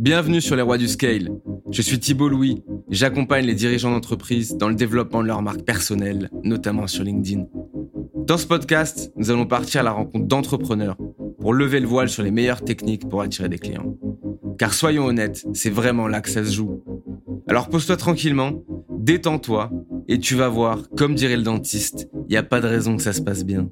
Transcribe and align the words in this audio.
Bienvenue 0.00 0.40
sur 0.40 0.54
les 0.54 0.62
rois 0.62 0.78
du 0.78 0.86
scale. 0.86 1.28
Je 1.72 1.82
suis 1.82 1.98
Thibault 1.98 2.28
Louis 2.28 2.62
j'accompagne 2.88 3.44
les 3.44 3.54
dirigeants 3.54 3.90
d'entreprise 3.90 4.56
dans 4.56 4.68
le 4.68 4.74
développement 4.74 5.22
de 5.22 5.26
leur 5.26 5.42
marque 5.42 5.62
personnelle, 5.62 6.30
notamment 6.44 6.86
sur 6.86 7.04
LinkedIn. 7.04 7.46
Dans 8.14 8.38
ce 8.38 8.46
podcast, 8.46 9.12
nous 9.16 9.30
allons 9.30 9.46
partir 9.46 9.80
à 9.80 9.84
la 9.84 9.90
rencontre 9.90 10.26
d'entrepreneurs 10.26 10.96
pour 11.40 11.52
lever 11.52 11.80
le 11.80 11.86
voile 11.86 12.08
sur 12.08 12.22
les 12.22 12.30
meilleures 12.30 12.62
techniques 12.62 13.08
pour 13.08 13.22
attirer 13.22 13.48
des 13.48 13.58
clients. 13.58 13.96
Car 14.58 14.72
soyons 14.72 15.06
honnêtes, 15.06 15.44
c'est 15.52 15.70
vraiment 15.70 16.08
là 16.08 16.20
que 16.20 16.30
ça 16.30 16.44
se 16.44 16.52
joue. 16.52 16.82
Alors 17.48 17.68
pose-toi 17.68 17.96
tranquillement, 17.96 18.62
détends-toi 18.98 19.70
et 20.08 20.18
tu 20.18 20.34
vas 20.34 20.48
voir, 20.48 20.88
comme 20.96 21.14
dirait 21.14 21.36
le 21.36 21.42
dentiste, 21.42 22.08
il 22.28 22.30
n'y 22.30 22.36
a 22.36 22.42
pas 22.42 22.60
de 22.60 22.68
raison 22.68 22.96
que 22.96 23.02
ça 23.02 23.12
se 23.12 23.20
passe 23.20 23.44
bien. 23.44 23.68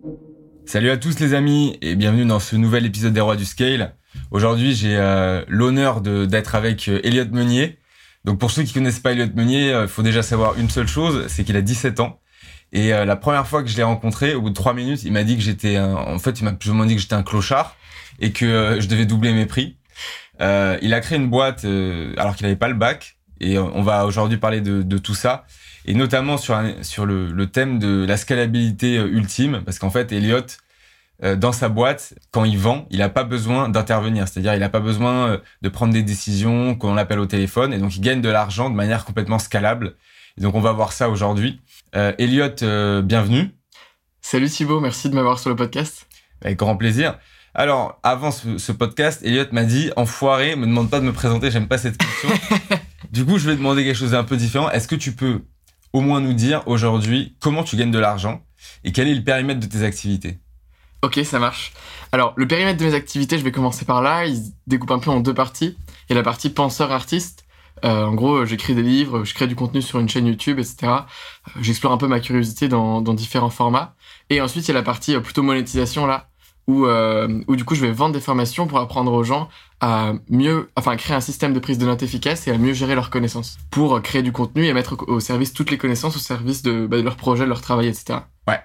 Salut 0.65 0.91
à 0.91 0.97
tous 0.97 1.21
les 1.21 1.35
amis 1.35 1.77
et 1.81 1.95
bienvenue 1.95 2.25
dans 2.25 2.41
ce 2.41 2.57
nouvel 2.57 2.87
épisode 2.87 3.13
des 3.13 3.21
Rois 3.21 3.37
du 3.37 3.45
Scale. 3.45 3.95
Aujourd'hui, 4.37 4.75
j'ai 4.75 4.99
euh, 4.99 5.43
l'honneur 5.49 6.03
d'être 6.03 6.57
avec 6.57 6.89
euh, 6.89 7.01
Elliot 7.05 7.25
Meunier. 7.33 7.79
Donc 8.27 8.39
pour 8.39 8.51
ceux 8.51 8.65
qui 8.65 8.75
connaissent 8.75 9.01
pas 9.01 9.13
Elliot 9.13 9.31
Meunier, 9.35 9.69
il 9.69 9.73
euh, 9.73 9.89
faut 9.89 10.03
déjà 10.03 10.23
savoir 10.23 10.59
une 10.59 10.69
seule 10.69 10.89
chose, 10.89 11.25
c'est 11.29 11.43
qu'il 11.43 11.57
a 11.57 11.63
17 11.63 12.01
ans. 12.01 12.21
Et 12.71 12.91
la 12.91 13.17
première 13.17 13.47
fois 13.47 13.63
que 13.63 13.71
je 13.71 13.77
l'ai 13.79 13.83
rencontré, 13.83 14.35
au 14.35 14.43
bout 14.43 14.51
de 14.51 14.55
trois 14.55 14.75
minutes, 14.75 15.05
il 15.05 15.13
m'a 15.13 15.25
dit 15.25 15.37
que 15.37 15.43
j'étais, 15.43 15.79
en 15.79 16.19
fait, 16.19 16.41
il 16.41 16.45
m'a 16.45 16.53
plus 16.53 16.69
ou 16.69 16.75
moins 16.75 16.85
dit 16.85 16.97
que 16.97 17.01
j'étais 17.01 17.15
un 17.15 17.23
clochard 17.23 17.77
et 18.19 18.33
que 18.33 18.77
je 18.81 18.89
devais 18.89 19.07
doubler 19.07 19.33
mes 19.33 19.47
prix. 19.47 19.79
il 20.41 20.93
a 20.93 21.01
créé 21.01 21.17
une 21.17 21.31
boîte 21.31 21.65
alors 21.65 22.35
qu'il 22.35 22.45
n'avait 22.45 22.57
pas 22.57 22.69
le 22.69 22.75
bac. 22.75 23.17
Et 23.41 23.57
on 23.57 23.83
va 23.83 24.05
aujourd'hui 24.05 24.37
parler 24.37 24.61
de, 24.61 24.83
de, 24.83 24.99
tout 24.99 25.15
ça 25.15 25.47
et 25.87 25.95
notamment 25.95 26.37
sur, 26.37 26.61
sur 26.83 27.07
le, 27.07 27.31
le, 27.31 27.47
thème 27.47 27.79
de 27.79 28.05
la 28.05 28.17
scalabilité 28.17 28.99
euh, 28.99 29.07
ultime, 29.07 29.63
parce 29.65 29.79
qu'en 29.79 29.91
fait, 29.91 30.13
Elliot, 30.13 30.39
euh, 30.39 30.43
dans 31.23 31.53
sa 31.53 31.69
boîte, 31.69 32.15
quand 32.31 32.45
il 32.45 32.59
vend, 32.59 32.87
il 32.91 32.99
n'a 32.99 33.09
pas 33.09 33.25
besoin 33.25 33.69
d'intervenir, 33.69 34.29
c'est-à-dire 34.29 34.55
il 34.55 34.61
n'a 34.61 34.69
pas 34.69 34.81
besoin 34.81 35.29
euh, 35.29 35.39
de 35.63 35.69
prendre 35.69 35.93
des 35.93 36.03
décisions 36.03 36.75
qu'on 36.75 36.95
l'appelle 36.95 37.21
au 37.21 37.27
téléphone, 37.27 37.73
et 37.73 37.79
donc 37.79 37.97
il 37.97 38.01
gagne 38.01 38.21
de 38.21 38.29
l'argent 38.29 38.69
de 38.69 38.75
manière 38.75 39.05
complètement 39.05 39.39
scalable. 39.39 39.97
Et 40.39 40.43
donc 40.43 40.55
on 40.55 40.61
va 40.61 40.73
voir 40.73 40.93
ça 40.93 41.09
aujourd'hui. 41.09 41.61
Euh, 41.95 42.13
Elliot, 42.19 43.03
bienvenue. 43.03 43.51
Salut 44.21 44.51
Thibaut, 44.51 44.81
merci 44.81 45.09
de 45.09 45.15
m'avoir 45.15 45.39
sur 45.39 45.51
le 45.51 45.57
podcast. 45.57 46.07
Avec 46.43 46.59
grand 46.59 46.77
plaisir. 46.77 47.19
Alors, 47.55 47.99
avant 48.03 48.31
ce, 48.31 48.59
ce 48.59 48.73
podcast, 48.73 49.23
Elliot 49.25 49.47
m'a 49.53 49.65
dit 49.65 49.91
Enfoiré, 49.97 50.57
me 50.57 50.67
demande 50.67 50.91
pas 50.91 51.01
de 51.01 51.07
me 51.07 51.13
présenter, 51.13 51.51
j'aime 51.51 51.69
pas 51.69 51.79
cette 51.79 51.97
question. 51.97 52.29
du 53.11 53.25
coup, 53.25 53.39
je 53.39 53.49
vais 53.49 53.57
demander 53.57 53.83
quelque 53.83 53.97
chose 53.97 54.11
d'un 54.11 54.25
peu 54.25 54.37
différent. 54.37 54.71
Est-ce 54.71 54.87
que 54.87 54.95
tu 54.95 55.13
peux 55.13 55.41
au 55.95 56.03
moins 56.03 56.21
nous 56.21 56.35
dire 56.35 56.63
aujourd'hui 56.67 57.35
comment 57.41 57.63
tu 57.63 57.77
gagnes 57.77 57.91
de 57.91 57.99
l'argent 57.99 58.43
et 58.85 58.93
quel 58.93 59.09
est 59.09 59.15
le 59.15 59.25
périmètre 59.25 59.61
de 59.61 59.67
tes 59.67 59.83
activités? 59.83 60.39
Ok, 61.07 61.21
ça 61.25 61.39
marche. 61.39 61.73
Alors, 62.11 62.33
le 62.35 62.49
périmètre 62.49 62.81
de 62.81 62.85
mes 62.85 62.95
activités, 62.95 63.39
je 63.39 63.45
vais 63.45 63.53
commencer 63.53 63.85
par 63.85 64.03
là. 64.03 64.27
Il 64.27 64.39
se 64.39 64.51
découpe 64.67 64.91
un 64.91 64.99
peu 64.99 65.11
en 65.11 65.21
deux 65.21 65.35
parties. 65.35 65.79
Il 66.09 66.13
y 66.13 66.13
a 66.15 66.17
la 66.17 66.25
partie 66.25 66.51
penseur-artiste. 66.51 67.45
Euh, 67.85 68.07
en 68.07 68.15
gros, 68.15 68.45
j'écris 68.45 68.75
des 68.75 68.83
livres, 68.83 69.23
je 69.23 69.33
crée 69.33 69.47
du 69.47 69.55
contenu 69.55 69.83
sur 69.83 70.01
une 70.01 70.09
chaîne 70.09 70.27
YouTube, 70.27 70.59
etc. 70.59 70.79
Euh, 70.83 70.99
j'explore 71.61 71.93
un 71.93 71.97
peu 71.97 72.09
ma 72.09 72.19
curiosité 72.19 72.67
dans, 72.67 73.01
différents 73.15 73.51
formats. 73.51 73.95
Et 74.29 74.41
ensuite, 74.41 74.65
il 74.67 74.69
y 74.69 74.71
a 74.73 74.75
la 74.75 74.83
partie 74.83 75.15
euh, 75.15 75.21
plutôt 75.21 75.45
monétisation, 75.45 76.07
là, 76.07 76.29
où, 76.67 76.87
euh, 76.87 77.41
où 77.47 77.55
du 77.55 77.65
coup, 77.65 77.77
je 77.77 77.83
vais 77.87 77.93
vendre 77.93 78.13
des 78.13 78.21
formations 78.21 78.67
pour 78.67 78.81
apprendre 78.81 79.13
aux 79.13 79.23
gens 79.23 79.49
à 79.81 80.15
mieux, 80.29 80.71
enfin, 80.75 80.97
créer 80.97 81.15
un 81.15 81.21
système 81.21 81.53
de 81.53 81.61
prise 81.61 81.79
de 81.79 81.87
notes 81.87 82.03
efficace 82.03 82.49
et 82.49 82.51
à 82.51 82.59
mieux 82.59 82.73
gérer 82.73 82.97
leurs 82.97 83.11
connaissances 83.11 83.59
pour 83.71 84.03
créer 84.03 84.23
du 84.23 84.33
contenu 84.33 84.65
et 84.67 84.73
mettre 84.73 84.97
au 85.07 85.21
service 85.21 85.53
toutes 85.53 85.71
les 85.71 85.79
connaissances 85.79 86.17
au 86.17 86.21
service 86.21 86.63
de, 86.63 86.89
bah, 86.89 86.97
de 86.97 87.03
leur 87.03 87.15
projet, 87.15 87.45
de 87.45 87.51
leur 87.51 87.61
travail, 87.61 87.87
etc. 87.87 88.19
Ouais, 88.49 88.61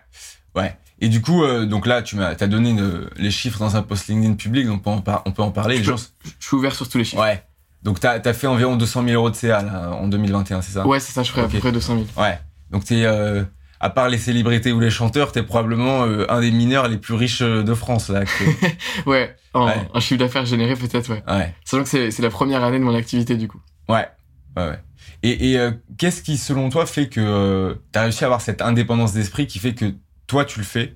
ouais. 0.55 0.75
Et 1.01 1.09
du 1.09 1.21
coup, 1.21 1.43
euh, 1.43 1.65
donc 1.65 1.87
là, 1.87 2.01
tu 2.01 2.15
m'as, 2.15 2.29
as 2.39 2.47
donné 2.47 2.75
les 3.17 3.31
chiffres 3.31 3.59
dans 3.59 3.75
un 3.75 3.81
post 3.81 4.07
LinkedIn 4.07 4.35
public, 4.35 4.67
donc 4.67 4.81
on 4.85 5.01
peut 5.01 5.11
en, 5.11 5.21
on 5.25 5.31
peut 5.31 5.41
en 5.41 5.51
parler. 5.51 5.83
Je, 5.83 5.91
je, 5.93 6.29
suis 6.39 6.55
ouvert 6.55 6.73
sur 6.73 6.87
tous 6.87 6.99
les 6.99 7.03
chiffres. 7.03 7.21
Ouais. 7.21 7.43
Donc 7.83 7.99
t'as 7.99 8.19
as 8.23 8.33
fait 8.33 8.47
environ 8.47 8.75
200 8.75 9.03
000 9.05 9.15
euros 9.15 9.29
de 9.29 9.35
CA 9.35 9.63
là, 9.63 9.91
en 9.91 10.07
2021, 10.07 10.61
c'est 10.61 10.73
ça? 10.73 10.85
Ouais, 10.85 10.99
c'est 10.99 11.11
ça, 11.11 11.23
je 11.23 11.31
ferai 11.31 11.41
à 11.41 11.47
peu 11.47 11.57
près 11.57 11.71
200 11.71 11.95
000. 11.95 12.05
Ouais. 12.17 12.39
Donc 12.69 12.85
t'es, 12.85 13.05
euh, 13.05 13.43
à 13.79 13.89
part 13.89 14.09
les 14.09 14.19
célébrités 14.19 14.71
ou 14.71 14.79
les 14.79 14.91
chanteurs, 14.91 15.31
t'es 15.31 15.41
probablement 15.41 16.05
euh, 16.05 16.25
un 16.29 16.41
des 16.41 16.51
mineurs 16.51 16.87
les 16.87 16.97
plus 16.97 17.15
riches 17.15 17.41
euh, 17.41 17.63
de 17.63 17.73
France 17.73 18.09
là. 18.09 18.21
ouais, 19.07 19.35
un 19.55 19.99
chiffre 19.99 20.19
d'affaires 20.19 20.45
généré 20.45 20.75
peut-être, 20.75 21.09
ouais. 21.09 21.23
ouais. 21.27 21.55
Sachant 21.65 21.83
que 21.83 22.11
c'est 22.11 22.21
la 22.21 22.29
première 22.29 22.63
année 22.63 22.77
de 22.77 22.83
mon 22.83 22.95
activité 22.95 23.35
du 23.35 23.47
coup. 23.47 23.59
Ouais, 23.89 24.07
ouais, 24.55 24.67
ouais. 24.67 24.79
Et, 25.23 25.51
et 25.51 25.59
euh, 25.59 25.71
qu'est-ce 25.97 26.21
qui, 26.21 26.37
selon 26.37 26.69
toi, 26.69 26.85
fait 26.85 27.09
que 27.09 27.79
t'as 27.91 28.03
réussi 28.03 28.23
à 28.23 28.27
avoir 28.27 28.41
cette 28.41 28.61
indépendance 28.61 29.13
d'esprit 29.13 29.47
qui 29.47 29.57
fait 29.57 29.73
que 29.73 29.93
toi 30.31 30.45
tu 30.45 30.59
le 30.59 30.65
fais 30.65 30.95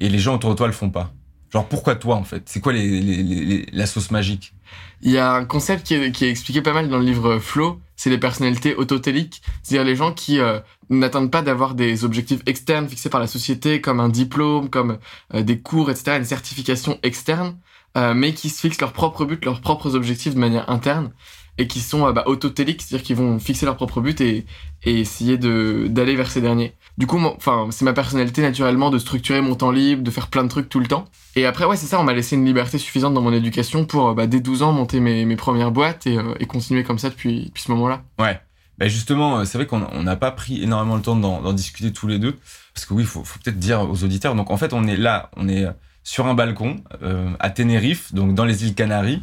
et 0.00 0.08
les 0.08 0.18
gens 0.18 0.34
autour 0.34 0.50
de 0.50 0.56
toi 0.56 0.66
le 0.66 0.72
font 0.72 0.90
pas. 0.90 1.14
Genre 1.52 1.68
pourquoi 1.68 1.94
toi 1.94 2.16
en 2.16 2.24
fait? 2.24 2.42
C'est 2.46 2.60
quoi 2.60 2.72
la 2.74 3.86
sauce 3.86 4.10
magique? 4.10 4.54
Il 5.02 5.12
y 5.12 5.18
a 5.18 5.34
un 5.34 5.44
concept 5.44 5.86
qui 5.86 5.94
est, 5.94 6.10
qui 6.10 6.24
est, 6.24 6.30
expliqué 6.30 6.62
pas 6.62 6.72
mal 6.72 6.88
dans 6.88 6.98
le 6.98 7.04
livre 7.04 7.38
Flow, 7.38 7.80
c'est 7.94 8.10
les 8.10 8.18
personnalités 8.18 8.74
autotéliques, 8.74 9.40
c'est-à-dire 9.62 9.86
les 9.86 9.94
gens 9.94 10.12
qui 10.12 10.40
euh, 10.40 10.58
n'attendent 10.90 11.30
pas 11.30 11.42
d'avoir 11.42 11.76
des 11.76 12.04
objectifs 12.04 12.40
externes 12.46 12.88
fixés 12.88 13.08
par 13.08 13.20
la 13.20 13.28
société 13.28 13.80
comme 13.80 14.00
un 14.00 14.08
diplôme, 14.08 14.68
comme 14.68 14.98
euh, 15.32 15.42
des 15.44 15.60
cours, 15.60 15.88
etc., 15.88 16.16
une 16.16 16.24
certification 16.24 16.98
externe, 17.04 17.56
euh, 17.96 18.14
mais 18.14 18.34
qui 18.34 18.48
se 18.48 18.60
fixent 18.60 18.80
leurs 18.80 18.92
propres 18.92 19.24
buts, 19.24 19.38
leurs 19.44 19.60
propres 19.60 19.94
objectifs 19.94 20.34
de 20.34 20.40
manière 20.40 20.68
interne 20.68 21.12
et 21.58 21.66
qui 21.66 21.80
sont 21.80 22.10
bah, 22.12 22.24
autotéliques, 22.26 22.82
c'est-à-dire 22.82 23.04
qu'ils 23.04 23.16
vont 23.16 23.38
fixer 23.38 23.66
leurs 23.66 23.76
propres 23.76 24.00
buts 24.00 24.16
et, 24.20 24.44
essayer 24.84 25.36
d'aller 25.36 26.14
vers 26.14 26.30
ces 26.30 26.40
derniers. 26.40 26.72
Du 26.96 27.06
coup, 27.06 27.18
enfin, 27.18 27.66
c'est 27.70 27.84
ma 27.84 27.92
personnalité 27.92 28.40
naturellement 28.40 28.90
de 28.90 28.98
structurer 28.98 29.40
mon 29.40 29.56
temps 29.56 29.72
libre, 29.72 30.02
de 30.02 30.10
faire 30.12 30.28
plein 30.28 30.44
de 30.44 30.48
trucs 30.48 30.68
tout 30.68 30.78
le 30.78 30.86
temps. 30.86 31.06
Et 31.34 31.44
après, 31.44 31.64
ouais, 31.64 31.76
c'est 31.76 31.86
ça, 31.86 31.98
on 31.98 32.04
m'a 32.04 32.12
laissé 32.12 32.36
une 32.36 32.44
liberté 32.44 32.78
suffisante 32.78 33.12
dans 33.12 33.20
mon 33.20 33.32
éducation 33.32 33.84
pour, 33.84 34.14
bah, 34.14 34.28
dès 34.28 34.38
12 34.38 34.62
ans, 34.62 34.72
monter 34.72 35.00
mes, 35.00 35.36
premières 35.36 35.72
boîtes 35.72 36.06
et, 36.06 36.18
euh, 36.18 36.34
continuer 36.46 36.84
comme 36.84 36.98
ça 36.98 37.10
depuis, 37.10 37.52
ce 37.56 37.70
moment-là. 37.72 38.02
Ouais. 38.18 38.40
Bah 38.78 38.88
justement, 38.88 39.38
euh, 39.38 39.44
c'est 39.44 39.56
vrai 39.56 39.66
qu'on 39.66 40.02
n'a 40.02 40.16
pas 40.16 40.30
pris 40.30 40.62
énormément 40.62 40.96
le 40.96 41.02
temps 41.02 41.16
d'en 41.16 41.52
discuter 41.52 41.92
tous 41.92 42.06
les 42.06 42.18
deux. 42.18 42.36
Parce 42.74 42.84
que 42.84 42.92
oui, 42.92 43.02
il 43.04 43.06
faut, 43.06 43.22
peut-être 43.42 43.58
dire 43.58 43.88
aux 43.90 44.04
auditeurs. 44.04 44.34
Donc 44.34 44.50
en 44.50 44.58
fait, 44.58 44.74
on 44.74 44.86
est 44.86 44.96
là, 44.96 45.30
on 45.36 45.48
est 45.48 45.66
sur 46.06 46.26
un 46.26 46.34
balcon 46.34 46.76
euh, 47.02 47.30
à 47.40 47.50
Tenerife, 47.50 48.14
donc 48.14 48.34
dans 48.34 48.44
les 48.44 48.64
îles 48.64 48.74
Canaries. 48.74 49.22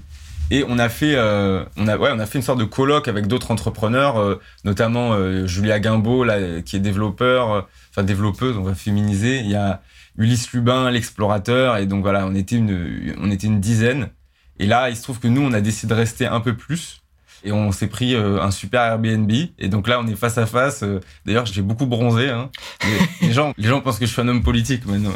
Et 0.51 0.63
on 0.67 0.77
a 0.77 0.89
fait, 0.89 1.15
euh, 1.15 1.63
on 1.77 1.87
a, 1.87 1.97
ouais, 1.97 2.11
on 2.13 2.19
a 2.19 2.25
fait 2.25 2.37
une 2.37 2.43
sorte 2.43 2.59
de 2.59 2.65
colloque 2.65 3.07
avec 3.07 3.27
d'autres 3.27 3.51
entrepreneurs, 3.51 4.19
euh, 4.19 4.39
notamment 4.65 5.13
euh, 5.13 5.47
Julia 5.47 5.79
Guimbaud, 5.79 6.23
là, 6.23 6.61
qui 6.61 6.75
est 6.75 6.79
développeur, 6.79 7.51
euh, 7.51 7.61
enfin 7.89 8.03
développeuse, 8.03 8.57
on 8.57 8.63
va 8.63 8.75
féminiser. 8.75 9.39
Il 9.39 9.49
y 9.49 9.55
a 9.55 9.81
Ulysse 10.17 10.51
Lubin, 10.53 10.91
l'explorateur, 10.91 11.77
et 11.77 11.85
donc 11.85 12.03
voilà, 12.03 12.25
on 12.27 12.35
était 12.35 12.57
une, 12.57 13.15
on 13.19 13.31
était 13.31 13.47
une 13.47 13.59
dizaine. 13.59 14.09
Et 14.59 14.67
là, 14.67 14.89
il 14.89 14.95
se 14.95 15.01
trouve 15.01 15.19
que 15.19 15.27
nous, 15.27 15.41
on 15.41 15.53
a 15.53 15.61
décidé 15.61 15.93
de 15.93 15.99
rester 15.99 16.27
un 16.27 16.39
peu 16.39 16.55
plus. 16.55 17.01
Et 17.45 17.51
on 17.51 17.73
s'est 17.73 17.87
pris 17.87 18.15
un 18.15 18.51
super 18.51 18.81
Airbnb. 18.83 19.29
Et 19.57 19.67
donc 19.67 19.89
là, 19.89 19.99
on 19.99 20.07
est 20.07 20.15
face 20.15 20.37
à 20.37 20.45
face. 20.45 20.85
D'ailleurs, 21.25 21.45
j'ai 21.45 21.61
beaucoup 21.61 21.87
bronzé. 21.87 22.29
Hein. 22.29 22.49
Les, 23.21 23.27
les, 23.27 23.33
gens, 23.33 23.53
les 23.57 23.67
gens 23.67 23.81
pensent 23.81 23.99
que 23.99 24.05
je 24.05 24.11
suis 24.11 24.21
un 24.21 24.27
homme 24.29 24.43
politique 24.43 24.85
maintenant. 24.85 25.11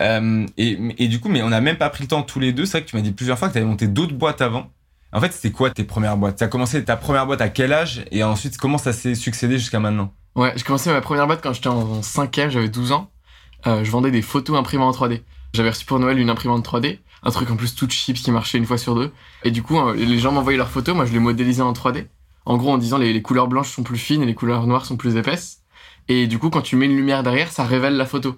Euh, 0.00 0.46
et, 0.56 1.08
du 1.08 1.20
coup, 1.20 1.28
mais 1.28 1.42
on 1.42 1.50
n'a 1.50 1.60
même 1.60 1.76
pas 1.76 1.90
pris 1.90 2.02
le 2.02 2.08
temps 2.08 2.22
tous 2.22 2.40
les 2.40 2.52
deux. 2.52 2.66
C'est 2.66 2.78
vrai 2.78 2.84
que 2.84 2.90
tu 2.90 2.96
m'as 2.96 3.02
dit 3.02 3.12
plusieurs 3.12 3.38
fois 3.38 3.48
que 3.48 3.52
tu 3.52 3.58
avais 3.58 3.66
monté 3.66 3.86
d'autres 3.86 4.14
boîtes 4.14 4.42
avant. 4.42 4.70
En 5.12 5.20
fait, 5.20 5.32
c'était 5.32 5.52
quoi 5.52 5.70
tes 5.70 5.84
premières 5.84 6.16
boîtes? 6.16 6.38
Tu 6.38 6.44
as 6.44 6.48
commencé 6.48 6.84
ta 6.84 6.96
première 6.96 7.26
boîte 7.26 7.40
à 7.40 7.48
quel 7.48 7.72
âge? 7.72 8.04
Et 8.10 8.24
ensuite, 8.24 8.56
comment 8.58 8.78
ça 8.78 8.92
s'est 8.92 9.14
succédé 9.14 9.58
jusqu'à 9.58 9.78
maintenant? 9.78 10.12
Ouais, 10.34 10.52
j'ai 10.56 10.64
commencé 10.64 10.90
ma 10.90 11.00
première 11.00 11.28
boîte 11.28 11.40
quand 11.40 11.52
j'étais 11.52 11.68
en 11.68 12.02
5 12.02 12.34
j'avais 12.48 12.68
12 12.68 12.90
ans. 12.90 13.10
Euh, 13.66 13.84
je 13.84 13.90
vendais 13.90 14.10
des 14.10 14.22
photos 14.22 14.58
imprimées 14.58 14.82
en 14.82 14.90
3D. 14.90 15.22
J'avais 15.52 15.70
reçu 15.70 15.84
pour 15.84 16.00
Noël 16.00 16.18
une 16.18 16.30
imprimante 16.30 16.66
3D, 16.66 16.98
un 17.22 17.30
truc 17.30 17.48
en 17.50 17.56
plus 17.56 17.76
tout 17.76 17.88
cheap 17.88 18.16
qui 18.16 18.32
marchait 18.32 18.58
une 18.58 18.66
fois 18.66 18.76
sur 18.76 18.96
deux. 18.96 19.12
Et 19.44 19.52
du 19.52 19.62
coup, 19.62 19.78
euh, 19.78 19.94
les 19.94 20.18
gens 20.18 20.32
m'envoyaient 20.32 20.58
leurs 20.58 20.68
photos, 20.68 20.96
moi 20.96 21.06
je 21.06 21.12
les 21.12 21.20
modélisais 21.20 21.62
en 21.62 21.72
3D. 21.72 22.08
En 22.44 22.56
gros, 22.56 22.72
en 22.72 22.78
disant 22.78 22.98
les, 22.98 23.12
les 23.12 23.22
couleurs 23.22 23.46
blanches 23.46 23.70
sont 23.70 23.84
plus 23.84 23.96
fines 23.96 24.22
et 24.22 24.26
les 24.26 24.34
couleurs 24.34 24.66
noires 24.66 24.84
sont 24.84 24.96
plus 24.96 25.16
épaisses. 25.16 25.60
Et 26.08 26.26
du 26.26 26.40
coup, 26.40 26.50
quand 26.50 26.60
tu 26.62 26.74
mets 26.74 26.86
une 26.86 26.96
lumière 26.96 27.22
derrière, 27.22 27.52
ça 27.52 27.64
révèle 27.64 27.96
la 27.96 28.04
photo 28.04 28.36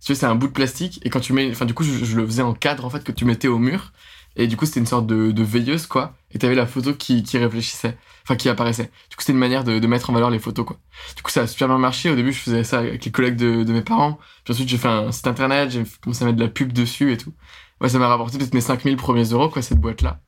tu 0.00 0.06
sais, 0.06 0.20
c'est 0.20 0.26
un 0.26 0.34
bout 0.34 0.46
de 0.46 0.52
plastique 0.52 1.00
et 1.04 1.10
quand 1.10 1.20
tu 1.20 1.32
mets, 1.32 1.50
enfin, 1.50 1.64
du 1.64 1.74
coup, 1.74 1.84
je, 1.84 2.16
le 2.16 2.26
faisais 2.26 2.42
en 2.42 2.54
cadre 2.54 2.84
en 2.84 2.90
fait 2.90 3.02
que 3.02 3.12
tu 3.12 3.24
mettais 3.24 3.48
au 3.48 3.58
mur 3.58 3.92
et 4.36 4.46
du 4.46 4.56
coup, 4.56 4.66
c'était 4.66 4.80
une 4.80 4.86
sorte 4.86 5.06
de, 5.06 5.42
veilleuse 5.42 5.86
quoi. 5.86 6.14
Et 6.30 6.38
t'avais 6.38 6.54
la 6.54 6.66
photo 6.66 6.94
qui, 6.94 7.24
réfléchissait, 7.34 7.96
enfin, 8.22 8.36
qui 8.36 8.48
apparaissait. 8.48 8.90
Du 9.10 9.16
coup, 9.16 9.22
c'était 9.22 9.32
une 9.32 9.38
manière 9.38 9.64
de, 9.64 9.84
mettre 9.86 10.10
en 10.10 10.12
valeur 10.12 10.30
les 10.30 10.38
photos 10.38 10.64
quoi. 10.64 10.76
Du 11.16 11.22
coup, 11.22 11.30
ça 11.30 11.42
a 11.42 11.46
super 11.46 11.68
bien 11.68 11.78
marché. 11.78 12.10
Au 12.10 12.14
début, 12.14 12.32
je 12.32 12.38
faisais 12.38 12.64
ça 12.64 12.78
avec 12.78 13.04
les 13.04 13.10
collègues 13.10 13.36
de, 13.36 13.72
mes 13.72 13.82
parents. 13.82 14.18
Puis 14.44 14.52
ensuite, 14.54 14.68
j'ai 14.68 14.78
fait 14.78 14.88
un 14.88 15.10
site 15.10 15.26
internet, 15.26 15.70
j'ai 15.70 15.82
commencé 16.00 16.22
à 16.22 16.26
mettre 16.26 16.38
de 16.38 16.44
la 16.44 16.50
pub 16.50 16.72
dessus 16.72 17.12
et 17.12 17.16
tout. 17.16 17.32
Ouais, 17.80 17.88
ça 17.88 17.98
m'a 17.98 18.08
rapporté 18.08 18.38
peut-être 18.38 18.54
mes 18.54 18.60
5000 18.60 18.96
premiers 18.96 19.24
euros 19.24 19.48
quoi, 19.48 19.62
cette 19.62 19.80
boîte 19.80 20.02
là. 20.02 20.20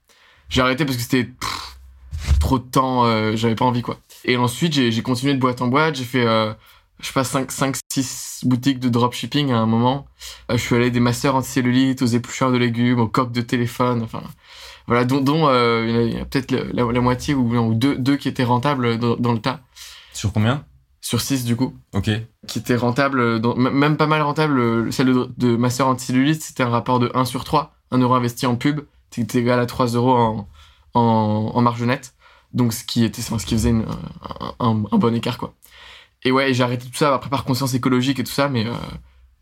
J'ai 0.48 0.62
arrêté 0.62 0.84
parce 0.84 0.96
que 0.96 1.02
c'était 1.02 1.30
trop 2.40 2.58
de 2.58 2.64
temps, 2.64 3.04
euh, 3.04 3.36
j'avais 3.36 3.54
pas 3.54 3.64
envie 3.64 3.82
quoi. 3.82 3.98
Et 4.24 4.36
ensuite, 4.36 4.72
j'ai 4.72 5.02
continué 5.02 5.34
de 5.34 5.38
boîte 5.38 5.62
en 5.62 5.68
boîte, 5.68 5.94
j'ai 5.94 6.04
fait 6.04 6.26
euh, 6.26 6.52
je 7.00 7.06
sais 7.06 7.12
pas, 7.12 7.24
5, 7.24 7.50
5, 7.50 7.76
6 7.92 8.42
boutiques 8.44 8.78
de 8.80 8.88
dropshipping 8.88 9.50
à 9.50 9.58
un 9.58 9.66
moment. 9.66 10.06
Euh, 10.50 10.56
je 10.56 10.62
suis 10.62 10.76
allé 10.76 10.90
des 10.90 11.00
masters 11.00 11.34
anti-cellulite, 11.34 12.02
aux 12.02 12.06
éplucheurs 12.06 12.52
de 12.52 12.56
légumes, 12.56 13.00
aux 13.00 13.08
coques 13.08 13.32
de 13.32 13.40
téléphone, 13.40 14.02
enfin, 14.02 14.22
voilà, 14.86 15.04
dont, 15.04 15.20
dont 15.20 15.48
euh, 15.48 16.06
il 16.08 16.16
y 16.16 16.20
a, 16.20 16.24
peut-être 16.24 16.52
la, 16.52 16.84
la, 16.92 17.00
moitié 17.00 17.34
ou, 17.34 17.74
deux, 17.74 17.96
deux 17.96 18.16
qui 18.16 18.28
étaient 18.28 18.44
rentables 18.44 18.98
dans, 18.98 19.16
dans 19.16 19.32
le 19.32 19.40
tas. 19.40 19.60
Sur 20.12 20.32
combien? 20.32 20.64
Sur 21.00 21.20
6 21.20 21.44
du 21.44 21.56
coup. 21.56 21.74
Ok. 21.94 22.10
Qui 22.46 22.58
étaient 22.58 22.76
rentables, 22.76 23.40
dans, 23.40 23.56
même 23.56 23.96
pas 23.96 24.06
mal 24.06 24.22
rentables. 24.22 24.92
Celle 24.92 25.06
de, 25.08 25.30
de 25.36 25.56
master 25.56 25.86
anti-cellulite, 25.88 26.42
c'était 26.42 26.62
un 26.62 26.68
rapport 26.68 26.98
de 27.00 27.10
1 27.14 27.24
sur 27.24 27.44
3. 27.44 27.74
1 27.90 27.98
euro 27.98 28.14
investi 28.14 28.46
en 28.46 28.54
pub, 28.54 28.80
c'était 29.10 29.40
égal 29.40 29.58
à 29.58 29.66
3 29.66 29.86
euros 29.88 30.14
en, 30.14 30.48
en, 30.94 31.50
en 31.54 31.60
marge 31.62 31.82
nette. 31.82 32.14
Donc, 32.52 32.72
ce 32.72 32.84
qui 32.84 33.04
était, 33.04 33.22
ce 33.22 33.34
qui 33.46 33.54
faisait 33.54 33.70
une- 33.70 33.86
un, 34.50 34.54
un- 34.66 34.84
un 34.90 34.98
bon 34.98 35.14
écart, 35.14 35.38
quoi. 35.38 35.54
Et 36.24 36.32
ouais, 36.32 36.52
j'ai 36.52 36.62
arrêté 36.62 36.86
tout 36.86 36.96
ça 36.96 37.14
après 37.14 37.30
par 37.30 37.44
conscience 37.44 37.74
écologique 37.74 38.18
et 38.18 38.24
tout 38.24 38.32
ça, 38.32 38.48
mais, 38.48 38.66
euh, 38.66 38.72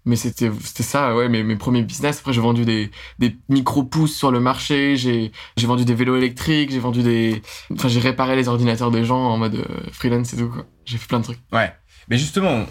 mais 0.04 0.16
c'était, 0.16 0.50
c'était 0.62 0.82
ça, 0.84 1.14
ouais, 1.14 1.28
mes, 1.28 1.42
mes 1.42 1.56
premiers 1.56 1.82
business. 1.82 2.20
Après, 2.20 2.32
j'ai 2.32 2.40
vendu 2.40 2.64
des, 2.64 2.90
des 3.19 3.36
micro-pousses 3.48 4.14
sur 4.16 4.30
le 4.30 4.40
marché, 4.40 4.96
j'ai, 4.96 5.32
j'ai 5.56 5.66
vendu 5.66 5.84
des 5.84 5.94
vélos 5.94 6.16
électriques, 6.16 6.70
j'ai 6.70 6.78
vendu 6.78 7.02
des, 7.02 7.42
enfin, 7.72 7.88
j'ai 7.88 8.00
réparé 8.00 8.36
les 8.36 8.48
ordinateurs 8.48 8.90
des 8.90 9.04
gens 9.04 9.19
en 9.19 9.36
mode 9.38 9.56
euh, 9.56 9.64
freelance 9.92 10.32
et 10.34 10.36
tout, 10.36 10.48
quoi. 10.48 10.66
J'ai 10.84 10.98
fait 10.98 11.08
plein 11.08 11.19
de 11.19 11.25
trucs. 11.25 11.40
Ouais. 11.52 11.72
Mais 12.08 12.16
justement, 12.16 12.64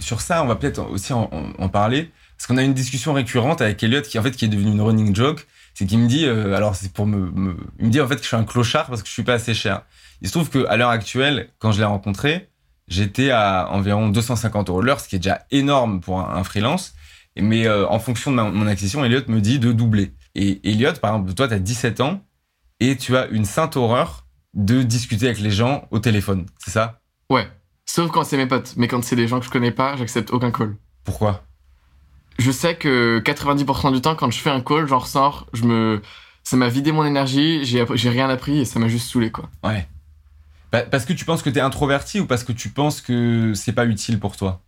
sur 0.00 0.20
ça, 0.20 0.42
on 0.42 0.46
va 0.46 0.56
peut-être 0.56 0.80
aussi 0.90 1.12
en, 1.12 1.28
parler. 1.68 2.10
Parce 2.36 2.46
qu'on 2.48 2.56
a 2.56 2.62
une 2.62 2.74
discussion 2.74 3.12
récurrente 3.12 3.60
avec 3.60 3.80
Elliot 3.82 4.00
qui, 4.00 4.18
en 4.18 4.22
fait, 4.22 4.30
qui 4.32 4.46
est 4.46 4.48
devenue 4.48 4.72
une 4.72 4.80
running 4.80 5.14
joke. 5.14 5.46
C'est 5.74 5.86
qu'il 5.86 5.98
me 5.98 6.08
dit, 6.08 6.24
euh, 6.24 6.56
alors 6.56 6.74
c'est 6.74 6.92
pour 6.92 7.06
me, 7.06 7.30
me- 7.30 7.56
Il 7.78 7.86
me 7.86 7.90
dit 7.90 8.00
en 8.00 8.08
fait 8.08 8.16
que 8.16 8.22
je 8.22 8.26
suis 8.26 8.36
un 8.36 8.44
clochard 8.44 8.86
parce 8.86 9.02
que 9.02 9.08
je 9.08 9.12
suis 9.12 9.22
pas 9.22 9.34
assez 9.34 9.54
cher. 9.54 9.82
Il 10.22 10.28
se 10.28 10.32
trouve 10.32 10.50
qu'à 10.50 10.76
l'heure 10.76 10.88
actuelle, 10.90 11.50
quand 11.60 11.70
je 11.70 11.78
l'ai 11.78 11.84
rencontré, 11.84 12.48
j'étais 12.90 13.30
à 13.30 13.68
environ 13.70 14.08
250 14.10 14.68
euros 14.68 14.82
l'heure, 14.82 15.00
ce 15.00 15.08
qui 15.08 15.16
est 15.16 15.20
déjà 15.20 15.46
énorme 15.50 16.00
pour 16.00 16.20
un, 16.20 16.34
un 16.36 16.44
freelance. 16.44 16.92
Mais 17.40 17.66
euh, 17.66 17.88
en 17.88 17.98
fonction 17.98 18.30
de 18.32 18.36
ma- 18.36 18.50
mon 18.50 18.66
acquisition, 18.66 19.02
Elliot 19.04 19.22
me 19.28 19.40
dit 19.40 19.58
de 19.58 19.72
doubler. 19.72 20.12
Et 20.34 20.60
Elliot, 20.68 20.92
par 21.00 21.14
exemple, 21.14 21.32
toi, 21.34 21.48
tu 21.48 21.54
as 21.54 21.58
17 21.58 22.00
ans 22.00 22.20
et 22.80 22.96
tu 22.96 23.16
as 23.16 23.26
une 23.28 23.44
sainte 23.46 23.76
horreur 23.76 24.26
de 24.52 24.82
discuter 24.82 25.26
avec 25.26 25.38
les 25.40 25.50
gens 25.50 25.86
au 25.90 26.00
téléphone. 26.00 26.46
C'est 26.58 26.72
ça? 26.72 27.00
Ouais. 27.30 27.48
Sauf 27.86 28.10
quand 28.10 28.24
c'est 28.24 28.36
mes 28.36 28.46
potes. 28.46 28.74
Mais 28.76 28.88
quand 28.88 29.02
c'est 29.02 29.16
des 29.16 29.28
gens 29.28 29.38
que 29.40 29.46
je 29.46 29.50
connais 29.50 29.70
pas, 29.70 29.96
j'accepte 29.96 30.30
aucun 30.32 30.50
call. 30.50 30.76
Pourquoi? 31.04 31.44
Je 32.38 32.50
sais 32.50 32.74
que 32.74 33.20
90% 33.24 33.92
du 33.92 34.00
temps, 34.00 34.14
quand 34.16 34.30
je 34.30 34.38
fais 34.38 34.50
un 34.50 34.60
call, 34.60 34.86
j'en 34.86 34.98
ressors, 34.98 35.46
je 35.52 35.64
me, 35.64 36.00
ça 36.42 36.56
m'a 36.56 36.68
vidé 36.68 36.90
mon 36.90 37.04
énergie, 37.04 37.64
j'ai 37.64 38.08
rien 38.10 38.28
appris 38.28 38.60
et 38.60 38.64
ça 38.64 38.78
m'a 38.80 38.88
juste 38.88 39.08
saoulé, 39.10 39.30
quoi. 39.30 39.48
Ouais. 39.62 39.86
Pa- 40.70 40.82
Parce 40.82 41.04
que 41.04 41.12
tu 41.12 41.24
penses 41.24 41.42
que 41.42 41.50
t'es 41.50 41.60
introverti 41.60 42.20
ou 42.20 42.26
parce 42.26 42.44
que 42.44 42.52
tu 42.52 42.68
penses 42.68 43.00
que 43.00 43.52
c'est 43.54 43.72
pas 43.72 43.86
utile 43.86 44.18
pour 44.18 44.36
toi? 44.36 44.60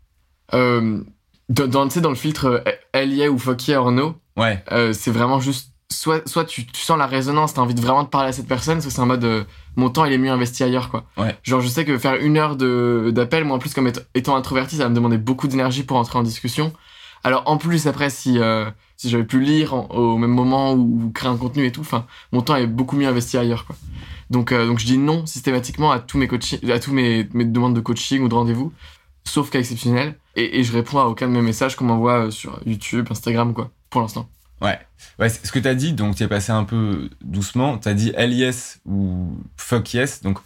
Euh, 0.55 1.03
dans, 1.49 1.85
le 1.85 2.15
filtre 2.15 2.63
euh, 2.95 3.05
y 3.05 3.23
est 3.23 3.29
ou 3.29 3.39
yeah 3.67 3.81
or 3.81 3.93
no, 3.93 4.17
Ouais, 4.37 4.63
euh, 4.73 4.93
c'est 4.93 5.11
vraiment 5.11 5.41
juste, 5.41 5.73
soit, 5.91 6.27
soit 6.27 6.45
tu, 6.45 6.67
tu 6.67 6.81
sens 6.81 6.99
la 6.99 7.07
résonance, 7.07 7.55
t'as 7.55 7.61
envie 7.61 7.75
de 7.75 7.81
vraiment 7.81 8.03
de 8.03 8.09
parler 8.09 8.31
à 8.31 8.33
cette 8.33 8.49
personne, 8.49 8.81
soit 8.81 8.91
c'est 8.91 9.01
en 9.01 9.07
mode, 9.07 9.25
euh, 9.25 9.45
mon 9.77 9.91
temps 9.91 10.05
il 10.05 10.13
est 10.13 10.19
mieux 10.19 10.31
investi 10.31 10.65
ailleurs, 10.65 10.89
quoi. 10.91 11.05
Ouais. 11.17 11.37
Genre, 11.43 11.61
je 11.61 11.69
sais 11.69 11.85
que 11.85 11.99
faire 11.99 12.17
une 12.17 12.37
heure 12.39 12.57
d'appel, 12.57 13.45
moi 13.45 13.57
en 13.57 13.59
plus, 13.59 13.75
comme 13.75 13.87
étant- 13.89 14.01
étant 14.15 14.37
introverti, 14.37 14.77
ça 14.77 14.85
va 14.85 14.89
me 14.89 14.95
demander 14.95 15.19
beaucoup 15.19 15.49
d'énergie 15.49 15.83
pour 15.83 15.99
entrer 15.99 16.19
en 16.19 16.23
discussion. 16.23 16.73
Alors, 17.25 17.43
en 17.47 17.57
plus, 17.57 17.87
après, 17.87 18.11
si, 18.11 18.39
euh, 18.39 18.69
si 18.97 19.09
j'avais 19.11 19.25
pu 19.25 19.41
lire 19.41 19.75
en- 19.75 19.87
au 19.91 20.17
même 20.19 20.31
moment 20.33 20.73
ou, 20.73 21.05
ou 21.05 21.11
créer 21.11 21.31
un 21.31 21.37
contenu 21.37 21.67
et 21.67 21.73
tout, 21.73 21.83
enfin, 21.83 22.07
mon 22.33 22.41
temps 22.41 22.57
est 22.57 22.67
beaucoup 22.67 22.97
mieux 22.97 23.07
investi 23.07 23.37
ailleurs, 23.37 23.67
quoi. 23.67 23.77
Donc, 24.32 24.50
euh, 24.50 24.67
donc 24.67 24.79
je 24.79 24.87
dis 24.87 24.96
non 24.96 25.26
systématiquement 25.26 25.93
à 25.93 26.00
tous 26.00 26.17
mes 26.17 26.29
à 26.73 26.79
tous 26.79 26.93
mes, 26.93 27.25
demandes 27.25 27.76
de 27.76 27.81
coaching 27.81 28.23
ou 28.23 28.29
de 28.29 28.34
rendez-vous, 28.34 28.73
sauf 29.25 29.50
cas 29.50 29.58
exceptionnel. 29.58 30.17
Et, 30.37 30.58
et 30.58 30.64
je 30.64 30.73
réponds 30.73 30.99
à 30.99 31.05
aucun 31.05 31.29
de 31.29 31.32
mes 31.32 31.43
messages 31.43 31.76
qu'on 31.76 31.84
m'envoie 31.84 32.26
euh, 32.26 32.31
sur 32.31 32.58
YouTube, 32.64 33.06
Instagram, 33.11 33.52
quoi, 33.52 33.70
pour 33.90 34.00
l'instant. 34.00 34.29
ouais. 34.62 34.79
Ouais, 35.19 35.29
ce 35.29 35.52
que 35.52 35.58
t'as 35.58 35.75
dit, 35.75 35.93
donc 35.93 36.17
t'es 36.17 36.26
passé 36.29 36.50
un 36.50 36.64
peu 36.64 37.11
doucement. 37.23 37.76
T'as 37.76 37.93
dit 37.93 38.12
hell 38.17 38.32
yes 38.32 38.81
ou 38.87 39.37
fuck 39.58 39.93
yes. 39.93 40.23
Donc, 40.23 40.38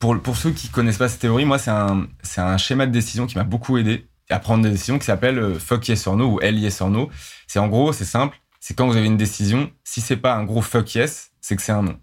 pour, 0.00 0.18
pour 0.20 0.36
ceux 0.36 0.50
qui 0.50 0.68
connaissent 0.68 0.98
pas 0.98 1.08
cette 1.08 1.20
théorie, 1.20 1.44
moi, 1.44 1.58
c'est 1.58 1.70
un, 1.70 2.08
un 2.38 2.56
schéma 2.58 2.86
de 2.86 2.92
décision 2.92 3.26
qui 3.26 3.36
m'a 3.36 3.44
beaucoup 3.44 3.78
aidé 3.78 4.08
à 4.28 4.40
prendre 4.40 4.64
des 4.64 4.70
décisions 4.70 4.98
qui 4.98 5.06
s'appelle 5.06 5.38
euh, 5.38 5.58
fuck 5.58 5.86
yes 5.86 6.06
or 6.08 6.16
no 6.16 6.32
ou 6.32 6.40
hell 6.40 6.58
yes 6.58 6.80
or 6.80 6.90
no. 6.90 7.10
C'est 7.46 7.60
en 7.60 7.68
gros, 7.68 7.92
c'est 7.92 8.04
simple. 8.04 8.40
C'est 8.58 8.74
quand 8.74 8.88
vous 8.88 8.96
avez 8.96 9.06
une 9.06 9.16
décision, 9.16 9.70
si 9.84 10.00
c'est 10.00 10.16
pas 10.16 10.34
un 10.34 10.42
gros 10.42 10.62
fuck 10.62 10.94
yes, 10.96 11.30
c'est 11.40 11.54
que 11.54 11.62
c'est 11.62 11.72
un 11.72 11.82
non. 11.82 11.96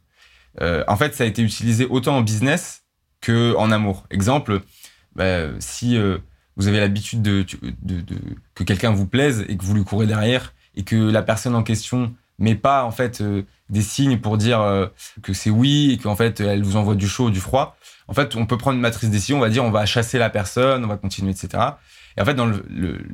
Euh, 0.62 0.84
en 0.88 0.96
fait, 0.96 1.16
ça 1.16 1.24
a 1.24 1.28
été 1.28 1.42
utilisé 1.42 1.86
autant 1.86 2.18
en 2.18 2.22
business 2.22 2.84
que 3.22 3.56
en 3.56 3.72
amour. 3.72 4.06
Exemple, 4.12 4.62
bah, 5.16 5.48
si 5.60 5.98
euh, 5.98 6.18
vous 6.56 6.68
avez 6.68 6.80
l'habitude 6.80 7.22
de, 7.22 7.46
que 8.56 8.64
quelqu'un 8.64 8.92
vous 8.92 9.08
plaise 9.08 9.46
et 9.48 9.58
que 9.58 9.64
vous 9.64 9.74
lui 9.74 9.84
courez 9.84 10.08
derrière 10.08 10.54
et 10.76 10.84
que 10.84 10.96
la 10.96 11.22
personne 11.22 11.56
en 11.56 11.64
question 11.64 12.14
met 12.40 12.56
pas 12.56 12.84
en 12.84 12.92
fait 12.92 13.22
euh, 13.22 13.44
des 13.70 13.82
signes 13.82 14.20
pour 14.20 14.38
dire 14.38 14.92
que 15.24 15.34
c'est 15.34 15.50
oui 15.50 15.92
et 15.92 15.98
qu'en 15.98 16.16
fait 16.16 16.40
elle 16.40 16.64
vous 16.64 16.76
envoie 16.76 16.96
du 16.96 17.08
chaud 17.08 17.26
ou 17.26 17.32
du 17.32 17.40
froid. 17.40 17.78
En 18.08 18.14
fait, 18.14 18.36
on 18.36 18.46
peut 18.46 18.58
prendre 18.58 18.76
une 18.76 18.82
matrice 18.82 19.10
décision, 19.10 19.38
on 19.38 19.42
va 19.42 19.50
dire 19.50 19.64
on 19.64 19.72
va 19.72 19.86
chasser 19.86 20.18
la 20.18 20.30
personne, 20.30 20.86
on 20.86 20.88
va 20.88 20.98
continuer, 20.98 21.32
etc. 21.32 21.64
Et 22.16 22.22
en 22.22 22.26
fait, 22.26 22.34
dans 22.34 22.52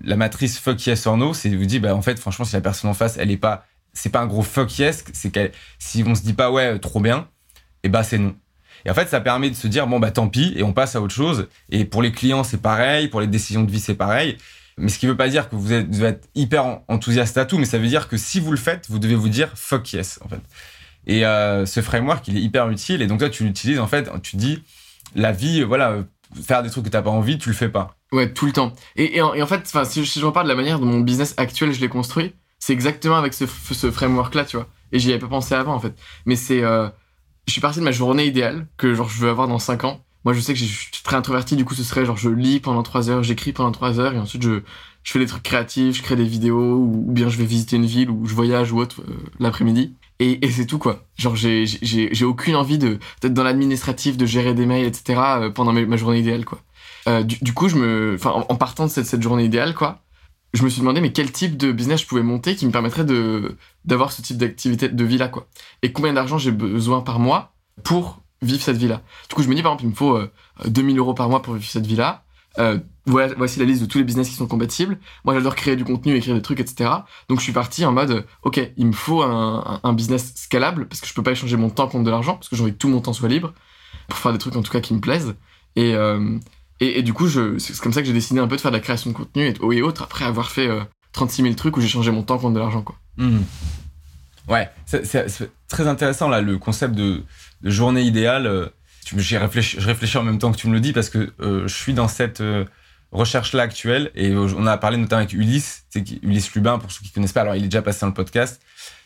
la 0.04 0.16
matrice 0.16 0.60
fuck 0.60 0.86
yes 0.86 1.07
or 1.07 1.18
no, 1.18 1.34
c'est 1.34 1.50
vous 1.56 1.66
dit 1.66 1.80
bah 1.80 1.96
en 1.96 2.01
fait 2.01 2.19
franchement 2.19 2.46
si 2.46 2.54
la 2.54 2.62
personne 2.62 2.89
en 2.89 2.94
face 2.94 3.18
elle 3.18 3.31
est 3.31 3.38
pas 3.38 3.66
c'est 3.94 4.10
pas 4.10 4.19
un 4.19 4.28
gros 4.28 4.42
fuck 4.42 4.78
yes, 4.80 5.06
c'est 5.13 5.31
qu'elle 5.31 5.51
si 5.80 6.04
on 6.06 6.16
se 6.16 6.24
dit 6.24 6.34
pas 6.34 6.51
ouais 6.51 6.80
trop 6.80 7.00
bien, 7.00 7.28
et 7.84 7.90
bah 7.90 8.04
c'est 8.04 8.18
non. 8.18 8.36
Et 8.86 8.90
en 8.90 8.94
fait, 8.94 9.08
ça 9.08 9.22
permet 9.22 9.50
de 9.50 9.56
se 9.56 9.68
dire 9.68 9.88
bon 9.88 10.00
bah 10.00 10.12
tant 10.12 10.28
pis 10.28 10.54
et 10.56 10.64
on 10.64 10.74
passe 10.74 10.96
à 10.96 11.02
autre 11.02 11.14
chose. 11.14 11.48
Et 11.70 11.86
pour 11.86 12.02
les 12.02 12.12
clients 12.12 12.44
c'est 12.44 12.62
pareil, 12.62 13.08
pour 13.08 13.22
les 13.22 13.28
décisions 13.28 13.64
de 13.64 13.72
vie 13.72 13.80
c'est 13.80 13.96
pareil. 13.96 14.38
Mais 14.78 14.90
ce 14.90 14.98
qui 14.98 15.06
veut 15.06 15.16
pas 15.18 15.30
dire 15.30 15.50
que 15.50 15.56
vous 15.56 15.72
êtes, 15.72 16.30
hyper 16.34 16.66
en- 16.66 16.84
enthousiaste 16.88 17.38
à 17.38 17.46
tout, 17.46 17.58
mais 17.60 17.66
ça 17.66 17.78
veut 17.78 17.88
dire 17.88 18.08
que 18.08 18.18
si 18.18 18.40
vous 18.40 18.50
le 18.52 18.58
faites, 18.58 18.88
vous 18.90 18.98
devez 19.00 19.16
vous 19.16 19.30
dire 19.30 19.52
fuck 19.56 19.94
yes 19.94 20.20
en 20.26 20.28
fait. 20.30 20.42
Et 21.06 21.26
euh, 21.26 21.66
ce 21.66 21.82
framework 21.82 22.28
il 22.28 22.38
est 22.38 22.42
hyper 22.42 22.70
utile 22.70 23.02
et 23.02 23.08
donc 23.08 23.20
toi 23.20 23.30
tu 23.30 23.44
l'utilises 23.44 23.80
en 23.80 23.88
fait, 23.88 24.10
tu 24.22 24.36
dis 24.38 24.64
la 25.16 25.32
vie 25.32 25.62
euh, 25.62 25.66
voilà 25.66 25.98
faire 26.44 26.64
des 26.64 26.70
trucs 26.72 26.86
que 26.86 26.90
t'as 26.90 27.04
pas 27.04 27.12
envie, 27.12 27.38
tu 27.38 27.50
le 27.50 27.56
fais 27.56 27.70
pas. 27.70 27.96
Ouais, 28.12 28.32
tout 28.34 28.46
le 28.48 28.52
temps. 28.52 28.74
Et, 28.96 29.18
et, 29.18 29.22
en, 29.22 29.48
fait, 29.48 29.68
si, 29.86 30.04
je- 30.04 30.10
si 30.10 30.20
je 30.20 30.26
reparle 30.26 30.48
de 30.48 30.50
la 30.52 30.56
manière 30.56 30.80
dont 30.80 30.86
mon 30.88 31.00
business 31.02 31.34
actuel 31.38 31.72
je 31.74 31.80
l'ai 31.80 31.90
construit, 31.90 32.34
c'est 32.58 32.74
exactement 32.74 33.16
avec 33.18 33.34
ce, 33.36 33.46
f- 33.46 33.74
ce 33.74 33.92
framework-là, 33.92 34.46
tu 34.46 34.58
vois. 34.58 34.68
Et 34.92 34.98
j'y 35.00 35.12
avais 35.12 35.20
pas 35.20 35.28
pensé 35.28 35.54
avant, 35.54 35.74
en 35.76 35.80
fait. 35.80 35.94
Mais 36.26 36.36
c'est, 36.36 36.64
euh, 36.64 36.90
je 37.48 37.51
suis 37.51 37.62
parti 37.62 37.80
de 37.80 37.84
ma 37.84 37.92
journée 37.92 38.25
idéale 38.25 38.68
que 38.78 38.94
genre 38.94 39.10
je 39.10 39.19
veux 39.19 39.30
avoir 39.30 39.48
dans 39.48 39.60
5 39.60 39.84
ans. 39.84 40.01
Moi, 40.25 40.34
je 40.34 40.40
sais 40.40 40.54
que 40.54 40.60
je 40.60 40.66
suis 40.66 40.90
très 41.04 41.18
introverti, 41.18 41.57
du 41.57 41.66
coup, 41.66 41.74
ce 41.74 41.84
serait 41.84 42.06
genre 42.06 42.18
je 42.18 42.30
lis 42.30 42.60
pendant 42.60 42.81
3 42.84 43.10
heures, 43.10 43.24
j'écris 43.24 43.51
pendant 43.51 43.72
3 43.72 44.00
heures, 44.00 44.13
et 44.13 44.19
ensuite 44.19 44.42
je, 44.42 44.62
je 45.04 45.12
fais 45.12 45.19
des 45.19 45.25
trucs 45.25 45.44
créatifs, 45.44 45.98
je 45.98 46.01
crée 46.01 46.16
des 46.16 46.24
vidéos, 46.24 46.75
ou, 46.75 47.06
bien 47.12 47.28
je 47.28 47.38
vais 47.38 47.45
visiter 47.45 47.75
une 47.75 47.86
ville, 47.86 48.10
ou 48.10 48.25
je 48.25 48.34
voyage 48.34 48.72
ou 48.72 48.80
autre 48.80 49.01
euh, 49.01 49.13
l'après-midi. 49.40 49.95
Et, 50.19 50.45
et 50.45 50.50
c'est 50.50 50.66
tout, 50.66 50.78
quoi. 50.78 51.04
Genre, 51.18 51.36
j'ai, 51.36 51.66
j'ai, 51.66 52.25
aucune 52.25 52.56
envie 52.56 52.78
de, 52.78 53.00
d'être 53.22 53.34
dans 53.34 53.44
l'administratif, 53.44 54.16
de 54.16 54.25
gérer 54.25 54.54
des 54.54 54.66
mails, 54.66 54.86
etc., 54.86 55.19
euh, 55.19 55.50
pendant 55.50 55.74
ma 55.74 55.98
journée 55.98 56.19
idéale, 56.19 56.46
quoi. 56.46 56.60
Euh, 57.07 57.24
du, 57.24 57.38
du 57.42 57.54
coup, 57.54 57.68
je 57.68 57.75
me, 57.75 58.18
en, 58.24 58.46
en 58.48 58.56
partant 58.56 58.86
de 58.86 58.92
cette, 58.92 59.06
cette 59.06 59.22
journée 59.22 59.44
idéale, 59.44 59.74
quoi, 59.75 60.03
je 60.54 60.64
me 60.64 60.70
suis 60.70 60.82
demandé 60.82 61.02
mais 61.02 61.12
quel 61.12 61.32
type 61.32 61.58
de 61.58 61.72
business 61.72 62.02
je 62.02 62.08
pouvais 62.08 62.24
monter 62.24 62.56
qui 62.56 62.66
me 62.66 62.72
permettrait 62.72 63.06
d'avoir 63.86 64.12
ce 64.12 64.22
type 64.22 64.38
d'activité 64.38 64.90
de 64.90 65.04
vie 65.04 65.18
là, 65.18 65.28
quoi. 65.28 65.48
Et 65.82 65.92
combien 65.92 66.14
d'argent 66.14 66.38
j'ai 66.38 66.52
besoin 66.52 67.02
par 67.02 67.20
mois 67.20 67.54
pour 67.84 68.22
vivre 68.42 68.62
cette 68.62 68.77
vie 68.77 68.88
là. 68.88 69.01
Du 69.30 69.36
coup, 69.36 69.42
je 69.42 69.50
me 69.50 69.56
dis 69.56 69.63
par 69.63 69.72
exemple, 69.72 69.86
il 69.86 69.89
me 69.89 69.96
faut 69.96 70.16
euh, 70.16 70.32
2000 70.66 70.98
euros 71.00 71.13
par 71.13 71.30
mois 71.30 71.42
pour 71.42 71.56
vivre 71.56 71.70
cette 71.70 71.88
vie 71.88 71.96
là. 71.96 72.24
Euh, 72.60 72.77
voici 73.06 73.58
la 73.58 73.66
liste 73.66 73.82
de 73.82 73.88
tous 73.88 73.98
les 73.98 74.04
business 74.04 74.30
qui 74.30 74.36
sont 74.36 74.48
compatibles. 74.48 75.00
Moi, 75.25 75.34
j'adore 75.34 75.56
créer 75.56 75.75
du 75.75 75.84
contenu, 75.84 76.16
écrire 76.16 76.36
des 76.36 76.42
trucs, 76.42 76.60
etc. 76.60 76.89
Donc, 77.30 77.39
je 77.39 77.44
suis 77.44 77.54
parti 77.54 77.84
en 77.86 77.92
mode, 77.92 78.12
euh, 78.12 78.22
ok, 78.44 78.72
il 78.77 78.88
me 78.88 78.92
faut 78.92 79.24
un, 79.24 79.94
business 79.94 80.34
scalable 80.36 80.88
parce 80.88 81.01
que 81.01 81.08
je 81.08 81.13
peux 81.13 81.24
pas 81.24 81.32
échanger 81.32 81.58
mon 81.58 81.70
temps 81.70 81.88
contre 81.88 82.04
de 82.04 82.12
l'argent 82.12 82.36
parce 82.36 82.50
que 82.50 82.56
j'ai 82.56 82.63
envie 82.63 82.74
que 82.74 82.77
tout 82.77 82.89
mon 82.89 83.01
temps 83.01 83.13
soit 83.13 83.30
libre 83.30 83.54
pour 84.08 84.20
faire 84.20 84.34
des 84.34 84.38
trucs 84.38 84.56
en 84.56 84.62
tout 84.62 84.72
cas 84.72 84.82
qui 84.82 84.94
me 84.94 85.00
plaisent. 85.00 85.36
Euh, 85.77 86.38
et, 86.84 87.00
et 87.00 87.04
du 87.04 87.13
coup, 87.13 87.28
c'est 87.30 87.78
comme 87.80 87.94
ça 87.94 88.02
que 88.02 88.08
j'ai 88.08 88.13
décidé 88.13 88.40
un 88.40 88.48
peu 88.48 88.56
de 88.56 88.62
faire 88.62 88.72
de 88.72 88.78
la 88.78 88.82
création 88.82 89.10
de 89.12 89.16
contenu 89.16 89.44
et, 89.48 89.54
et 89.78 89.82
autres 89.82 90.04
après 90.04 90.25
avoir 90.25 90.52
fait 90.52 90.68
euh, 90.68 90.82
36 91.13 91.42
000 91.44 91.54
trucs 91.56 91.78
où 91.78 91.82
j'ai 91.82 91.88
changé 91.88 92.12
mon 92.12 92.24
temps 92.24 92.38
contre 92.38 92.54
de 92.56 92.60
l'argent, 92.60 92.82
quoi. 92.82 92.96
Hmm. 93.18 93.42
Ouais, 94.48 94.70
c'est- 94.86 95.04
très 95.70 95.88
intéressant 95.88 96.28
là 96.30 96.42
le 96.42 96.58
concept 96.58 96.94
de, 96.96 97.24
de 97.62 97.70
journée 97.70 98.02
idéale. 98.04 98.46
euh, 98.48 98.68
J'y 99.18 99.38
réfléchis, 99.38 99.78
je 99.80 99.86
réfléchis 99.88 100.18
en 100.18 100.24
même 100.24 100.40
temps 100.40 100.52
que 100.52 100.58
tu 100.58 100.68
me 100.68 100.74
le 100.74 100.80
dis 100.80 100.94
parce 100.94 101.10
que 101.10 101.32
euh, 101.42 101.68
je 101.68 101.74
suis 101.75 101.94
dans 101.94 102.08
cette 102.08 102.42
euh, 102.42 102.66
recherche 103.12 103.54
là 103.54 103.63
actuelle 103.63 104.12
et 104.16 104.32
euh, 104.32 104.48
on 104.58 104.66
a 104.66 104.78
parlé 104.78 104.98
notamment 104.98 105.20
avec 105.22 105.34
Ulysse, 105.34 105.86
Ulysse 106.24 106.54
Lubin 106.56 106.80
pour 106.80 106.92
ceux 106.92 107.02
qui 107.04 107.12
connaissent 107.12 107.34
pas. 107.34 107.42
Alors 107.42 107.56
il 107.56 107.63
est 107.66 107.68
déjà 107.68 107.82
passé 107.82 108.02
dans 108.02 108.08
le 108.08 108.13
podcast 108.13 108.62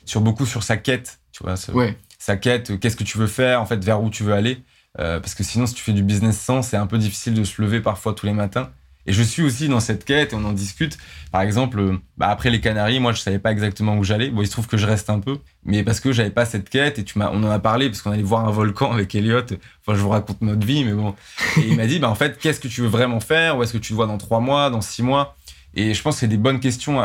sur 0.05 0.21
beaucoup 0.21 0.45
sur 0.45 0.63
sa 0.63 0.77
quête, 0.77 1.19
tu 1.33 1.43
vois, 1.43 1.55
ce- 1.57 1.71
Ouais, 1.71 1.97
sa 2.19 2.37
quête, 2.37 2.71
euh, 2.71 2.77
qu'est-ce 2.77 2.95
que 2.95 3.03
tu 3.03 3.17
veux 3.17 3.27
faire, 3.27 3.61
en 3.61 3.65
fait, 3.65 3.83
vers 3.83 4.01
où 4.01 4.09
tu 4.09 4.23
veux 4.23 4.33
aller. 4.33 4.63
Euh, 4.99 5.19
parce 5.19 5.35
que 5.35 5.43
sinon, 5.43 5.65
si 5.65 5.73
tu 5.73 5.83
fais 5.83 5.93
du 5.93 6.03
business 6.03 6.39
sans, 6.39 6.61
c'est 6.61 6.77
un 6.77 6.87
peu 6.87 6.97
difficile 6.97 7.33
de 7.33 7.43
se 7.43 7.61
lever 7.61 7.81
parfois 7.81 8.13
tous 8.13 8.25
les 8.25 8.33
matins. 8.33 8.69
Et 9.09 9.13
je 9.13 9.23
suis 9.23 9.41
aussi 9.41 9.69
dans 9.69 9.79
cette 9.79 10.03
quête 10.03 10.33
et 10.33 10.35
on 10.35 10.43
en 10.43 10.51
discute. 10.51 10.97
Par 11.31 11.41
exemple, 11.41 11.79
euh, 11.79 11.97
bah, 12.17 12.27
après 12.27 12.49
les 12.49 12.59
Canaries, 12.59 12.99
moi, 12.99 13.13
je 13.13 13.21
savais 13.21 13.39
pas 13.39 13.53
exactement 13.53 13.95
où 13.95 14.03
j'allais. 14.03 14.29
Bon, 14.29 14.41
il 14.41 14.47
se 14.47 14.51
trouve 14.51 14.67
que 14.67 14.75
je 14.75 14.85
reste 14.85 15.09
un 15.09 15.19
peu, 15.19 15.37
mais 15.63 15.83
parce 15.83 16.01
que 16.01 16.11
j'avais 16.11 16.29
pas 16.29 16.45
cette 16.45 16.69
quête 16.69 16.99
et 16.99 17.05
tu 17.05 17.17
on 17.17 17.43
en 17.43 17.49
a 17.49 17.59
parlé 17.59 17.87
parce 17.89 18.01
qu'on 18.01 18.11
allait 18.11 18.21
voir 18.21 18.45
un 18.45 18.51
volcan 18.51 18.91
avec 18.91 19.15
Elliot. 19.15 19.43
Enfin, 19.81 19.97
je 19.97 20.01
vous 20.01 20.09
raconte 20.09 20.41
notre 20.41 20.67
vie, 20.67 20.83
mais 20.83 20.91
bon. 20.91 21.15
Et 21.57 21.67
il 21.69 21.77
m'a 21.77 21.87
dit, 21.87 21.99
bah, 21.99 22.09
en 22.09 22.15
fait, 22.15 22.37
qu'est-ce 22.37 22.59
que 22.59 22.67
tu 22.67 22.81
veux 22.81 22.89
vraiment 22.89 23.21
faire? 23.21 23.57
Où 23.57 23.63
est-ce 23.63 23.71
que 23.71 23.77
tu 23.77 23.91
te 23.91 23.95
vois 23.95 24.07
dans 24.07 24.17
trois 24.17 24.41
mois, 24.41 24.69
dans 24.69 24.81
six 24.81 25.03
mois? 25.03 25.37
Et 25.73 25.93
je 25.93 26.01
pense 26.01 26.15
que 26.15 26.19
c'est 26.21 26.27
des 26.27 26.37
bonnes 26.37 26.59
questions 26.59 27.01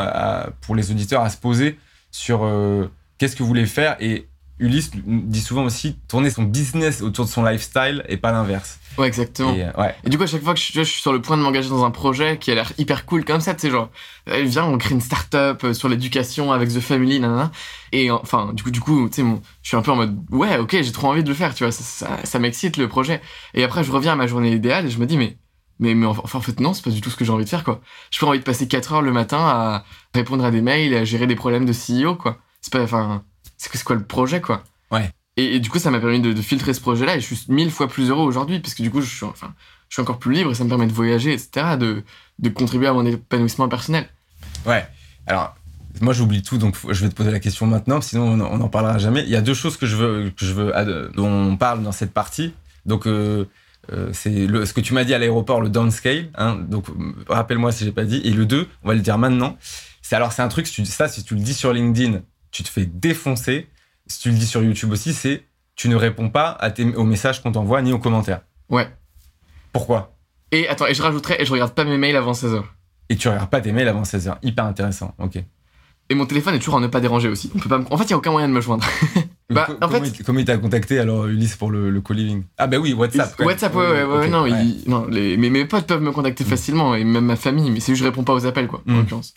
pour 0.61 0.75
les 0.75 0.91
auditeurs 0.91 1.21
à 1.21 1.29
se 1.29 1.37
poser 1.37 1.77
sur 2.11 2.43
euh, 2.43 2.89
qu'est-ce 3.17 3.35
que 3.35 3.43
vous 3.43 3.47
voulez 3.47 3.65
faire? 3.65 3.95
Et 3.99 4.27
Ulysse 4.63 4.91
dit 5.05 5.41
souvent 5.41 5.65
aussi 5.65 5.97
tourner 6.07 6.29
son 6.29 6.43
business 6.43 7.01
autour 7.01 7.25
de 7.25 7.29
son 7.29 7.43
lifestyle 7.43 8.03
et 8.07 8.17
pas 8.17 8.31
l'inverse. 8.31 8.79
Ouais, 8.97 9.07
exactement. 9.07 9.53
Et, 9.53 9.63
euh, 9.63 9.71
ouais. 9.77 9.95
Et 10.05 10.09
du 10.09 10.17
coup, 10.17 10.23
à 10.23 10.27
chaque 10.27 10.43
fois 10.43 10.53
que 10.53 10.59
je, 10.59 10.83
suis 10.83 11.01
sur 11.01 11.11
le 11.11 11.21
point 11.21 11.35
de 11.35 11.41
m'engager 11.41 11.69
dans 11.69 11.83
un 11.83 11.91
projet 11.91 12.37
qui 12.37 12.51
a 12.51 12.55
l'air 12.55 12.71
hyper 12.77 13.05
cool 13.05 13.25
comme 13.25 13.41
ça, 13.41 13.53
tu 13.53 13.61
sais, 13.61 13.69
genre, 13.69 13.89
euh, 14.29 14.43
viens, 14.45 14.65
on 14.65 14.77
crée 14.77 14.93
une 14.93 15.01
start-up 15.01 15.63
euh, 15.63 15.73
sur 15.73 15.89
l'éducation 15.89 16.51
avec 16.51 16.69
The 16.69 16.79
Family, 16.79 17.19
nanana. 17.19 17.51
Et 17.91 18.09
enfin, 18.11 18.53
du 18.53 18.63
coup, 18.63 18.71
du 18.71 18.79
coup, 18.79 19.09
tu 19.09 19.21
sais, 19.21 19.27
je 19.63 19.67
suis 19.67 19.77
un 19.77 19.81
peu 19.81 19.91
en 19.91 19.95
mode, 19.95 20.17
ouais, 20.31 20.57
ok, 20.57 20.77
j'ai 20.81 20.91
trop 20.91 21.07
envie 21.07 21.23
de 21.23 21.29
le 21.29 21.35
faire, 21.35 21.53
tu 21.53 21.63
vois, 21.63 21.71
ça, 21.71 21.83
ça, 21.83 22.19
ça 22.23 22.39
m'excite 22.39 22.77
le 22.77 22.87
projet. 22.87 23.21
Et 23.53 23.63
après, 23.63 23.83
je 23.83 23.91
reviens 23.91 24.13
à 24.13 24.15
ma 24.15 24.27
journée 24.27 24.53
idéale 24.53 24.85
et 24.85 24.89
je 24.89 24.99
me 24.99 25.05
dis, 25.05 25.17
mais, 25.17 25.37
mais, 25.79 25.95
mais 25.95 26.05
enfin, 26.05 26.37
en 26.37 26.41
fait, 26.41 26.59
non, 26.59 26.73
c'est 26.73 26.83
pas 26.83 26.91
du 26.91 27.01
tout 27.01 27.09
ce 27.09 27.17
que 27.17 27.25
j'ai 27.25 27.31
envie 27.31 27.45
de 27.45 27.49
faire, 27.49 27.63
quoi. 27.63 27.81
J'ai 28.11 28.19
pas 28.19 28.27
envie 28.27 28.39
de 28.39 28.43
passer 28.43 28.67
4 28.67 28.93
heures 28.93 29.01
le 29.01 29.11
matin 29.11 29.39
à 29.39 29.85
répondre 30.13 30.45
à 30.45 30.51
des 30.51 30.61
mails 30.61 30.93
et 30.93 30.97
à 30.97 31.03
gérer 31.03 31.27
des 31.27 31.35
problèmes 31.35 31.65
de 31.65 31.73
CEO, 31.73 32.15
quoi. 32.15 32.37
C'est 32.61 32.71
pas, 32.71 32.81
enfin, 32.83 33.23
c'est 33.57 33.69
quoi, 33.69 33.77
c'est 33.77 33.83
quoi 33.83 33.95
le 33.95 34.03
projet, 34.03 34.41
quoi. 34.41 34.63
Ouais. 34.91 35.09
Et, 35.37 35.55
et 35.55 35.59
du 35.59 35.69
coup, 35.69 35.79
ça 35.79 35.89
m'a 35.91 35.99
permis 35.99 36.21
de, 36.21 36.33
de 36.33 36.41
filtrer 36.41 36.73
ce 36.73 36.81
projet-là 36.81 37.17
et 37.17 37.21
je 37.21 37.33
suis 37.33 37.45
mille 37.49 37.71
fois 37.71 37.87
plus 37.87 38.09
heureux 38.09 38.25
aujourd'hui 38.25 38.59
parce 38.59 38.75
que 38.75 38.83
du 38.83 38.91
coup, 38.91 39.01
je 39.01 39.09
suis, 39.09 39.25
enfin, 39.25 39.53
je 39.89 39.95
suis 39.95 40.01
encore 40.01 40.19
plus 40.19 40.33
libre 40.33 40.51
et 40.51 40.55
ça 40.55 40.63
me 40.63 40.69
permet 40.69 40.87
de 40.87 40.93
voyager, 40.93 41.33
etc., 41.33 41.77
de, 41.79 42.03
de 42.39 42.49
contribuer 42.49 42.87
à 42.87 42.93
mon 42.93 43.05
épanouissement 43.05 43.67
personnel. 43.67 44.07
Ouais. 44.65 44.85
Alors, 45.25 45.55
moi, 46.01 46.13
j'oublie 46.13 46.41
tout, 46.41 46.57
donc 46.57 46.75
je 46.89 47.03
vais 47.03 47.09
te 47.09 47.15
poser 47.15 47.31
la 47.31 47.39
question 47.39 47.65
maintenant, 47.65 48.01
sinon 48.01 48.23
on 48.31 48.57
n'en 48.57 48.69
parlera 48.69 48.97
jamais. 48.97 49.21
Il 49.23 49.29
y 49.29 49.35
a 49.35 49.41
deux 49.41 49.53
choses 49.53 49.77
que 49.77 49.85
je 49.85 49.95
veux, 49.95 50.31
que 50.31 50.45
je 50.45 50.53
veux, 50.53 50.73
dont 51.15 51.27
on 51.27 51.57
parle 51.57 51.83
dans 51.83 51.91
cette 51.91 52.13
partie. 52.13 52.53
Donc, 52.85 53.07
euh, 53.07 53.45
euh, 53.91 54.09
c'est 54.13 54.47
ce 54.47 54.73
que 54.73 54.81
tu 54.81 54.93
m'as 54.93 55.03
dit 55.03 55.13
à 55.13 55.19
l'aéroport, 55.19 55.61
le 55.61 55.69
downscale. 55.69 56.29
Hein, 56.35 56.57
donc, 56.67 56.85
rappelle-moi 57.27 57.71
si 57.71 57.85
j'ai 57.85 57.91
pas 57.91 58.05
dit. 58.05 58.21
Et 58.23 58.31
le 58.31 58.45
2, 58.45 58.67
on 58.83 58.87
va 58.87 58.95
le 58.95 59.01
dire 59.01 59.17
maintenant. 59.17 59.57
C'est 60.01 60.15
alors, 60.15 60.31
c'est 60.31 60.41
un 60.41 60.47
truc, 60.47 60.67
ça, 60.67 61.07
si 61.07 61.23
tu 61.23 61.35
le 61.35 61.41
dis 61.41 61.53
sur 61.53 61.71
LinkedIn, 61.73 62.21
tu 62.53 62.63
te 62.63 62.69
fais 62.69 62.85
défoncer. 62.85 63.67
Si 64.07 64.19
tu 64.19 64.29
le 64.31 64.35
dis 64.37 64.47
sur 64.47 64.63
YouTube 64.63 64.91
aussi, 64.93 65.13
c'est 65.13 65.43
tu 65.75 65.89
ne 65.89 65.95
réponds 65.95 66.29
pas 66.29 66.51
à 66.51 66.71
tes, 66.71 66.85
aux 66.95 67.03
messages 67.03 67.41
qu'on 67.43 67.51
t'envoie 67.51 67.81
ni 67.81 67.91
aux 67.91 67.99
commentaires. 67.99 68.41
Ouais. 68.69 68.87
Pourquoi? 69.71 70.15
Et 70.51 70.67
attends, 70.67 70.85
et 70.87 70.93
je 70.93 71.01
rajouterais, 71.01 71.41
et 71.41 71.45
je 71.45 71.51
regarde 71.51 71.73
pas 71.73 71.83
mes 71.83 71.97
mails 71.97 72.15
avant 72.15 72.33
16h. 72.33 72.61
Et 73.09 73.15
tu 73.17 73.27
regardes 73.27 73.49
pas 73.49 73.59
tes 73.59 73.71
mails 73.71 73.87
avant 73.87 74.03
16h. 74.03 74.37
Hyper 74.43 74.65
intéressant. 74.65 75.13
Ok. 75.19 75.37
Et 76.09 76.15
mon 76.15 76.25
téléphone 76.25 76.53
est 76.53 76.59
toujours 76.59 76.75
en 76.75 76.79
ne 76.79 76.87
pas 76.87 76.99
déranger 76.99 77.27
aussi. 77.29 77.49
On 77.55 77.59
peut 77.59 77.69
pas 77.69 77.79
me- 77.79 77.85
En 77.91 77.97
fait, 77.97 78.03
il 78.03 78.09
y 78.11 78.13
a 78.13 78.17
aucun 78.17 78.31
moyen 78.31 78.47
de 78.47 78.53
me 78.53 78.61
joindre. 78.61 78.85
Bah, 79.49 79.67
en 79.69 79.87
comment, 79.87 80.01
fait- 80.03 80.19
il, 80.19 80.23
comment 80.25 80.39
il 80.39 80.45
t'a 80.45 80.57
contacté 80.57 80.97
alors 80.99 81.27
Ulysse 81.27 81.57
pour 81.57 81.69
le, 81.69 81.91
le 81.91 82.01
co-living? 82.01 82.43
Ah 82.57 82.65
bah 82.65 82.77
oui, 82.77 82.93
WhatsApp. 82.93 83.35
quand. 83.37 83.45
WhatsApp, 83.45 83.75
ouais, 83.75 83.85
ouais, 83.85 84.03
ouais, 84.03 84.27
non, 84.27 84.43
ouais. 84.43 84.51
il- 84.51 84.83
non 84.89 85.05
les, 85.05 85.37
mes, 85.37 85.51
mes 85.51 85.65
potes 85.65 85.85
peuvent 85.85 86.01
me 86.01 86.11
contacter 86.11 86.43
Mm. 86.43 86.47
facilement, 86.47 86.95
et 86.95 87.03
même 87.03 87.25
ma 87.25 87.35
famille, 87.35 87.69
mais 87.69 87.79
c'est 87.79 87.91
juste 87.91 88.01
que 88.01 88.05
je 88.05 88.09
réponds 88.09 88.23
pas 88.23 88.33
aux 88.33 88.45
appels, 88.47 88.67
quoi, 88.67 88.81
en 88.87 88.91
Mm. 88.93 88.97
l'occurrence. 88.99 89.33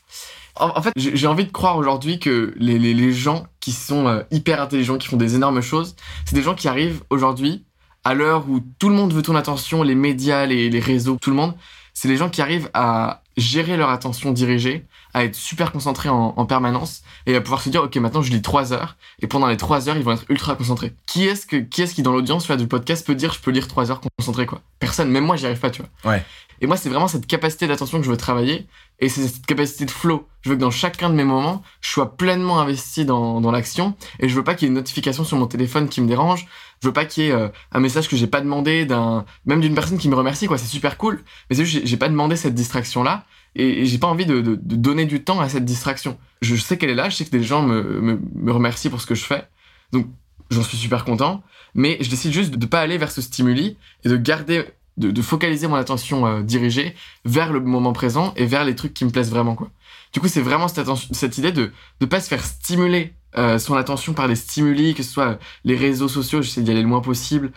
En, 0.59 0.81
fait, 0.83 0.93
j'ai 0.97 1.27
envie 1.27 1.45
de 1.45 1.53
croire 1.53 1.77
aujourd'hui 1.77 2.19
que 2.19 2.55
les, 2.57 3.13
gens 3.13 3.47
qui 3.61 3.73
sont 3.73 4.07
euh, 4.07 4.23
hyper 4.31 4.61
intelligents, 4.61 4.97
qui 4.97 5.09
font 5.09 5.17
des 5.17 5.35
énormes 5.35 5.61
choses, 5.61 5.97
c'est 6.25 6.35
des 6.35 6.43
gens 6.43 6.55
qui 6.55 6.69
arrivent 6.69 7.03
aujourd'hui, 7.11 7.65
à 8.05 8.15
l'heure 8.15 8.49
où 8.49 8.61
tout 8.79 8.89
le 8.89 8.95
monde 8.95 9.13
veut 9.13 9.23
ton 9.23 9.37
attention, 9.37 9.83
les 9.83 9.95
médias, 9.95 10.47
les, 10.47 10.81
réseaux, 10.81 11.19
tout 11.21 11.31
le 11.31 11.37
monde, 11.37 11.55
c'est 11.93 12.09
les 12.09 12.17
gens 12.17 12.31
qui 12.31 12.41
arrivent 12.41 12.71
à 12.73 13.23
gérer 13.37 13.77
leur 13.77 13.91
attention 13.91 14.33
dirigée, 14.33 14.87
à 15.13 15.25
être 15.25 15.35
super 15.35 15.73
concentrés 15.73 16.09
en, 16.09 16.35
en 16.37 16.47
permanence, 16.47 17.03
et 17.27 17.35
à 17.37 17.41
pouvoir 17.41 17.61
se 17.61 17.69
dire, 17.69 17.83
ok, 17.83 17.95
maintenant 17.97 18.23
je 18.23 18.31
lis 18.31 18.43
trois 18.43 18.73
heures, 18.73 18.97
et 19.21 19.27
pendant 19.27 19.47
les 19.49 19.57
trois 19.57 19.89
heures, 19.89 19.97
ils 19.97 20.03
vont 20.05 20.13
être 20.13 20.25
ultra 20.29 20.55
concentrés. 20.57 20.95
Qui 21.07 21.27
est-ce 21.27 21.47
que, 21.47 21.57
qui 21.57 21.83
est-ce 21.83 21.95
qui 21.95 22.03
dans 22.03 22.13
l'audience 22.13 22.51
du 22.51 22.67
podcast 22.67 23.05
peut 23.07 23.15
dire 23.15 23.33
je 23.33 23.41
peux 23.41 23.51
lire 23.51 23.69
trois 23.69 23.91
heures 23.91 24.01
concentré 24.19 24.47
quoi? 24.47 24.61
Personne, 24.79 25.11
même 25.11 25.25
moi 25.25 25.37
j'y 25.37 25.47
arrive 25.47 25.59
pas, 25.61 25.71
tu 25.71 25.83
vois. 25.83 26.13
Ouais. 26.13 26.25
Et 26.63 26.67
moi 26.67 26.77
c'est 26.79 26.89
vraiment 26.89 27.09
cette 27.09 27.27
capacité 27.27 27.67
d'attention 27.67 27.99
que 27.99 28.05
je 28.05 28.11
veux 28.11 28.17
travailler, 28.17 28.67
et 28.99 29.09
c'est 29.11 29.27
cette 29.29 29.45
capacité 29.45 29.85
de 29.85 29.91
flow. 29.91 30.27
Je 30.41 30.51
veux 30.51 30.57
que 30.57 30.61
dans 30.61 30.71
chacun 30.71 31.11
de 31.11 31.15
mes 31.15 31.25
moments, 31.25 31.63
je 31.83 31.91
sois 31.91 32.17
pleinement 32.17 32.61
investi 32.61 33.05
dans, 33.05 33.41
dans 33.43 33.51
l'action, 33.51 33.95
et 34.21 34.29
je 34.29 34.35
veux 34.35 34.45
pas 34.45 34.55
qu'il 34.55 34.67
y 34.67 34.67
ait 34.67 34.73
une 34.73 34.77
notification 34.77 35.25
sur 35.25 35.37
mon 35.37 35.47
téléphone 35.47 35.89
qui 35.89 36.01
me 36.01 36.07
dérange. 36.09 36.47
Je 36.83 36.89
veux 36.89 36.93
pas 36.93 37.05
qu'il 37.07 37.25
y 37.25 37.27
ait 37.29 37.33
euh, 37.33 37.49
un 37.73 37.81
message 37.81 38.09
que 38.09 38.17
j'ai 38.17 38.27
pas 38.27 38.41
demandé 38.41 38.85
d'un, 38.87 39.25
même 39.47 39.61
d'une 39.61 39.75
personne 39.75 39.99
qui 39.99 40.09
me 40.09 40.15
remercie 40.15 40.47
quoi. 40.47 40.57
C'est 40.59 40.67
super 40.67 40.97
cool, 40.99 41.23
mais 41.51 41.57
c'est 41.57 41.65
juste 41.65 41.81
j'ai- 41.83 41.87
j'ai 41.87 41.97
pas 41.97 42.09
demandé 42.09 42.37
cette 42.37 42.55
distraction 42.55 43.03
là, 43.03 43.25
et, 43.57 43.87
j'ai 43.87 43.99
pas 43.99 44.07
envie 44.07 44.27
de, 44.27 44.41
donner 44.41 45.07
du 45.07 45.23
temps 45.25 45.41
à 45.41 45.49
cette 45.49 45.65
distraction. 45.65 46.19
Je 46.43 46.55
sais 46.57 46.77
qu'elle 46.77 46.91
est 46.91 46.95
là, 46.95 47.09
je 47.09 47.17
sais 47.17 47.25
que 47.25 47.31
des 47.31 47.43
gens 47.43 47.63
me, 47.63 48.01
me, 48.01 48.21
me 48.35 48.53
remercient 48.53 48.91
pour 48.91 49.01
ce 49.01 49.07
que 49.07 49.15
je 49.15 49.25
fais, 49.25 49.49
donc 49.93 50.07
j'en 50.51 50.63
suis 50.63 50.77
super 50.77 51.05
content, 51.05 51.43
mais 51.75 51.99
je 52.01 52.11
décide 52.11 52.33
juste 52.33 52.53
de 52.53 52.57
ne 52.57 52.67
pas 52.67 52.81
aller 52.81 52.99
vers 52.99 53.11
ce 53.11 53.21
stimuli 53.21 53.77
et 54.05 54.09
de 54.09 54.17
garder, 54.17 54.65
de, 54.97 55.11
de 55.11 55.23
focaliser 55.23 55.67
mon 55.67 55.77
attention 55.77 56.27
euh, 56.27 56.43
dirigée 56.43 56.95
vers 57.25 57.53
le 57.53 57.61
moment 57.61 57.93
présent 57.93 58.33
et 58.37 58.47
vers 58.47 58.65
les 58.65 58.75
trucs 58.75 58.95
qui 58.95 59.05
me 59.05 59.11
plaisent 59.11 59.31
vraiment, 59.31 59.55
quoi. 59.55 59.71
Du 60.13 60.21
coup, 60.21 60.29
c'est 60.29 60.41
vraiment 60.41 60.69
cette, 60.69 60.89
cette 61.13 61.37
idée 61.37 61.53
de 61.53 61.73
ne 62.01 62.07
pas 62.07 62.21
se 62.21 62.29
faire 62.29 62.45
stimuler 62.45 63.13
euh, 63.37 63.59
son 63.59 63.75
attention 63.75 64.15
par 64.15 64.29
des 64.29 64.37
stimuli, 64.37 64.95
que 64.95 65.03
ce 65.03 65.11
soit 65.11 65.27
euh, 65.27 65.37
les 65.65 65.77
réseaux 65.77 66.09
sociaux, 66.09 66.41
j'essaie 66.43 66.63
d'y 66.63 66.71
aller 66.71 66.83
le 66.83 66.89
moins 66.89 67.01
possible, 67.01 67.53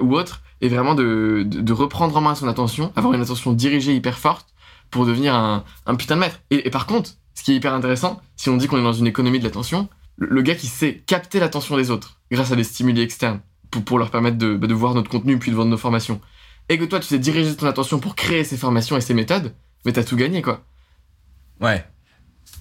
ou 0.00 0.14
autre, 0.14 0.42
et 0.60 0.68
vraiment 0.68 0.94
de, 0.94 1.42
de 1.44 1.72
reprendre 1.72 2.16
en 2.16 2.20
main 2.20 2.36
son 2.36 2.46
attention, 2.46 2.92
avoir 2.94 3.12
une 3.12 3.20
attention 3.20 3.52
dirigée 3.52 3.92
hyper 3.92 4.20
forte 4.20 4.53
pour 4.94 5.06
devenir 5.06 5.34
un, 5.34 5.64
putain 5.98 6.14
de 6.14 6.20
maître. 6.20 6.40
Et, 6.52 6.70
par 6.70 6.86
contre, 6.86 7.10
ce 7.34 7.42
qui 7.42 7.50
est 7.50 7.56
hyper 7.56 7.74
intéressant, 7.74 8.22
si 8.36 8.48
on 8.48 8.56
dit 8.56 8.68
qu'on 8.68 8.78
est 8.78 8.82
dans 8.84 8.92
une 8.92 9.08
économie 9.08 9.40
de 9.40 9.44
l'attention, 9.44 9.88
le, 10.16 10.40
gars 10.40 10.54
qui 10.54 10.68
sait 10.68 11.02
capter 11.04 11.40
l'attention 11.40 11.76
des 11.76 11.90
autres 11.90 12.20
grâce 12.30 12.52
à 12.52 12.56
des 12.56 12.62
stimuli 12.62 13.00
externes 13.00 13.40
pour, 13.72 13.98
leur 13.98 14.12
permettre 14.12 14.38
de, 14.38 14.54
bah, 14.54 14.68
de 14.68 14.74
voir 14.74 14.94
notre 14.94 15.10
contenu 15.10 15.36
puis 15.40 15.50
de 15.50 15.56
vendre 15.56 15.70
nos 15.72 15.76
formations, 15.76 16.20
et 16.68 16.78
que 16.78 16.84
toi 16.84 17.00
tu 17.00 17.08
sais 17.08 17.18
diriger 17.18 17.56
ton 17.56 17.66
attention 17.66 17.98
pour 17.98 18.14
créer 18.14 18.44
ces 18.44 18.56
formations 18.56 18.96
et 18.96 19.00
ces 19.00 19.14
méthodes, 19.14 19.52
mais 19.84 19.92
t'as 19.92 20.04
tout 20.04 20.14
gagné 20.14 20.42
quoi. 20.42 20.62
Ouais. 21.60 21.84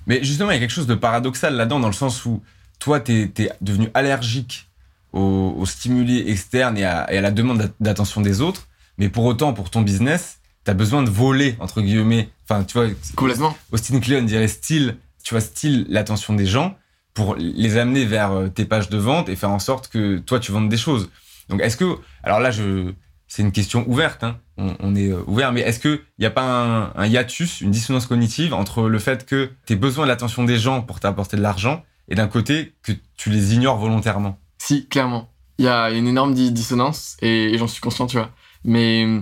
Mais 0.07 0.23
justement, 0.23 0.49
il 0.49 0.55
y 0.55 0.57
a 0.57 0.59
quelque 0.59 0.71
chose 0.71 0.87
de 0.87 0.95
paradoxal 0.95 1.55
là-dedans, 1.55 1.79
dans 1.79 1.87
le 1.87 1.93
sens 1.93 2.25
où 2.25 2.41
toi, 2.79 2.99
t'es 2.99 3.31
es 3.37 3.51
devenu 3.61 3.89
allergique 3.93 4.71
aux, 5.11 5.63
stimuli 5.67 6.27
externes 6.27 6.79
et 6.79 6.83
à, 6.83 7.21
la 7.21 7.29
demande 7.29 7.59
d'at- 7.59 7.73
d'attention 7.79 8.21
des 8.21 8.41
autres, 8.41 8.67
mais 8.97 9.09
pour 9.09 9.25
autant, 9.25 9.53
pour 9.53 9.69
ton 9.69 9.83
business, 9.83 10.39
t'as 10.63 10.73
besoin 10.73 11.03
de 11.03 11.09
voler, 11.09 11.55
entre 11.59 11.81
guillemets. 11.81 12.29
Enfin, 12.47 12.63
tu 12.63 12.77
vois, 12.77 12.87
Complètement. 13.15 13.57
Austin 13.71 13.99
Kleon 13.99 14.23
dirait 14.23 14.47
style, 14.47 14.97
tu 15.23 15.33
vois, 15.33 15.41
style 15.41 15.85
l'attention 15.89 16.33
des 16.33 16.45
gens 16.45 16.75
pour 17.13 17.35
les 17.35 17.77
amener 17.77 18.05
vers 18.05 18.31
euh, 18.31 18.47
tes 18.47 18.65
pages 18.65 18.89
de 18.89 18.97
vente 18.97 19.29
et 19.29 19.35
faire 19.35 19.51
en 19.51 19.59
sorte 19.59 19.87
que 19.87 20.17
toi, 20.17 20.39
tu 20.39 20.51
vendes 20.51 20.69
des 20.69 20.77
choses. 20.77 21.09
Donc, 21.49 21.61
est-ce 21.61 21.77
que, 21.77 21.97
alors 22.23 22.39
là, 22.39 22.49
je, 22.51 22.91
c'est 23.27 23.41
une 23.43 23.51
question 23.51 23.83
ouverte, 23.87 24.23
hein, 24.23 24.39
on, 24.57 24.75
on 24.79 24.95
est 24.95 25.09
euh, 25.09 25.21
ouvert, 25.27 25.51
mais 25.51 25.61
est-ce 25.61 25.79
qu'il 25.79 25.99
n'y 26.19 26.25
a 26.25 26.31
pas 26.31 26.43
un, 26.43 26.91
un 26.95 27.05
hiatus, 27.05 27.61
une 27.61 27.71
dissonance 27.71 28.05
cognitive 28.07 28.53
entre 28.53 28.83
le 28.89 28.99
fait 28.99 29.25
que 29.25 29.51
tu 29.65 29.75
besoin 29.75 30.05
de 30.05 30.09
l'attention 30.09 30.43
des 30.43 30.57
gens 30.57 30.81
pour 30.81 30.99
t'apporter 30.99 31.37
de 31.37 31.41
l'argent 31.41 31.83
et 32.09 32.15
d'un 32.15 32.27
côté 32.27 32.73
que 32.83 32.91
tu 33.15 33.29
les 33.29 33.53
ignores 33.53 33.77
volontairement? 33.77 34.39
Si, 34.57 34.87
clairement. 34.87 35.29
Il 35.59 35.65
y 35.65 35.67
a 35.67 35.91
une 35.91 36.07
énorme 36.07 36.33
di- 36.33 36.51
dissonance 36.51 37.15
et, 37.21 37.53
et 37.53 37.57
j'en 37.57 37.67
suis 37.67 37.81
conscient, 37.81 38.07
tu 38.07 38.17
vois. 38.17 38.31
Mais 38.63 39.05
euh, 39.05 39.21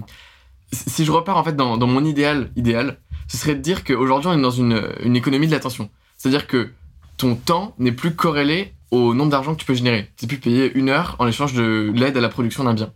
si 0.71 1.05
je 1.05 1.11
repars 1.11 1.37
en 1.37 1.43
fait 1.43 1.55
dans, 1.55 1.77
mon 1.77 2.05
idéal, 2.05 2.51
idéal, 2.55 2.99
ce 3.27 3.37
serait 3.37 3.55
de 3.55 3.61
dire 3.61 3.83
qu'aujourd'hui 3.83 4.29
on 4.29 4.37
est 4.37 4.41
dans 4.41 4.51
une, 4.51 5.15
économie 5.15 5.47
de 5.47 5.51
l'attention. 5.51 5.89
C'est-à-dire 6.17 6.47
que 6.47 6.71
ton 7.17 7.35
temps 7.35 7.75
n'est 7.77 7.91
plus 7.91 8.15
corrélé 8.15 8.73
au 8.91 9.13
nombre 9.13 9.31
d'argent 9.31 9.53
que 9.53 9.59
tu 9.59 9.65
peux 9.65 9.73
générer. 9.73 10.09
Tu 10.17 10.27
peux 10.27 10.37
payer 10.37 10.71
une 10.73 10.89
heure 10.89 11.15
en 11.19 11.27
échange 11.27 11.53
de 11.53 11.91
l'aide 11.95 12.17
à 12.17 12.21
la 12.21 12.29
production 12.29 12.63
d'un 12.63 12.73
bien. 12.73 12.91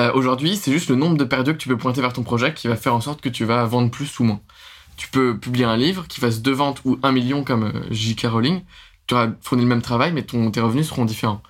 Euh, 0.00 0.12
Aujourd'hui, 0.14 0.56
c'est 0.56 0.72
juste 0.72 0.90
le 0.90 0.96
nombre 0.96 1.16
de 1.16 1.24
périodes 1.24 1.52
que 1.52 1.62
tu 1.62 1.68
peux 1.68 1.78
pointer 1.78 2.00
vers 2.00 2.12
ton 2.12 2.22
projet 2.22 2.52
qui 2.52 2.68
va 2.68 2.76
faire 2.76 2.94
en 2.94 3.00
sorte 3.00 3.20
que 3.20 3.28
tu 3.28 3.44
vas 3.44 3.64
vendre 3.64 3.90
plus 3.90 4.18
ou 4.18 4.24
moins. 4.24 4.40
Tu 4.96 5.08
peux 5.08 5.38
publier 5.38 5.64
un 5.64 5.76
livre 5.76 6.06
qui 6.06 6.20
fasse 6.20 6.42
deux 6.42 6.52
ventes 6.52 6.80
ou 6.84 6.98
un 7.02 7.12
million 7.12 7.44
comme 7.44 7.64
euh, 7.64 7.86
J.K. 7.90 8.26
Rowling. 8.26 8.62
Tu 9.06 9.14
auras 9.14 9.28
fourni 9.40 9.62
le 9.62 9.68
même 9.68 9.82
travail, 9.82 10.12
mais 10.12 10.22
ton, 10.22 10.50
tes 10.50 10.60
revenus 10.60 10.88
seront 10.88 11.04
différents. 11.04 11.42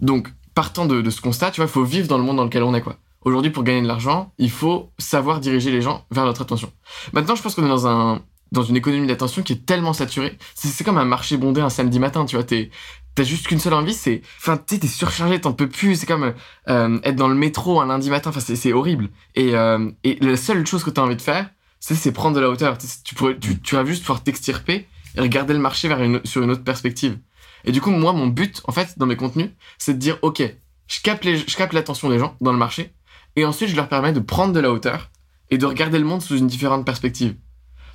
Donc, 0.00 0.32
partant 0.54 0.86
de, 0.86 1.00
de 1.00 1.10
ce 1.10 1.20
constat, 1.20 1.50
tu 1.50 1.60
vois, 1.60 1.68
il 1.68 1.72
faut 1.72 1.84
vivre 1.84 2.08
dans 2.08 2.18
le 2.18 2.24
monde 2.24 2.36
dans 2.36 2.44
lequel 2.44 2.62
on 2.62 2.74
est, 2.74 2.80
quoi. 2.80 2.96
Aujourd'hui, 3.24 3.50
pour 3.50 3.64
gagner 3.64 3.82
de 3.82 3.86
l'argent, 3.86 4.32
il 4.38 4.50
faut 4.50 4.92
savoir 4.98 5.40
diriger 5.40 5.70
les 5.70 5.80
gens 5.80 6.06
vers 6.10 6.24
notre 6.24 6.42
attention. 6.42 6.70
Maintenant, 7.12 7.34
je 7.34 7.42
pense 7.42 7.54
qu'on 7.54 7.64
est 7.64 7.68
dans 7.68 7.86
un 7.86 8.22
dans 8.52 8.62
une 8.62 8.76
économie 8.76 9.06
d'attention 9.06 9.42
qui 9.42 9.52
est 9.52 9.66
tellement 9.66 9.92
saturée. 9.92 10.38
C'est 10.54 10.84
comme 10.84 10.98
un 10.98 11.04
marché 11.04 11.36
bondé 11.36 11.60
un 11.60 11.70
samedi 11.70 11.98
matin, 11.98 12.24
tu 12.24 12.36
vois. 12.36 12.44
T'as 12.44 13.24
juste 13.24 13.46
qu'une 13.46 13.58
seule 13.58 13.74
envie, 13.74 13.94
c'est. 13.94 14.22
Enfin, 14.38 14.56
tu 14.56 14.78
t'es 14.78 14.86
surchargé, 14.86 15.40
t'en 15.40 15.52
peux 15.52 15.68
plus. 15.68 15.96
C'est 15.96 16.06
comme 16.06 16.34
euh, 16.68 16.98
être 17.02 17.16
dans 17.16 17.28
le 17.28 17.34
métro 17.34 17.80
un 17.80 17.86
lundi 17.86 18.10
matin. 18.10 18.30
Enfin, 18.30 18.40
c'est 18.40 18.72
horrible. 18.72 19.08
Et, 19.34 19.54
euh, 19.54 19.90
et 20.04 20.18
la 20.20 20.36
seule 20.36 20.66
chose 20.66 20.84
que 20.84 20.90
t'as 20.90 21.02
envie 21.02 21.16
de 21.16 21.22
faire, 21.22 21.50
c'est 21.80 22.12
prendre 22.12 22.34
de 22.36 22.40
la 22.40 22.48
hauteur. 22.48 22.78
Tu, 23.04 23.14
pourrais, 23.14 23.38
tu, 23.38 23.60
tu 23.60 23.74
vas 23.74 23.84
juste 23.84 24.02
pouvoir 24.02 24.22
t'extirper 24.22 24.86
et 25.16 25.20
regarder 25.20 25.52
le 25.52 25.60
marché 25.60 25.88
vers 25.88 26.02
une, 26.02 26.20
sur 26.24 26.42
une 26.42 26.50
autre 26.50 26.64
perspective. 26.64 27.18
Et 27.64 27.72
du 27.72 27.80
coup, 27.80 27.90
moi, 27.90 28.12
mon 28.12 28.26
but, 28.26 28.62
en 28.64 28.72
fait, 28.72 28.98
dans 28.98 29.06
mes 29.06 29.16
contenus, 29.16 29.50
c'est 29.78 29.94
de 29.94 29.98
dire, 29.98 30.18
OK, 30.22 30.42
je 30.86 31.00
capte 31.02 31.24
je 31.24 31.56
capte 31.56 31.72
l'attention 31.72 32.08
des 32.10 32.18
gens 32.18 32.36
dans 32.40 32.52
le 32.52 32.58
marché, 32.58 32.92
et 33.36 33.44
ensuite, 33.44 33.68
je 33.70 33.76
leur 33.76 33.88
permets 33.88 34.12
de 34.12 34.20
prendre 34.20 34.52
de 34.52 34.60
la 34.60 34.70
hauteur 34.70 35.10
et 35.50 35.58
de 35.58 35.66
regarder 35.66 35.98
le 35.98 36.04
monde 36.04 36.22
sous 36.22 36.36
une 36.36 36.46
différente 36.46 36.84
perspective. 36.84 37.36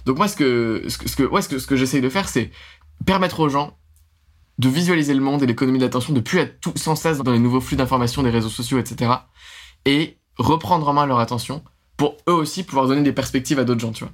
Donc 0.06 0.18
moi, 0.18 0.28
ce 0.28 0.36
que, 0.36 0.86
ce 0.88 0.98
que, 0.98 1.10
ce 1.10 1.16
que, 1.16 1.24
ouais, 1.24 1.42
ce 1.42 1.50
que, 1.50 1.60
ce 1.60 1.68
que 1.68 1.76
j'essaye 1.76 2.02
de 2.02 2.10
faire, 2.10 2.30
c'est 2.30 2.52
permettre 3.06 3.40
aux 3.40 3.50
gens 3.50 3.78
de 4.58 4.68
visualiser 4.70 5.14
le 5.14 5.22
monde 5.22 5.42
et 5.42 5.46
l'économie 5.46 5.80
de 5.80 5.84
l'attention, 5.84 6.14
de 6.14 6.20
plus 6.20 6.40
être 6.40 6.60
tout 6.60 6.74
sans 6.76 6.96
cesse 6.96 7.20
dans 7.20 7.32
les 7.32 7.40
nouveaux 7.40 7.62
flux 7.62 7.78
d'informations 7.78 8.24
des 8.24 8.30
réseaux 8.30 8.50
sociaux, 8.50 8.78
etc. 8.78 9.12
Et 9.86 10.18
reprendre 10.38 10.88
en 10.88 10.94
main 10.94 11.06
leur 11.06 11.20
attention 11.20 11.64
pour 11.96 12.18
eux 12.28 12.34
aussi 12.34 12.64
pouvoir 12.64 12.88
donner 12.88 13.02
des 13.04 13.14
perspectives 13.14 13.60
à 13.60 13.64
d'autres 13.64 13.80
gens, 13.82 13.92
tu 13.92 14.04
vois. 14.04 14.14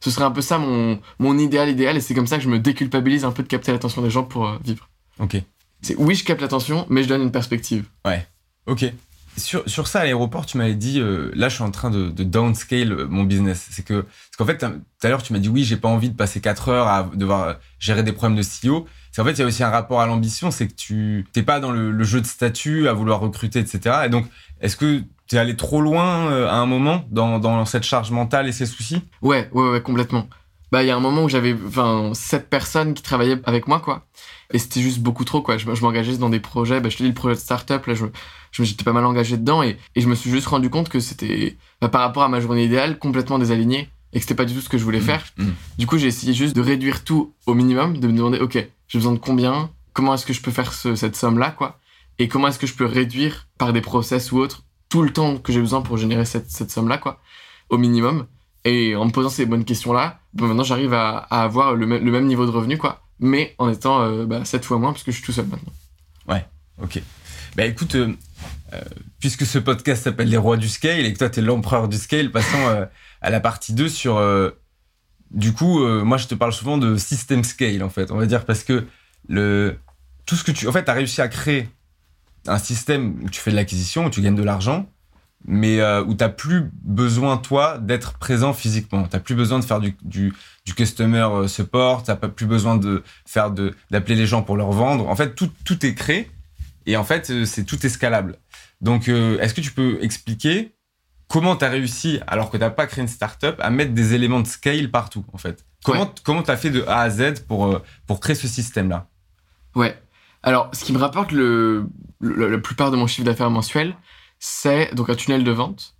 Ce 0.00 0.10
serait 0.10 0.24
un 0.24 0.30
peu 0.30 0.40
ça 0.40 0.58
mon, 0.58 1.00
mon 1.18 1.38
idéal 1.38 1.68
idéal, 1.68 1.96
et 1.96 2.00
c'est 2.00 2.14
comme 2.14 2.26
ça 2.26 2.38
que 2.38 2.44
je 2.44 2.48
me 2.48 2.58
déculpabilise 2.58 3.24
un 3.24 3.32
peu 3.32 3.42
de 3.42 3.48
capter 3.48 3.72
l'attention 3.72 4.02
des 4.02 4.10
gens 4.10 4.24
pour 4.24 4.46
euh, 4.46 4.58
vivre. 4.64 4.88
Ok. 5.18 5.36
C'est 5.82 5.96
oui, 5.96 6.14
je 6.14 6.24
capte 6.24 6.40
l'attention, 6.40 6.86
mais 6.88 7.02
je 7.02 7.08
donne 7.08 7.22
une 7.22 7.32
perspective. 7.32 7.86
Ok. 8.66 8.84
Sur, 9.38 9.68
sur 9.68 9.86
ça, 9.88 10.00
à 10.00 10.04
l'aéroport, 10.04 10.46
tu 10.46 10.58
m'avais 10.58 10.74
dit, 10.74 11.00
euh, 11.00 11.30
là, 11.34 11.48
je 11.48 11.54
suis 11.54 11.64
en 11.64 11.70
train 11.70 11.90
de, 11.90 12.10
downscale 12.10 12.92
euh, 12.92 13.06
mon 13.08 13.24
business. 13.24 13.68
C'est 13.70 13.84
que, 13.84 14.02
parce 14.02 14.36
qu'en 14.36 14.46
fait, 14.46 14.58
tout 14.58 15.06
à 15.06 15.08
l'heure, 15.08 15.22
tu 15.22 15.32
m'as 15.32 15.38
dit, 15.38 15.48
oui, 15.48 15.64
j'ai 15.64 15.76
pas 15.76 15.88
envie 15.88 16.10
de 16.10 16.16
passer 16.16 16.40
4 16.40 16.68
heures 16.68 16.86
à 16.88 17.10
devoir 17.14 17.56
gérer 17.78 18.02
des 18.02 18.12
problèmes 18.12 18.38
de 18.38 18.42
CEO. 18.42 18.86
C'est 19.12 19.22
en 19.22 19.24
fait, 19.24 19.32
il 19.32 19.38
y 19.40 19.42
a 19.42 19.46
aussi 19.46 19.62
un 19.62 19.70
rapport 19.70 20.00
à 20.00 20.06
l'ambition, 20.06 20.50
c'est 20.50 20.68
que 20.68 20.74
tu 20.74 21.26
t'es 21.32 21.42
pas 21.42 21.60
dans 21.60 21.70
le, 21.70 21.90
le 21.90 22.04
jeu 22.04 22.20
de 22.20 22.26
statut, 22.26 22.88
à 22.88 22.92
vouloir 22.92 23.20
recruter, 23.20 23.58
etc. 23.58 24.02
Et 24.06 24.08
donc, 24.08 24.26
est-ce 24.60 24.76
que 24.76 25.02
tu 25.28 25.36
es 25.36 25.38
allé 25.38 25.56
trop 25.56 25.80
loin 25.80 26.30
euh, 26.30 26.48
à 26.48 26.54
un 26.54 26.66
moment 26.66 27.04
dans, 27.10 27.38
dans 27.38 27.64
cette 27.64 27.84
charge 27.84 28.10
mentale 28.10 28.48
et 28.48 28.52
ces 28.52 28.66
soucis? 28.66 29.02
Ouais, 29.22 29.48
ouais, 29.52 29.70
ouais, 29.70 29.82
complètement. 29.82 30.28
Bah, 30.70 30.82
il 30.82 30.86
y 30.86 30.90
a 30.90 30.96
un 30.96 31.00
moment 31.00 31.24
où 31.24 31.28
j'avais, 31.28 31.54
enfin, 31.66 32.10
sept 32.14 32.50
personnes 32.50 32.92
qui 32.94 33.02
travaillaient 33.02 33.40
avec 33.44 33.68
moi, 33.68 33.80
quoi. 33.80 34.06
Et 34.52 34.58
c'était 34.58 34.80
juste 34.80 35.00
beaucoup 35.00 35.24
trop, 35.24 35.40
quoi. 35.42 35.56
Je, 35.58 35.66
je 35.74 35.82
m'engageais 35.82 36.16
dans 36.18 36.28
des 36.30 36.40
projets. 36.40 36.80
Bah, 36.80 36.88
je 36.90 36.96
te 36.96 37.02
dis, 37.02 37.08
le 37.08 37.14
projet 37.14 37.34
de 37.34 37.40
start-up, 37.40 37.86
là, 37.86 37.94
je, 37.94 38.04
j'étais 38.64 38.84
pas 38.84 38.92
mal 38.92 39.04
engagé 39.04 39.36
dedans 39.36 39.62
et, 39.62 39.78
et 39.94 40.00
je 40.00 40.08
me 40.08 40.14
suis 40.14 40.30
juste 40.30 40.46
rendu 40.46 40.68
compte 40.70 40.88
que 40.88 41.00
c'était, 41.00 41.56
bah, 41.80 41.88
par 41.88 42.02
rapport 42.02 42.22
à 42.22 42.28
ma 42.28 42.40
journée 42.40 42.64
idéale, 42.64 42.98
complètement 42.98 43.38
désaligné 43.38 43.88
et 44.12 44.18
que 44.18 44.22
c'était 44.22 44.34
pas 44.34 44.44
du 44.46 44.54
tout 44.54 44.60
ce 44.60 44.68
que 44.68 44.78
je 44.78 44.84
voulais 44.84 45.00
faire. 45.00 45.24
Mhm. 45.36 45.54
Du 45.78 45.86
coup, 45.86 45.98
j'ai 45.98 46.06
essayé 46.06 46.32
juste 46.34 46.56
de 46.56 46.60
réduire 46.62 47.04
tout 47.04 47.34
au 47.46 47.54
minimum, 47.54 47.98
de 47.98 48.06
me 48.08 48.12
demander, 48.12 48.38
ok, 48.40 48.54
j'ai 48.88 48.98
besoin 48.98 49.12
de 49.12 49.18
combien, 49.18 49.70
comment 49.92 50.14
est-ce 50.14 50.24
que 50.26 50.32
je 50.32 50.40
peux 50.40 50.50
faire 50.50 50.72
ce- 50.72 50.94
cette 50.96 51.14
somme-là, 51.16 51.50
quoi, 51.50 51.78
et 52.18 52.26
comment 52.28 52.48
est-ce 52.48 52.58
que 52.58 52.66
je 52.66 52.74
peux 52.74 52.86
réduire 52.86 53.48
par 53.58 53.72
des 53.74 53.82
process 53.82 54.32
ou 54.32 54.38
autres 54.38 54.64
tout 54.88 55.02
le 55.02 55.12
temps 55.12 55.36
que 55.36 55.52
j'ai 55.52 55.60
besoin 55.60 55.82
pour 55.82 55.98
générer 55.98 56.24
cette, 56.24 56.50
cette 56.50 56.70
somme-là, 56.70 56.96
quoi, 56.96 57.20
au 57.68 57.76
minimum. 57.76 58.26
Et 58.64 58.96
en 58.96 59.06
me 59.06 59.10
posant 59.10 59.28
ces 59.28 59.46
bonnes 59.46 59.64
questions-là, 59.64 60.20
bon, 60.34 60.46
maintenant 60.46 60.64
j'arrive 60.64 60.92
à, 60.92 61.16
avoir 61.16 61.74
le, 61.74 61.86
même- 61.86 62.26
niveau 62.26 62.44
de 62.46 62.50
revenu, 62.50 62.76
quoi, 62.76 63.02
mais 63.18 63.54
en 63.58 63.68
étant 63.70 64.02
euh, 64.02 64.26
bah, 64.26 64.44
7 64.44 64.64
fois 64.64 64.78
moins 64.78 64.92
parce 64.92 65.04
que 65.04 65.10
je 65.10 65.16
suis 65.16 65.24
tout 65.24 65.32
seul 65.32 65.46
maintenant. 65.46 65.72
Ok. 66.80 67.02
Bah 67.56 67.64
écoute, 67.64 67.96
euh, 67.96 68.12
euh, 68.72 68.80
puisque 69.18 69.44
ce 69.44 69.58
podcast 69.58 70.04
s'appelle 70.04 70.28
Les 70.28 70.36
Rois 70.36 70.56
du 70.56 70.68
Scale 70.68 71.04
et 71.04 71.12
que 71.12 71.18
toi 71.18 71.28
t'es 71.28 71.40
l'empereur 71.40 71.88
du 71.88 71.96
scale, 71.96 72.30
passons 72.30 72.68
euh, 72.68 72.86
à 73.20 73.30
la 73.30 73.40
partie 73.40 73.72
2 73.72 73.88
sur... 73.88 74.22
du 75.32 75.52
coup, 75.52 75.84
moi 76.04 76.18
je 76.18 76.28
te 76.28 76.36
parle 76.36 76.52
souvent 76.52 76.78
de 76.78 76.96
system 76.96 77.42
scale 77.42 77.82
en 77.82 77.88
fait, 77.88 78.12
on 78.12 78.16
va 78.16 78.26
dire, 78.26 78.44
parce 78.44 78.62
que 78.62 78.86
le, 79.28 79.76
tout 80.24 80.36
ce 80.36 80.44
que 80.44 80.52
tu... 80.52 80.68
En 80.68 80.72
fait, 80.72 80.84
tu 80.84 80.90
as 80.90 80.94
réussi 80.94 81.20
à 81.20 81.26
créer 81.26 81.68
un 82.46 82.58
système 82.58 83.24
où 83.24 83.28
tu 83.28 83.40
fais 83.40 83.50
de 83.50 83.56
l'acquisition, 83.56 84.06
où 84.06 84.10
tu 84.10 84.20
gagnes 84.22 84.36
de 84.36 84.44
l'argent, 84.44 84.88
mais 85.44 85.80
euh, 85.80 86.04
où 86.04 86.14
t'as 86.14 86.28
plus 86.28 86.70
besoin, 86.82 87.36
toi, 87.36 87.78
d'être 87.78 88.18
présent 88.18 88.52
physiquement. 88.52 89.04
T'as 89.04 89.20
plus 89.20 89.34
besoin 89.34 89.58
de 89.58 89.64
faire 89.64 89.80
du, 89.80 89.96
du, 90.02 90.32
du 90.66 90.74
customer 90.74 91.26
euh, 91.30 91.48
support, 91.48 92.02
t'as 92.02 92.16
pas 92.16 92.28
plus 92.28 92.46
besoin 92.46 92.76
de 92.76 93.02
faire 93.26 93.50
de 93.50 93.74
d'appeler 93.90 94.16
les 94.16 94.26
gens 94.26 94.42
pour 94.42 94.56
leur 94.56 94.72
vendre. 94.72 95.08
En 95.08 95.16
fait, 95.16 95.34
tout, 95.34 95.50
tout 95.64 95.86
est 95.86 95.94
créé 95.94 96.30
et 96.86 96.96
en 96.96 97.04
fait, 97.04 97.30
euh, 97.30 97.44
c'est 97.44 97.64
tout 97.64 97.84
escalable. 97.86 98.36
Donc, 98.80 99.08
euh, 99.08 99.38
est-ce 99.40 99.54
que 99.54 99.60
tu 99.60 99.72
peux 99.72 99.98
expliquer 100.02 100.74
comment 101.28 101.56
tu 101.56 101.64
as 101.64 101.68
réussi, 101.68 102.20
alors 102.26 102.50
que 102.50 102.56
tu 102.56 102.62
n'as 102.62 102.70
pas 102.70 102.86
créé 102.86 103.02
une 103.02 103.08
startup, 103.08 103.56
à 103.60 103.70
mettre 103.70 103.92
des 103.92 104.14
éléments 104.14 104.40
de 104.40 104.46
scale 104.46 104.90
partout, 104.90 105.24
en 105.32 105.38
fait? 105.38 105.64
Comment 105.84 106.12
comment 106.24 106.42
tu 106.42 106.50
as 106.50 106.56
fait 106.56 106.70
de 106.70 106.82
A 106.88 107.00
à 107.00 107.10
Z 107.10 107.44
pour, 107.46 107.80
pour 108.06 108.18
créer 108.18 108.34
ce 108.34 108.48
système-là? 108.48 109.06
Ouais. 109.74 109.96
Alors, 110.42 110.70
ce 110.72 110.84
qui 110.84 110.92
me 110.92 110.98
rapporte 110.98 111.32
le, 111.32 111.86
le- 112.20 112.48
la 112.50 112.58
plupart 112.58 112.90
de 112.90 112.96
mon 112.96 113.06
chiffre 113.06 113.24
d'affaires 113.24 113.50
mensuel, 113.50 113.94
c'est 114.38 114.94
donc 114.94 115.10
un 115.10 115.14
tunnel 115.14 115.44
de 115.44 115.50
vente 115.50 115.94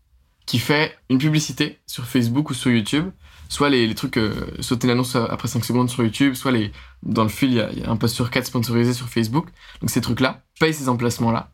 qui 0.47 0.59
fait 0.59 0.97
une 1.11 1.19
publicité 1.19 1.79
sur 1.87 2.05
Facebook 2.07 2.51
ou 2.51 2.55
sur 2.55 2.71
YouTube. 2.71 3.11
Soit 3.51 3.71
les, 3.71 3.95
trucs, 3.95 4.19
euh, 4.19 4.47
sauter 4.61 4.87
l'annonce 4.89 5.17
après 5.17 5.49
5 5.49 5.65
secondes 5.65 5.89
sur 5.89 6.03
YouTube, 6.05 6.35
soit 6.35 6.53
les, 6.53 6.71
dans 7.03 7.23
le 7.23 7.31
fil, 7.31 7.51
il 7.53 7.57
y, 7.57 7.61
a- 7.85 7.91
un 7.91 7.97
post 7.97 8.15
sur 8.15 8.31
4 8.31 8.45
sponsorisé 8.47 8.93
sur 8.93 9.09
Facebook. 9.09 9.49
Donc 9.81 9.89
ces 9.91 10.03
trucs-là, 10.03 10.43
je 10.55 10.61
paye 10.61 10.75
ces 10.75 10.89
emplacements-là. 10.91 11.51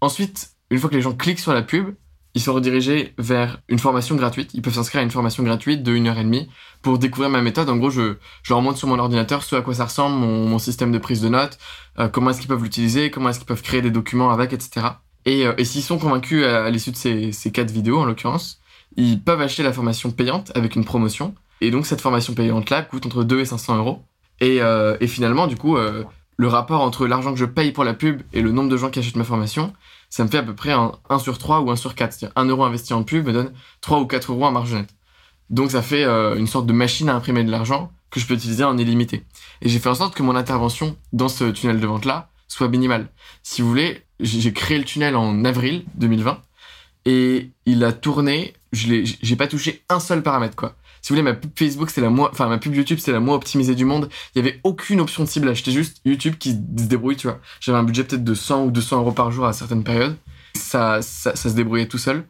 Ensuite, 0.00 0.50
une 0.70 0.78
fois 0.78 0.90
que 0.90 0.94
les 0.94 1.02
gens 1.02 1.12
cliquent 1.12 1.40
sur 1.40 1.52
la 1.52 1.62
pub, 1.62 1.94
ils 2.34 2.40
sont 2.40 2.52
redirigés 2.54 3.14
vers 3.18 3.58
une 3.68 3.78
formation 3.78 4.14
gratuite. 4.16 4.50
Ils 4.54 4.62
peuvent 4.62 4.74
s'inscrire 4.74 5.00
à 5.00 5.04
une 5.04 5.10
formation 5.10 5.42
gratuite 5.44 5.82
de 5.82 5.96
1h30 5.96 6.48
pour 6.82 6.98
découvrir 6.98 7.30
ma 7.30 7.42
méthode. 7.42 7.68
En 7.68 7.76
gros, 7.76 7.90
je, 7.90 8.16
je 8.42 8.52
leur 8.52 8.60
montre 8.62 8.78
sur 8.78 8.88
mon 8.88 8.98
ordinateur 8.98 9.42
ce 9.44 9.54
à 9.56 9.62
quoi 9.62 9.74
ça 9.74 9.84
ressemble, 9.86 10.16
mon, 10.16 10.48
mon 10.48 10.58
système 10.58 10.90
de 10.92 10.98
prise 10.98 11.20
de 11.20 11.28
notes, 11.28 11.58
euh, 11.98 12.08
comment 12.08 12.30
est-ce 12.30 12.40
qu'ils 12.40 12.48
peuvent 12.48 12.62
l'utiliser, 12.62 13.10
comment 13.10 13.28
est-ce 13.28 13.38
qu'ils 13.38 13.46
peuvent 13.46 13.62
créer 13.62 13.82
des 13.82 13.92
documents 13.92 14.30
avec, 14.30 14.52
etc. 14.52 14.86
Et, 15.26 15.46
euh, 15.46 15.54
et 15.58 15.64
s'ils 15.64 15.82
sont 15.82 15.98
convaincus 15.98 16.44
à, 16.44 16.64
à 16.64 16.70
l'issue 16.70 16.90
de 16.90 16.96
ces, 16.96 17.32
ces 17.32 17.50
quatre 17.50 17.70
vidéos, 17.70 17.98
en 17.98 18.04
l'occurrence, 18.04 18.60
ils 18.96 19.22
peuvent 19.22 19.40
acheter 19.40 19.62
la 19.62 19.72
formation 19.72 20.10
payante 20.10 20.52
avec 20.54 20.76
une 20.76 20.84
promotion. 20.84 21.34
Et 21.60 21.70
donc, 21.70 21.86
cette 21.86 22.00
formation 22.00 22.34
payante-là 22.34 22.82
coûte 22.82 23.06
entre 23.06 23.24
2 23.24 23.40
et 23.40 23.44
500 23.44 23.78
euros. 23.78 24.02
Et, 24.40 24.60
euh, 24.60 24.96
et 25.00 25.06
finalement, 25.06 25.46
du 25.46 25.56
coup, 25.56 25.76
euh, 25.76 26.04
le 26.36 26.48
rapport 26.48 26.80
entre 26.80 27.06
l'argent 27.06 27.32
que 27.32 27.38
je 27.38 27.44
paye 27.44 27.72
pour 27.72 27.84
la 27.84 27.94
pub 27.94 28.22
et 28.32 28.42
le 28.42 28.52
nombre 28.52 28.68
de 28.68 28.76
gens 28.76 28.90
qui 28.90 28.98
achètent 28.98 29.16
ma 29.16 29.24
formation, 29.24 29.72
ça 30.10 30.24
me 30.24 30.28
fait 30.28 30.38
à 30.38 30.42
peu 30.42 30.54
près 30.54 30.72
un 30.72 30.92
1 31.08 31.18
sur 31.18 31.38
3 31.38 31.60
ou 31.60 31.70
1 31.70 31.76
sur 31.76 31.94
4. 31.94 32.12
C'est-à-dire 32.12 32.32
1 32.36 32.44
euro 32.46 32.64
investi 32.64 32.92
en 32.92 33.02
pub 33.02 33.26
me 33.26 33.32
donne 33.32 33.52
3 33.80 34.00
ou 34.00 34.06
4 34.06 34.32
euros 34.32 34.44
en 34.44 34.52
marge 34.52 34.74
nette. 34.74 34.94
Donc 35.50 35.70
ça 35.70 35.82
fait 35.82 36.04
euh, 36.04 36.36
une 36.36 36.46
sorte 36.46 36.66
de 36.66 36.72
machine 36.72 37.08
à 37.08 37.14
imprimer 37.14 37.44
de 37.44 37.50
l'argent 37.50 37.92
que 38.10 38.20
je 38.20 38.26
peux 38.26 38.34
utiliser 38.34 38.64
en 38.64 38.78
illimité. 38.78 39.24
Et 39.60 39.68
j'ai 39.68 39.78
fait 39.78 39.88
en 39.88 39.94
sorte 39.94 40.14
que 40.14 40.22
mon 40.22 40.36
intervention 40.36 40.96
dans 41.12 41.28
ce 41.28 41.44
tunnel 41.44 41.80
de 41.80 41.86
vente-là 41.86 42.30
soit 42.48 42.68
minimale. 42.68 43.08
Si 43.42 43.62
vous 43.62 43.68
voulez, 43.68 44.03
j'ai 44.20 44.52
créé 44.52 44.78
le 44.78 44.84
tunnel 44.84 45.16
en 45.16 45.44
avril 45.44 45.84
2020 45.96 46.40
et 47.06 47.50
il 47.66 47.84
a 47.84 47.92
tourné, 47.92 48.54
je 48.72 49.04
j'ai 49.20 49.36
pas 49.36 49.46
touché 49.46 49.82
un 49.88 50.00
seul 50.00 50.22
paramètre 50.22 50.56
quoi. 50.56 50.74
Si 51.02 51.12
vous 51.12 51.16
voulez, 51.16 51.22
ma 51.22 51.34
pub 51.34 51.50
Facebook, 51.54 51.90
c'est 51.90 52.00
la 52.00 52.08
moins, 52.08 52.30
enfin 52.32 52.48
ma 52.48 52.56
pub 52.56 52.74
YouTube, 52.74 52.98
c'est 52.98 53.12
la 53.12 53.20
moins 53.20 53.34
optimisée 53.34 53.74
du 53.74 53.84
monde. 53.84 54.08
Il 54.34 54.38
y 54.38 54.48
avait 54.48 54.58
aucune 54.64 55.02
option 55.02 55.22
de 55.22 55.28
ciblage. 55.28 55.58
C'était 55.58 55.72
juste 55.72 56.00
YouTube 56.06 56.36
qui 56.38 56.52
se 56.52 56.84
débrouille, 56.84 57.16
tu 57.16 57.26
vois. 57.26 57.40
J'avais 57.60 57.76
un 57.76 57.82
budget 57.82 58.04
peut-être 58.04 58.24
de 58.24 58.32
100 58.32 58.64
ou 58.64 58.70
200 58.70 59.00
euros 59.00 59.12
par 59.12 59.30
jour 59.30 59.44
à 59.44 59.52
certaines 59.52 59.84
périodes. 59.84 60.16
Ça, 60.54 61.02
ça, 61.02 61.36
se 61.36 61.48
débrouillait 61.50 61.88
tout 61.88 61.98
seul. 61.98 62.24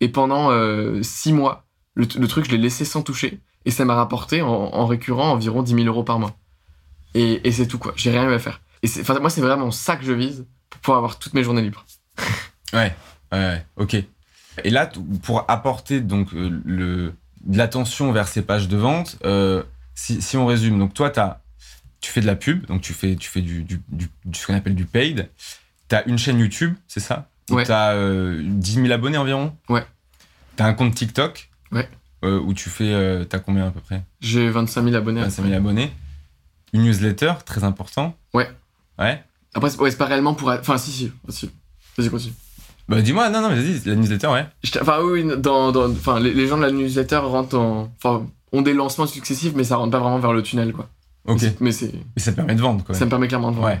Et 0.00 0.08
pendant 0.08 0.50
6 1.00 1.34
mois, 1.34 1.66
le, 1.94 2.26
truc, 2.26 2.46
je 2.46 2.50
l'ai 2.50 2.58
laissé 2.58 2.84
sans 2.84 3.02
toucher. 3.02 3.38
Et 3.64 3.70
ça 3.70 3.84
m'a 3.84 3.94
rapporté 3.94 4.42
en, 4.42 4.48
en 4.48 4.86
récurrent 4.86 5.30
environ 5.30 5.62
10 5.62 5.74
000 5.74 5.86
euros 5.86 6.02
par 6.02 6.18
mois. 6.18 6.36
Et, 7.14 7.52
c'est 7.52 7.68
tout 7.68 7.78
quoi. 7.78 7.92
J'ai 7.94 8.10
rien 8.10 8.28
eu 8.28 8.32
à 8.32 8.40
faire. 8.40 8.60
Et 8.82 8.88
moi, 9.20 9.30
c'est 9.30 9.40
vraiment 9.40 9.70
ça 9.70 9.94
que 9.94 10.04
je 10.04 10.12
vise 10.12 10.46
pour 10.76 10.82
pouvoir 10.82 10.98
avoir 10.98 11.18
toutes 11.18 11.34
mes 11.34 11.42
journées 11.44 11.62
libres. 11.62 11.84
Ouais, 12.72 12.94
ouais, 13.32 13.38
ouais, 13.38 13.66
ok. 13.76 13.96
Et 14.64 14.70
là, 14.70 14.90
pour 15.22 15.44
apporter 15.50 16.00
donc 16.00 16.32
euh, 16.34 16.60
le, 16.64 17.14
de 17.44 17.58
l'attention 17.58 18.12
vers 18.12 18.28
ces 18.28 18.42
pages 18.42 18.68
de 18.68 18.76
vente, 18.76 19.18
euh, 19.24 19.62
si, 19.94 20.22
si 20.22 20.36
on 20.36 20.46
résume, 20.46 20.78
donc 20.78 20.94
toi, 20.94 21.12
as, 21.18 21.40
tu 22.00 22.10
fais 22.10 22.20
de 22.20 22.26
la 22.26 22.36
pub, 22.36 22.66
donc 22.66 22.80
tu 22.82 22.92
fais, 22.94 23.16
tu 23.16 23.28
fais 23.28 23.40
du, 23.42 23.62
du, 23.62 23.80
du, 23.88 24.08
du- 24.24 24.38
ce 24.38 24.46
qu'on 24.46 24.54
appelle 24.54 24.74
du 24.74 24.84
paid. 24.86 25.28
Tu 25.88 25.94
as 25.94 26.06
une 26.08 26.18
chaîne 26.18 26.38
YouTube, 26.38 26.74
c'est 26.88 27.00
ça? 27.00 27.28
Ouais. 27.50 27.64
Tu 27.64 27.72
as 27.72 27.94
10 28.42 28.72
000 28.74 28.90
abonnés 28.92 29.18
environ? 29.18 29.54
Ouais. 29.68 29.84
Tu 30.56 30.62
as 30.62 30.66
un 30.66 30.72
compte 30.74 30.94
TikTok? 30.94 31.48
Ouais. 31.72 31.88
euh, 32.24 32.40
où 32.40 32.54
tu 32.54 32.70
fais. 32.70 32.92
Euh, 32.92 33.24
tu 33.28 33.36
as 33.36 33.38
combien 33.40 33.66
à 33.66 33.70
peu 33.70 33.80
près? 33.80 34.02
J'ai 34.20 34.48
25 34.50 34.82
000 34.84 34.96
abonnés. 34.96 35.20
25 35.20 35.42
000 35.44 35.54
abonnés. 35.54 35.92
Une 36.72 36.82
newsletter, 36.82 37.34
très 37.44 37.62
important? 37.64 38.16
Ouais. 38.34 38.48
Ouais. 38.98 39.22
Après, 39.56 39.70
c'est 39.70 39.80
ouais, 39.80 39.90
pas 39.92 40.04
réellement 40.06 40.34
pour. 40.34 40.50
Enfin, 40.50 40.78
si, 40.78 40.92
si. 40.92 41.12
si. 41.30 41.50
Vas-y, 41.98 42.10
continue. 42.10 42.34
Bah 42.88 43.02
dis-moi, 43.02 43.28
non, 43.30 43.40
non, 43.40 43.48
mais 43.48 43.56
vas-y, 43.56 43.80
la 43.84 43.96
newsletter, 43.96 44.28
ouais. 44.28 44.46
Enfin, 44.80 44.98
oui, 45.02 45.24
dans, 45.38 45.72
dans, 45.72 45.90
enfin, 45.90 46.20
les, 46.20 46.32
les 46.32 46.46
gens 46.46 46.56
de 46.56 46.62
la 46.62 46.70
newsletter 46.70 47.16
rentrent 47.16 47.58
en, 47.58 47.92
enfin, 47.96 48.24
ont 48.52 48.62
des 48.62 48.74
lancements 48.74 49.08
successifs, 49.08 49.54
mais 49.56 49.64
ça 49.64 49.76
rentre 49.76 49.90
pas 49.90 49.98
vraiment 49.98 50.20
vers 50.20 50.32
le 50.32 50.42
tunnel, 50.42 50.72
quoi. 50.72 50.88
Ok. 51.26 51.40
Mais 51.58 51.72
c'est- 51.72 51.92
Mais 52.14 52.22
ça 52.22 52.30
te 52.30 52.36
permet 52.36 52.54
de 52.54 52.60
vendre, 52.60 52.84
quoi. 52.84 52.94
ça 52.94 53.04
me 53.04 53.10
permet 53.10 53.26
clairement 53.26 53.50
de 53.50 53.56
vendre. 53.56 53.66
Ouais. 53.66 53.80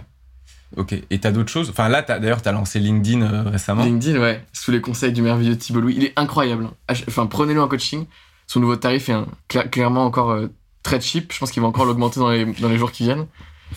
Ok. 0.76 0.94
Et 1.10 1.20
t'as 1.20 1.30
d'autres 1.30 1.52
choses? 1.52 1.70
Enfin 1.70 1.88
là, 1.88 2.02
d'ailleurs, 2.02 2.42
t'as 2.42 2.50
lancé 2.50 2.80
LinkedIn 2.80 3.22
euh, 3.22 3.42
récemment. 3.48 3.84
LinkedIn, 3.84 4.18
ouais, 4.20 4.44
sous 4.52 4.72
les 4.72 4.80
conseils 4.80 5.12
du 5.12 5.22
merveilleux 5.22 5.56
Thibault 5.56 5.80
Louis. 5.80 5.94
Il 5.96 6.04
est 6.04 6.12
incroyable. 6.16 6.64
hein. 6.88 6.94
Enfin, 7.06 7.26
prenez-le 7.26 7.62
en 7.62 7.68
coaching. 7.68 8.06
Son 8.48 8.58
nouveau 8.58 8.74
tarif 8.74 9.08
est 9.08 9.12
un- 9.12 9.26
clairement 9.46 10.04
encore 10.04 10.30
euh, 10.32 10.48
très 10.82 11.00
cheap. 11.00 11.32
Je 11.32 11.38
pense 11.38 11.52
qu'il 11.52 11.62
va 11.62 11.68
encore 11.68 11.84
l'augmenter 11.84 12.18
dans 12.18 12.30
les, 12.30 12.44
dans 12.44 12.68
les 12.68 12.78
jours 12.78 12.90
qui 12.90 13.04
viennent. 13.04 13.26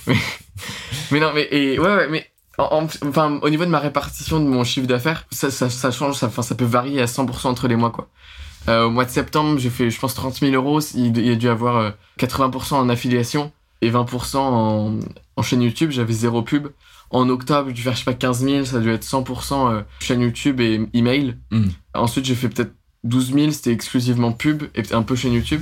Mais, 0.07 0.15
mais 1.11 1.19
non, 1.19 1.31
mais, 1.33 1.47
et, 1.51 1.79
ouais, 1.79 1.87
ouais, 1.95 2.07
mais, 2.09 2.29
en- 2.57 2.83
en- 2.83 3.07
enfin, 3.07 3.39
au 3.41 3.49
niveau 3.49 3.65
de 3.65 3.69
ma 3.69 3.79
répartition 3.79 4.39
de 4.39 4.45
mon 4.45 4.63
chiffre 4.63 4.87
d'affaires, 4.87 5.25
ça, 5.31 5.49
ça, 5.51 5.69
ça 5.69 5.91
change, 5.91 6.15
ça, 6.15 6.27
enfin, 6.27 6.41
ça 6.41 6.55
peut 6.55 6.65
varier 6.65 7.01
à 7.01 7.05
100% 7.05 7.47
entre 7.47 7.67
les 7.67 7.75
mois, 7.75 7.91
quoi. 7.91 8.09
Euh, 8.67 8.85
au 8.85 8.89
mois 8.91 9.05
de 9.05 9.09
septembre, 9.09 9.57
j'ai 9.57 9.69
fait, 9.69 9.89
je 9.89 9.99
pense, 9.99 10.13
30 10.13 10.35
000 10.39 10.53
euros. 10.53 10.79
Il, 10.93 11.17
il 11.17 11.31
a 11.31 11.35
dû 11.35 11.47
avoir 11.47 11.77
euh, 11.77 11.91
80% 12.19 12.75
en 12.75 12.89
affiliation 12.89 13.51
et 13.81 13.89
20% 13.89 14.35
en, 14.37 14.99
en 15.37 15.41
chaîne 15.41 15.61
YouTube. 15.61 15.91
J'avais 15.91 16.13
zéro 16.13 16.41
pub. 16.43 16.67
En 17.09 17.29
octobre, 17.29 17.69
j'ai 17.69 17.73
dû 17.73 17.81
faire, 17.81 17.93
je 17.93 17.99
sais 17.99 18.03
pas, 18.05 18.13
15 18.13 18.41
000. 18.43 18.65
Ça 18.65 18.77
a 18.77 18.79
dû 18.81 18.91
être 18.91 19.05
100% 19.05 19.71
euh, 19.71 19.81
chaîne 20.01 20.21
YouTube 20.21 20.59
et 20.59 20.81
email. 20.93 21.37
Mm. 21.51 21.67
Ensuite, 21.95 22.25
j'ai 22.25 22.35
fait 22.35 22.49
peut-être 22.49 22.73
12 23.05 23.33
000. 23.33 23.51
C'était 23.51 23.71
exclusivement 23.71 24.33
pub 24.33 24.63
et 24.75 24.83
un 24.93 25.01
peu 25.03 25.15
chaîne 25.15 25.33
YouTube. 25.33 25.61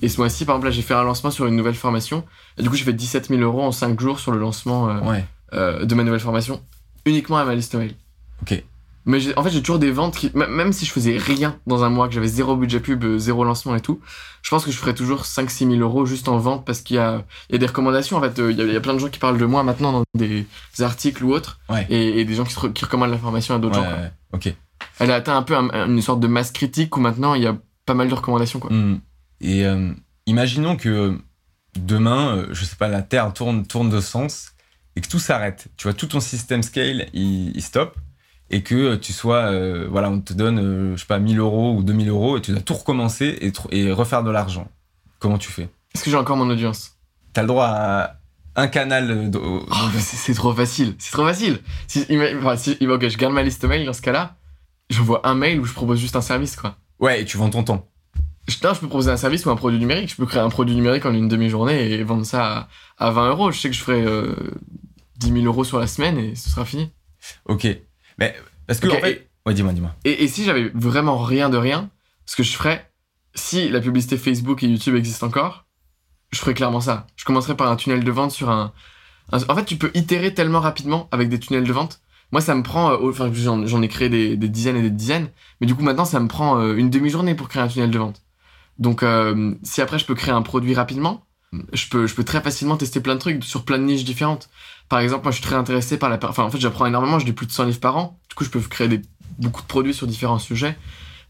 Et 0.00 0.08
ce 0.08 0.18
mois-ci, 0.20 0.44
par 0.44 0.54
exemple, 0.56 0.66
là, 0.68 0.70
j'ai 0.72 0.82
fait 0.82 0.94
un 0.94 1.02
lancement 1.02 1.30
sur 1.30 1.46
une 1.46 1.56
nouvelle 1.56 1.74
formation. 1.74 2.24
Et 2.56 2.62
du 2.62 2.70
coup, 2.70 2.76
j'ai 2.76 2.84
fait 2.84 2.92
17 2.92 3.28
000 3.28 3.40
euros 3.40 3.62
en 3.62 3.72
5 3.72 3.98
jours 4.00 4.20
sur 4.20 4.30
le 4.32 4.38
lancement 4.38 4.88
euh, 4.88 5.00
Ouais. 5.00 5.24
euh, 5.54 5.84
de 5.84 5.94
ma 5.94 6.04
nouvelle 6.04 6.20
formation, 6.20 6.62
uniquement 7.04 7.36
à 7.38 7.44
ma 7.44 7.54
liste 7.54 7.74
mail. 7.74 7.94
Ok. 8.42 8.62
Mais 9.06 9.18
en 9.38 9.42
fait, 9.42 9.48
j'ai 9.50 9.60
toujours 9.62 9.78
des 9.78 9.90
ventes 9.90 10.16
qui, 10.16 10.30
même 10.34 10.72
si 10.74 10.84
je 10.84 10.92
faisais 10.92 11.16
rien 11.16 11.56
dans 11.66 11.82
un 11.82 11.88
mois, 11.88 12.08
que 12.08 12.14
j'avais 12.14 12.28
zéro 12.28 12.56
budget 12.56 12.78
pub, 12.78 13.02
euh, 13.04 13.18
zéro 13.18 13.42
lancement 13.42 13.74
et 13.74 13.80
tout, 13.80 14.00
je 14.42 14.50
pense 14.50 14.66
que 14.66 14.70
je 14.70 14.76
ferais 14.76 14.92
toujours 14.92 15.22
5-6 15.24 15.66
000 15.70 15.80
euros 15.80 16.04
juste 16.04 16.28
en 16.28 16.36
vente 16.36 16.66
parce 16.66 16.82
qu'il 16.82 16.96
y 16.96 16.98
a, 16.98 17.24
il 17.48 17.52
y 17.52 17.56
a 17.56 17.58
des 17.58 17.64
recommandations. 17.66 18.18
En 18.18 18.20
fait, 18.20 18.34
il 18.36 18.56
y, 18.56 18.60
a, 18.60 18.64
il 18.66 18.72
y 18.72 18.76
a 18.76 18.80
plein 18.80 18.92
de 18.92 18.98
gens 18.98 19.08
qui 19.08 19.18
parlent 19.18 19.38
de 19.38 19.46
moi 19.46 19.62
maintenant 19.62 19.92
dans 19.92 20.02
des 20.14 20.44
articles 20.80 21.24
ou 21.24 21.32
autres 21.32 21.58
Ouais. 21.70 21.86
et, 21.88 22.20
et 22.20 22.24
des 22.26 22.34
gens 22.34 22.44
qui, 22.44 22.54
recommandent 22.84 23.10
l'information 23.10 23.54
à 23.54 23.58
d'autres 23.58 23.78
Ouais, 23.80 23.84
gens. 23.86 23.90
quoi. 23.90 24.00
ouais, 24.02 24.10
ok. 24.50 24.54
Elle 25.00 25.10
a 25.10 25.14
atteint 25.14 25.36
un 25.38 25.42
peu 25.42 25.56
un- 25.56 25.86
une 25.88 26.02
sorte 26.02 26.20
de 26.20 26.26
masse 26.28 26.50
critique 26.52 26.94
où 26.96 27.00
maintenant 27.00 27.32
il 27.34 27.42
y 27.42 27.46
a 27.46 27.56
pas 27.86 27.94
mal 27.94 28.08
de 28.08 28.14
recommandations. 28.14 28.58
Quoi. 28.58 28.70
Hmm. 28.70 28.98
Et 29.40 29.64
euh, 29.64 29.92
imaginons 30.26 30.76
que 30.76 31.18
demain, 31.76 32.36
euh, 32.36 32.46
je 32.52 32.64
sais 32.64 32.76
pas, 32.76 32.88
la 32.88 33.02
Terre 33.02 33.32
tourne, 33.32 33.66
tourne 33.66 33.90
de 33.90 34.00
sens 34.00 34.52
et 34.96 35.00
que 35.00 35.08
tout 35.08 35.18
s'arrête. 35.18 35.68
Tu 35.76 35.84
vois, 35.84 35.94
tout 35.94 36.06
ton 36.06 36.20
système 36.20 36.62
scale, 36.62 37.08
il, 37.12 37.56
il 37.56 37.62
stoppe 37.62 37.96
et 38.50 38.62
que 38.62 38.96
tu 38.96 39.12
sois, 39.12 39.50
euh, 39.50 39.86
voilà, 39.90 40.10
on 40.10 40.20
te 40.20 40.32
donne, 40.32 40.58
euh, 40.58 40.96
je 40.96 41.00
sais 41.00 41.06
pas, 41.06 41.18
1000 41.18 41.38
euros 41.38 41.74
ou 41.74 41.82
2000 41.82 42.08
euros 42.08 42.38
et 42.38 42.40
tu 42.40 42.52
dois 42.52 42.60
tout 42.60 42.74
recommencer 42.74 43.52
et, 43.70 43.92
refaire 43.92 44.22
de 44.22 44.30
l'argent. 44.30 44.68
Comment 45.18 45.38
tu 45.38 45.50
fais? 45.50 45.68
Est-ce 45.94 46.04
que 46.04 46.10
j'ai 46.10 46.16
encore 46.16 46.36
mon 46.36 46.48
audience? 46.48 46.96
T'as 47.32 47.42
le 47.42 47.48
droit 47.48 47.66
à 47.66 48.20
un 48.56 48.68
canal 48.68 49.30
de. 49.30 49.38
Oh, 49.38 49.64
c'est 49.98 50.34
trop 50.34 50.52
facile. 50.54 50.94
C'est 50.98 51.12
trop 51.12 51.26
facile. 51.26 51.60
Si, 51.86 52.06
enfin, 52.38 52.56
si, 52.56 52.76
ok, 52.80 53.08
je 53.08 53.18
garde 53.18 53.34
ma 53.34 53.42
liste 53.42 53.64
mail 53.64 53.84
dans 53.84 53.92
ce 53.92 54.02
cas-là. 54.02 54.36
J'envoie 54.90 55.26
un 55.28 55.34
mail 55.34 55.60
où 55.60 55.64
je 55.64 55.74
propose 55.74 55.98
juste 55.98 56.16
un 56.16 56.22
service, 56.22 56.56
quoi. 56.56 56.76
Ouais, 56.98 57.20
et 57.20 57.24
tu 57.24 57.36
vends 57.36 57.50
ton 57.50 57.62
temps. 57.62 57.86
Non, 58.64 58.74
je 58.74 58.80
peux 58.80 58.88
proposer 58.88 59.10
un 59.10 59.16
service 59.16 59.44
ou 59.46 59.50
un 59.50 59.56
produit 59.56 59.78
numérique. 59.78 60.10
Je 60.10 60.16
peux 60.16 60.26
créer 60.26 60.40
un 60.40 60.48
produit 60.48 60.74
numérique 60.74 61.04
en 61.06 61.12
une 61.14 61.28
demi-journée 61.28 61.90
et 61.92 62.02
vendre 62.02 62.24
ça 62.24 62.68
à, 62.98 63.06
à 63.08 63.10
20 63.10 63.28
euros. 63.30 63.50
Je 63.52 63.58
sais 63.60 63.68
que 63.70 63.76
je 63.76 63.82
ferai 63.82 64.02
euh, 64.04 64.34
10 65.18 65.32
000 65.32 65.44
euros 65.44 65.64
sur 65.64 65.78
la 65.78 65.86
semaine 65.86 66.18
et 66.18 66.34
ce 66.34 66.48
sera 66.50 66.64
fini. 66.64 66.90
Ok. 67.46 67.66
Mais 68.18 68.34
parce 68.66 68.80
que 68.80 68.86
en 68.88 69.00
fait. 69.00 69.28
Ouais, 69.46 69.54
dis-moi, 69.54 69.72
dis-moi. 69.72 69.94
Et, 70.04 70.24
et 70.24 70.28
si 70.28 70.44
j'avais 70.44 70.70
vraiment 70.74 71.18
rien 71.18 71.48
de 71.50 71.56
rien, 71.56 71.90
ce 72.26 72.36
que 72.36 72.42
je 72.42 72.52
ferais, 72.52 72.90
si 73.34 73.68
la 73.68 73.80
publicité 73.80 74.16
Facebook 74.18 74.62
et 74.62 74.68
YouTube 74.68 74.94
existent 74.96 75.26
encore, 75.26 75.66
je 76.32 76.38
ferais 76.38 76.54
clairement 76.54 76.80
ça. 76.80 77.06
Je 77.16 77.24
commencerais 77.24 77.56
par 77.56 77.70
un 77.70 77.76
tunnel 77.76 78.04
de 78.04 78.10
vente 78.10 78.30
sur 78.32 78.50
un. 78.50 78.72
un- 79.32 79.38
en 79.48 79.54
fait, 79.56 79.64
tu 79.64 79.76
peux 79.76 79.90
itérer 79.94 80.34
tellement 80.34 80.60
rapidement 80.60 81.08
avec 81.12 81.28
des 81.28 81.38
tunnels 81.40 81.64
de 81.64 81.72
vente. 81.72 82.00
Moi, 82.32 82.40
ça 82.42 82.54
me 82.54 82.62
prend. 82.62 82.92
euh, 82.92 83.08
Enfin, 83.10 83.30
j'en 83.32 83.66
j'en 83.66 83.80
ai 83.82 83.88
créé 83.88 84.08
des, 84.10 84.36
des 84.36 84.48
dizaines 84.48 84.76
et 84.76 84.82
des 84.82 84.90
dizaines. 84.90 85.28
Mais 85.60 85.66
du 85.66 85.74
coup, 85.74 85.82
maintenant, 85.82 86.04
ça 86.04 86.20
me 86.20 86.28
prend 86.28 86.60
euh, 86.60 86.74
une 86.76 86.90
demi-journée 86.90 87.34
pour 87.34 87.48
créer 87.48 87.62
un 87.62 87.68
tunnel 87.68 87.90
de 87.90 87.98
vente. 87.98 88.22
Donc, 88.78 89.02
euh, 89.02 89.54
si 89.62 89.80
après, 89.80 89.98
je 89.98 90.04
peux 90.06 90.14
créer 90.14 90.32
un 90.32 90.42
produit 90.42 90.74
rapidement, 90.74 91.24
je 91.72 91.88
peux, 91.88 92.06
je 92.06 92.14
peux 92.14 92.24
très 92.24 92.40
facilement 92.42 92.76
tester 92.76 93.00
plein 93.00 93.14
de 93.14 93.20
trucs 93.20 93.42
sur 93.44 93.64
plein 93.64 93.78
de 93.78 93.84
niches 93.84 94.04
différentes. 94.04 94.50
Par 94.88 95.00
exemple, 95.00 95.24
moi, 95.24 95.32
je 95.32 95.36
suis 95.36 95.44
très 95.44 95.56
intéressé 95.56 95.98
par 95.98 96.10
la. 96.10 96.18
Enfin, 96.22 96.44
en 96.44 96.50
fait, 96.50 96.58
j'apprends 96.60 96.86
énormément. 96.86 97.18
Je 97.18 97.26
lis 97.26 97.32
plus 97.32 97.46
de 97.46 97.52
100 97.52 97.64
livres 97.64 97.80
par 97.80 97.96
an. 97.96 98.18
Du 98.28 98.34
coup, 98.34 98.44
je 98.44 98.50
peux 98.50 98.60
créer 98.60 98.88
des, 98.88 99.00
beaucoup 99.38 99.62
de 99.62 99.66
produits 99.66 99.94
sur 99.94 100.06
différents 100.06 100.38
sujets. 100.38 100.76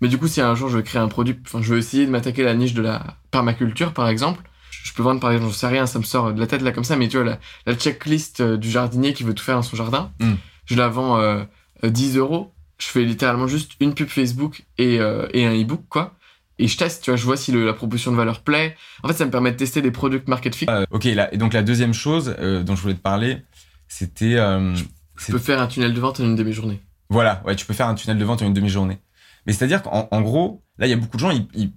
Mais 0.01 0.09
du 0.09 0.19
coup, 0.19 0.29
si 0.29 0.41
un 0.41 0.55
jour 0.55 0.69
je 0.69 0.77
veux 0.77 0.83
créer 0.83 1.01
un 1.01 1.09
produit, 1.09 1.37
enfin, 1.47 1.61
je 1.63 1.73
veux 1.73 1.79
essayer 1.79 2.07
de 2.07 2.11
m'attaquer 2.11 2.43
à 2.43 2.47
la 2.47 2.55
niche 2.55 2.75
de 2.75 2.83
la 2.83 3.17
permaculture, 3.31 3.93
par 3.93 4.09
exemple. 4.09 4.43
Je 4.71 4.93
peux 4.93 5.03
vendre, 5.03 5.21
par 5.21 5.33
exemple, 5.33 5.51
j'en 5.53 5.59
sais 5.59 5.67
rien, 5.67 5.87
ça 5.87 5.99
me 5.99 6.05
sort 6.05 6.33
de 6.33 6.41
la 6.41 6.47
tête 6.47 6.63
là 6.63 6.71
comme 6.73 6.85
ça, 6.85 6.97
mais 6.97 7.09
tu 7.09 7.17
vois, 7.17 7.27
la, 7.27 7.39
la 7.67 7.75
checklist 7.75 8.41
euh, 8.41 8.57
du 8.57 8.71
jardinier 8.71 9.13
qui 9.13 9.25
veut 9.25 9.35
tout 9.35 9.43
faire 9.45 9.57
dans 9.57 9.63
son 9.63 9.77
jardin, 9.77 10.13
Mm. 10.21 10.35
je 10.67 10.75
la 10.77 10.89
vends 10.89 11.19
euh, 11.19 11.43
10 11.83 12.17
euros. 12.17 12.53
Je 12.79 12.87
fais 12.87 13.05
littéralement 13.05 13.49
juste 13.49 13.73
une 13.81 13.93
pub 13.95 14.09
Facebook 14.09 14.65
et, 14.79 15.01
euh, 15.01 15.27
et 15.33 15.45
un 15.47 15.53
e-book, 15.53 15.83
quoi. 15.89 16.15
Et 16.59 16.67
je 16.69 16.77
teste, 16.77 17.05
tu 17.05 17.11
vois, 17.11 17.17
je 17.17 17.25
vois 17.25 17.37
si 17.37 17.53
le- 17.53 17.65
la 17.65 17.73
proposition 17.73 18.11
de 18.11 18.17
valeur 18.17 18.41
plaît. 18.43 18.77
En 19.03 19.09
fait, 19.09 19.15
ça 19.15 19.25
me 19.25 19.31
permet 19.31 19.53
de 19.53 19.57
tester 19.57 19.81
des 19.83 19.91
product 19.91 20.27
market 20.29 20.55
fit. 20.55 20.67
Euh, 20.69 20.85
ok, 20.91 21.05
là, 21.05 21.33
et 21.33 21.37
donc 21.39 21.53
la 21.53 21.63
deuxième 21.63 21.95
chose 21.95 22.35
euh, 22.41 22.63
dont 22.63 22.75
je 22.77 22.83
voulais 22.83 22.95
te 22.95 23.01
parler, 23.01 23.43
c'était. 23.87 24.35
euh, 24.37 24.75
Je 25.17 25.33
peux 25.33 25.39
faire 25.39 25.61
un 25.61 25.67
tunnel 25.69 25.95
de 25.95 26.01
vente 26.01 26.21
en 26.21 26.25
une 26.25 26.35
demi-journée. 26.37 26.81
Voilà, 27.11 27.43
ouais, 27.47 27.55
tu 27.57 27.65
peux 27.65 27.75
faire 27.75 27.89
un 27.89 27.95
tunnel 27.95 28.19
de 28.19 28.25
vente 28.25 28.43
en 28.43 28.47
une 28.47 28.55
demi-journée. 28.55 28.99
Mais 29.47 29.53
c'est-à-dire 29.53 29.83
qu'en 29.83 30.09
en 30.11 30.21
gros, 30.21 30.63
là, 30.79 30.87
il 30.87 30.91
y 30.91 30.93
a 30.93 30.97
beaucoup 30.97 31.17
de 31.17 31.21
gens, 31.23 31.31
ils, 31.31 31.47
ils, 31.55 31.73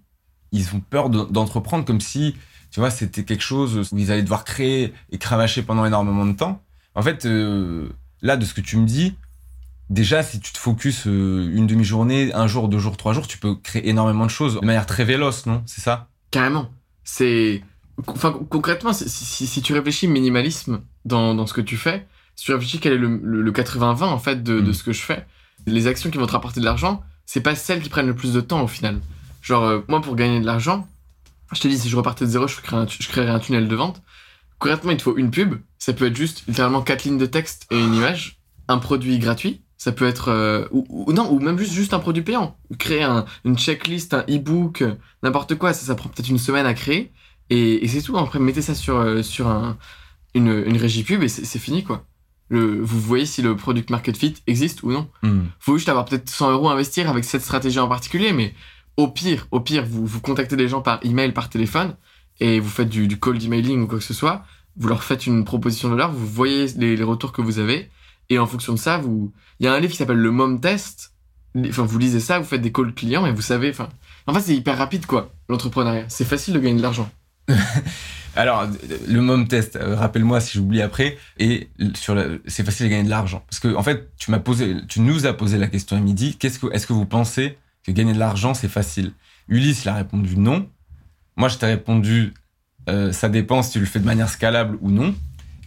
ils 0.52 0.76
ont 0.76 0.80
peur 0.82 1.10
de- 1.10 1.24
d'entreprendre 1.26 1.86
comme 1.86 2.02
si, 2.02 2.36
tu 2.72 2.80
vois, 2.80 2.90
c'était 2.92 3.24
quelque 3.24 3.44
chose 3.44 3.90
où 3.94 3.98
ils 3.98 4.12
allaient 4.12 4.24
devoir 4.24 4.44
créer 4.44 4.94
et 5.12 5.18
cravacher 5.18 5.62
pendant 5.62 5.86
énormément 5.86 6.26
de 6.26 6.34
temps. 6.36 6.62
En 6.96 7.02
fait, 7.02 7.26
là, 8.22 8.38
de 8.38 8.46
ce 8.46 8.54
que 8.54 8.62
tu 8.62 8.78
me 8.78 8.86
dis, 8.86 9.16
déjà, 9.92 10.24
si 10.24 10.40
tu 10.40 10.52
te 10.54 10.58
focuses 10.58 11.04
euh, 11.06 11.52
une 11.54 11.68
demi-journée, 11.68 12.34
un 12.34 12.48
jour, 12.48 12.68
deux 12.70 12.80
jours, 12.80 12.98
trois 12.98 13.14
jours, 13.14 13.28
tu 13.28 13.38
peux 13.38 13.54
créer 13.56 13.88
énormément 13.88 14.26
de 14.26 14.32
choses 14.32 14.60
de 14.60 14.66
manière 14.66 14.86
très 14.88 15.04
véloce, 15.06 15.46
non? 15.46 15.62
C'est 15.68 15.82
ça? 15.82 16.08
Carrément. 16.32 16.72
C'est. 17.04 17.62
Enfin, 18.08 18.32
concrètement, 18.50 18.94
si, 18.94 19.08
si, 19.10 19.46
si 19.46 19.62
tu 19.62 19.74
réfléchis 19.74 20.08
minimalisme 20.08 20.82
dans, 21.06 21.36
dans 21.36 21.46
ce 21.46 21.54
que 21.54 21.62
tu 21.62 21.78
fais, 21.78 22.08
si 22.36 22.46
tu 22.46 22.54
réfléchis 22.54 22.80
quel 22.80 22.94
est 22.94 22.98
le, 22.98 23.20
le, 23.22 23.42
le 23.42 23.52
80-20 23.52 24.04
en 24.06 24.18
fait 24.18 24.42
de, 24.42 24.60
de 24.62 24.72
Mm. 24.72 24.74
ce 24.74 24.84
que 24.84 24.94
je 24.94 25.02
fais, 25.02 25.28
les 25.68 25.86
actions 25.88 26.10
qui 26.10 26.18
vont 26.18 26.26
te 26.26 26.32
rapporter 26.32 26.60
de 26.62 26.66
l'argent, 26.66 27.04
c'est 27.26 27.42
pas 27.42 27.54
celles 27.54 27.82
qui 27.82 27.90
prennent 27.90 28.08
le 28.08 28.16
plus 28.16 28.34
de 28.34 28.42
temps 28.42 28.64
au 28.64 28.68
final. 28.68 29.00
Genre, 29.44 29.64
euh, 29.64 29.80
moi 29.88 30.02
pour 30.02 30.16
gagner 30.16 30.40
de 30.40 30.46
l'argent, 30.46 30.88
je 31.54 31.60
te 31.60 31.68
dis, 31.68 31.78
si 31.78 31.90
je 31.90 31.98
repartais 31.98 32.26
de 32.26 32.30
zéro, 32.32 32.48
je 32.48 32.56
créerais 32.62 32.84
un, 32.84 32.88
je 32.88 33.08
créerais 33.10 33.30
un 33.30 33.40
tunnel 33.40 33.68
de 33.68 33.76
vente. 33.76 34.02
Concrètement, 34.58 34.92
il 34.92 34.98
te 34.98 35.04
faut 35.04 35.18
une 35.18 35.32
pub. 35.32 35.56
Ça 35.78 35.92
peut 35.94 36.06
être 36.08 36.16
juste 36.16 36.44
littéralement 36.48 36.82
quatre 36.82 37.04
lignes 37.04 37.18
de 37.18 37.26
texte 37.26 37.68
et 37.72 37.80
une 37.80 37.94
image. 37.94 38.40
Un 38.68 38.78
produit 38.78 39.20
gratuit. 39.20 39.62
Ça 39.84 39.92
peut 39.92 40.06
être. 40.06 40.28
euh, 40.28 40.68
ou, 40.70 40.86
ou- 40.90 41.12
non, 41.12 41.32
ou 41.32 41.40
même 41.40 41.58
juste, 41.58 41.74
juste 41.74 41.96
un 41.96 42.00
produit 42.00 42.22
payant. 42.22 42.56
Créer 42.78 43.02
un- 43.02 43.26
une 43.46 43.58
checklist, 43.58 44.14
un 44.14 44.24
e-book, 44.30 44.84
n'importe 45.24 45.56
quoi. 45.56 45.74
Ça, 45.74 45.88
ça 45.88 45.96
prend 45.96 46.08
peut-être 46.08 46.30
une 46.30 46.38
semaine 46.38 46.68
à 46.68 46.76
créer. 46.76 47.12
Et, 47.50 47.84
et 47.84 47.88
c'est 47.88 48.04
tout. 48.04 48.16
Après, 48.16 48.38
mettez 48.38 48.62
ça 48.62 48.76
sur, 48.76 48.98
euh, 48.98 49.24
sur 49.24 49.48
un, 49.48 49.78
une, 50.36 50.64
une 50.68 50.78
régie 50.78 51.04
pub 51.04 51.24
et 51.24 51.28
c'est 51.28 51.58
fini, 51.58 51.84
quoi. 51.84 52.06
Le, 52.50 52.80
vous 52.80 53.00
voyez 53.00 53.26
si 53.26 53.42
le 53.42 53.56
product 53.56 53.90
market 53.90 54.16
fit 54.16 54.36
existe 54.46 54.84
ou 54.84 54.92
non. 54.92 55.10
Hmm. 55.24 55.46
Faut 55.60 55.76
juste 55.78 55.90
avoir 55.90 56.06
peut-être 56.06 56.30
100 56.30 56.52
euros 56.52 56.70
à 56.70 56.74
investir 56.74 57.10
avec 57.10 57.24
cette 57.24 57.42
stratégie 57.42 57.80
en 57.80 57.88
particulier, 57.88 58.34
mais 58.34 58.54
au 58.98 59.08
pire, 59.08 59.48
au 59.50 59.62
pire, 59.62 59.84
vous, 59.84 60.06
vous 60.06 60.22
contactez 60.22 60.56
des 60.58 60.68
gens 60.68 60.82
par 60.84 61.00
email, 61.04 61.32
par 61.32 61.50
téléphone, 61.50 61.96
et 62.40 62.60
vous 62.60 62.70
faites 62.70 62.90
du, 62.90 63.08
du 63.08 63.18
cold 63.18 63.42
emailing 63.44 63.82
ou 63.82 63.88
quoi 63.88 63.98
que 63.98 64.04
ce 64.04 64.14
soit. 64.14 64.44
Vous 64.78 64.88
leur 64.90 65.02
faites 65.04 65.26
une 65.26 65.44
proposition 65.44 65.90
de 65.90 65.96
l'heure, 65.96 66.12
vous 66.12 66.28
voyez 66.28 66.68
les, 66.78 66.96
les 66.96 67.04
retours 67.04 67.32
que 67.32 67.42
vous 67.42 67.58
avez, 67.58 67.90
et 68.32 68.40
en 68.40 68.48
fonction 68.48 68.72
de 68.72 68.80
ça, 68.80 69.02
il 69.60 69.66
y 69.66 69.68
a 69.68 69.74
un 69.74 69.80
livre 69.82 69.92
qui 69.92 69.98
s'appelle 69.98 70.16
le 70.16 70.32
Mom 70.32 70.62
Test. 70.62 71.12
Enfin, 71.68 71.84
vous 71.84 72.00
lisez 72.00 72.22
ça, 72.22 72.40
vous 72.40 72.46
faites 72.46 72.62
des 72.62 72.72
calls 72.72 72.94
clients 72.94 73.26
et 73.26 73.34
vous 73.34 73.42
savez, 73.42 73.70
enfin, 73.70 73.90
en 74.26 74.34
fait, 74.34 74.40
c'est 74.40 74.56
hyper 74.56 74.78
rapide, 74.78 75.06
quoi, 75.06 75.34
l'entrepreneuriat. 75.50 76.06
C'est 76.08 76.24
facile 76.24 76.54
de 76.54 76.60
gagner 76.60 76.78
de 76.78 76.82
l'argent. 76.82 77.12
Alors, 78.38 78.66
le 79.10 79.22
mom 79.22 79.50
test, 79.50 79.76
euh, 79.76 79.98
rappelle-moi 79.98 80.40
si 80.40 80.58
j'oublie 80.58 80.82
après, 80.82 81.18
et 81.40 81.70
sur 81.94 82.16
c'est 82.48 82.64
facile 82.64 82.86
de 82.86 82.92
gagner 82.92 83.04
de 83.04 83.10
l'argent. 83.10 83.44
Parce 83.50 83.60
que, 83.60 83.76
en 83.76 83.84
fait, 83.84 84.14
tu 84.18 84.32
m'as 84.32 84.40
posé, 84.40 84.78
tu 84.88 85.02
nous 85.02 85.26
as 85.26 85.34
posé 85.34 85.58
la 85.58 85.68
question 85.68 85.98
à 85.98 86.00
midi, 86.00 86.38
qu'est-ce 86.38 86.58
que, 86.58 86.68
est-ce 86.72 86.88
que 86.88 86.94
vous 86.94 87.06
pensez 87.06 87.58
que 87.86 87.92
gagner 87.92 88.14
de 88.14 88.20
l'argent, 88.20 88.54
c'est 88.54 88.70
facile? 88.70 89.12
Ulysse, 89.50 89.84
il 89.84 89.90
a 89.90 89.96
répondu 89.96 90.38
non. 90.38 90.70
Moi, 91.36 91.50
je 91.50 91.58
t'ai 91.58 91.66
répondu, 91.66 92.34
euh, 92.88 93.12
ça 93.12 93.28
dépend 93.28 93.62
si 93.62 93.72
tu 93.72 93.82
le 93.82 93.86
fais 93.86 94.00
de 94.00 94.06
manière 94.06 94.30
scalable 94.30 94.78
ou 94.80 94.90
non. 94.90 95.14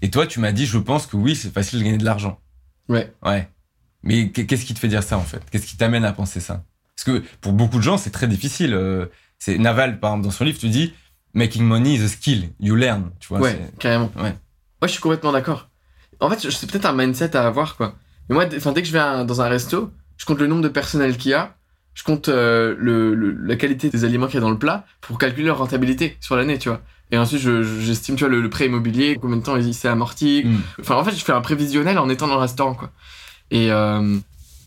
Et 0.01 0.09
toi, 0.09 0.27
tu 0.27 0.41
m'as 0.41 0.53
dit, 0.53 0.65
je 0.65 0.79
pense 0.79 1.07
que 1.07 1.19
oui, 1.19 1.37
c'est 1.37 1.53
facile 1.53 1.81
de 1.81 1.85
gagner 1.85 1.99
de 1.99 2.05
l'argent. 2.07 2.41
Ouais. 2.89 3.13
Ouais. 3.25 3.49
Mais 4.03 4.31
qu- 4.31 4.47
qu'est-ce 4.47 4.65
qui 4.65 4.75
te 4.75 4.79
fait 4.79 4.89
dire 4.89 5.03
ça, 5.03 5.17
en 5.19 5.23
fait? 5.23 5.43
Qu'est-ce 5.51 5.67
qui 5.67 5.77
t'amène 5.77 6.05
à 6.05 6.13
penser 6.13 6.41
ça? 6.41 6.63
Parce 6.97 7.05
que 7.05 7.25
pour 7.41 7.53
beaucoup 7.53 7.79
de 7.79 7.83
gens, 7.83 7.97
c'est 7.99 8.11
très 8.11 8.29
difficile. 8.29 8.75
euh, 8.75 9.07
c'est 9.39 9.59
Naval, 9.59 9.99
par 10.01 10.11
exemple, 10.13 10.25
dans 10.27 10.31
son 10.31 10.45
livre, 10.45 10.59
tu 10.59 10.69
dis, 10.69 10.95
making 11.35 11.65
money 11.65 11.95
is 11.95 12.03
a 12.05 12.09
skill, 12.09 12.51
you 12.61 12.75
learn. 12.77 13.11
Tu 13.21 13.29
vois, 13.29 13.41
Ouais, 13.41 13.59
carrément. 13.79 14.11
Ouais. 14.17 14.23
Ouais, 14.31 14.35
je 14.85 14.89
suis 14.89 15.01
complètement 15.01 15.33
d'accord. 15.33 15.69
En 16.21 16.31
fait, 16.31 16.51
c'est 16.51 16.71
peut-être 16.71 16.85
un 16.87 16.93
mindset 16.93 17.37
à 17.37 17.47
avoir, 17.47 17.77
quoi. 17.77 17.97
Mais 18.29 18.35
moi, 18.35 18.47
dès 18.47 18.59
que 18.61 18.85
je 18.85 18.93
vais 18.93 19.25
dans 19.25 19.41
un 19.43 19.49
resto, 19.49 19.91
je 20.17 20.25
compte 20.25 20.39
le 20.39 20.47
nombre 20.47 20.63
de 20.63 20.69
personnel 20.69 21.17
qu'il 21.17 21.33
y 21.33 21.35
a, 21.35 21.57
je 21.95 22.03
compte 22.05 22.29
euh, 22.29 22.75
le, 22.79 23.15
le- 23.15 23.33
la 23.33 23.57
qualité 23.57 23.89
des 23.91 24.05
aliments 24.05 24.27
qu'il 24.27 24.37
y 24.37 24.39
a 24.39 24.41
dans 24.41 24.51
le 24.51 24.59
plat 24.59 24.85
pour 25.01 25.19
calculer 25.19 25.47
leur 25.47 25.59
rentabilité 25.59 26.17
sur 26.21 26.37
l'année, 26.37 26.59
tu 26.59 26.69
vois. 26.69 26.83
Et 27.11 27.19
ensuite, 27.19 27.41
je- 27.41 27.63
je- 27.63 27.81
j'estime, 27.81 28.17
tu 28.17 28.25
vois, 28.25 28.31
le, 28.31 28.41
le 28.41 28.51
prêt 28.51 28.67
immobilier, 28.67 29.19
combien 29.21 29.37
de 29.37 29.43
temps 29.43 29.57
il 29.57 29.75
s'est 29.75 29.89
amorti. 29.89 30.43
Mm. 30.45 30.57
Enfin, 30.81 30.97
en 30.97 31.05
fait, 31.05 31.13
je 31.15 31.25
fais 31.25 31.33
un 31.33 31.41
prévisionnel 31.41 31.99
en 31.99 32.09
étant 32.09 32.27
dans 32.27 32.35
le 32.35 32.41
restaurant, 32.41 32.75
quoi. 32.75 32.91
Et 33.51 33.71
euh, 33.71 34.17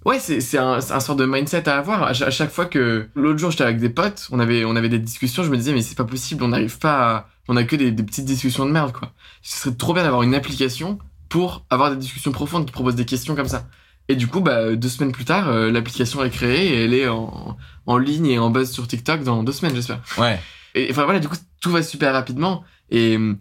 ouais, 0.06 0.20
c'est 0.20 0.58
un, 0.58 0.74
un 0.78 1.00
sort 1.00 1.16
de 1.16 1.26
mindset 1.26 1.68
à 1.68 1.78
avoir. 1.78 2.04
À, 2.04 2.14
cha- 2.14 2.28
à 2.28 2.32
chaque 2.32 2.52
fois 2.52 2.66
que 2.66 3.10
l'autre 3.16 3.40
jour, 3.40 3.52
j'étais 3.52 3.64
avec 3.64 3.80
des 3.80 3.90
potes, 3.90 4.28
on 4.32 4.40
avait, 4.40 4.64
on 4.66 4.76
avait 4.76 4.88
des 4.90 5.00
discussions, 5.00 5.44
je 5.44 5.50
me 5.50 5.58
disais, 5.58 5.74
mais 5.74 5.82
c'est 5.82 5.98
pas 5.98 6.06
possible, 6.06 6.44
on 6.44 6.50
n'arrive 6.50 6.78
pas 6.78 7.16
à. 7.16 7.30
On 7.50 7.56
a 7.58 7.64
que 7.64 7.76
des, 7.76 7.92
des 7.92 8.04
petites 8.04 8.26
discussions 8.26 8.66
de 8.66 8.72
merde, 8.72 8.92
quoi. 8.94 9.12
Ce 9.42 9.58
serait 9.60 9.76
trop 9.76 9.94
bien 9.94 10.04
d'avoir 10.04 10.22
une 10.24 10.36
application 10.36 11.00
pour 11.30 11.66
avoir 11.70 11.90
des 11.92 11.98
discussions 11.98 12.32
profondes 12.32 12.66
qui 12.66 12.72
proposent 12.72 12.96
des 12.96 13.06
questions 13.06 13.36
comme 13.36 13.48
ça. 13.48 13.66
Et 14.10 14.16
du 14.16 14.28
coup, 14.28 14.40
bah, 14.42 14.76
deux 14.76 14.88
semaines 14.90 15.12
plus 15.12 15.26
tard, 15.26 15.50
euh, 15.50 15.72
l'application 15.72 16.24
est 16.24 16.30
créée 16.30 16.68
et 16.74 16.84
elle 16.86 16.94
est 16.94 17.08
en, 17.10 17.58
en 17.86 17.98
ligne 17.98 18.28
et 18.28 18.40
en 18.40 18.50
buzz 18.50 18.70
sur 18.72 18.88
TikTok 18.88 19.24
dans 19.24 19.44
deux 19.44 19.52
semaines, 19.52 19.76
j'espère. 19.76 20.00
Ouais. 20.18 20.40
Et 20.78 20.88
enfin 20.92 21.04
voilà, 21.06 21.20
du 21.20 21.28
coup, 21.28 21.38
tout 21.62 21.72
va 21.72 21.82
super 21.84 22.14
rapidement. 22.14 22.64
Et 22.90 23.14
euh, 23.14 23.18
m- 23.18 23.38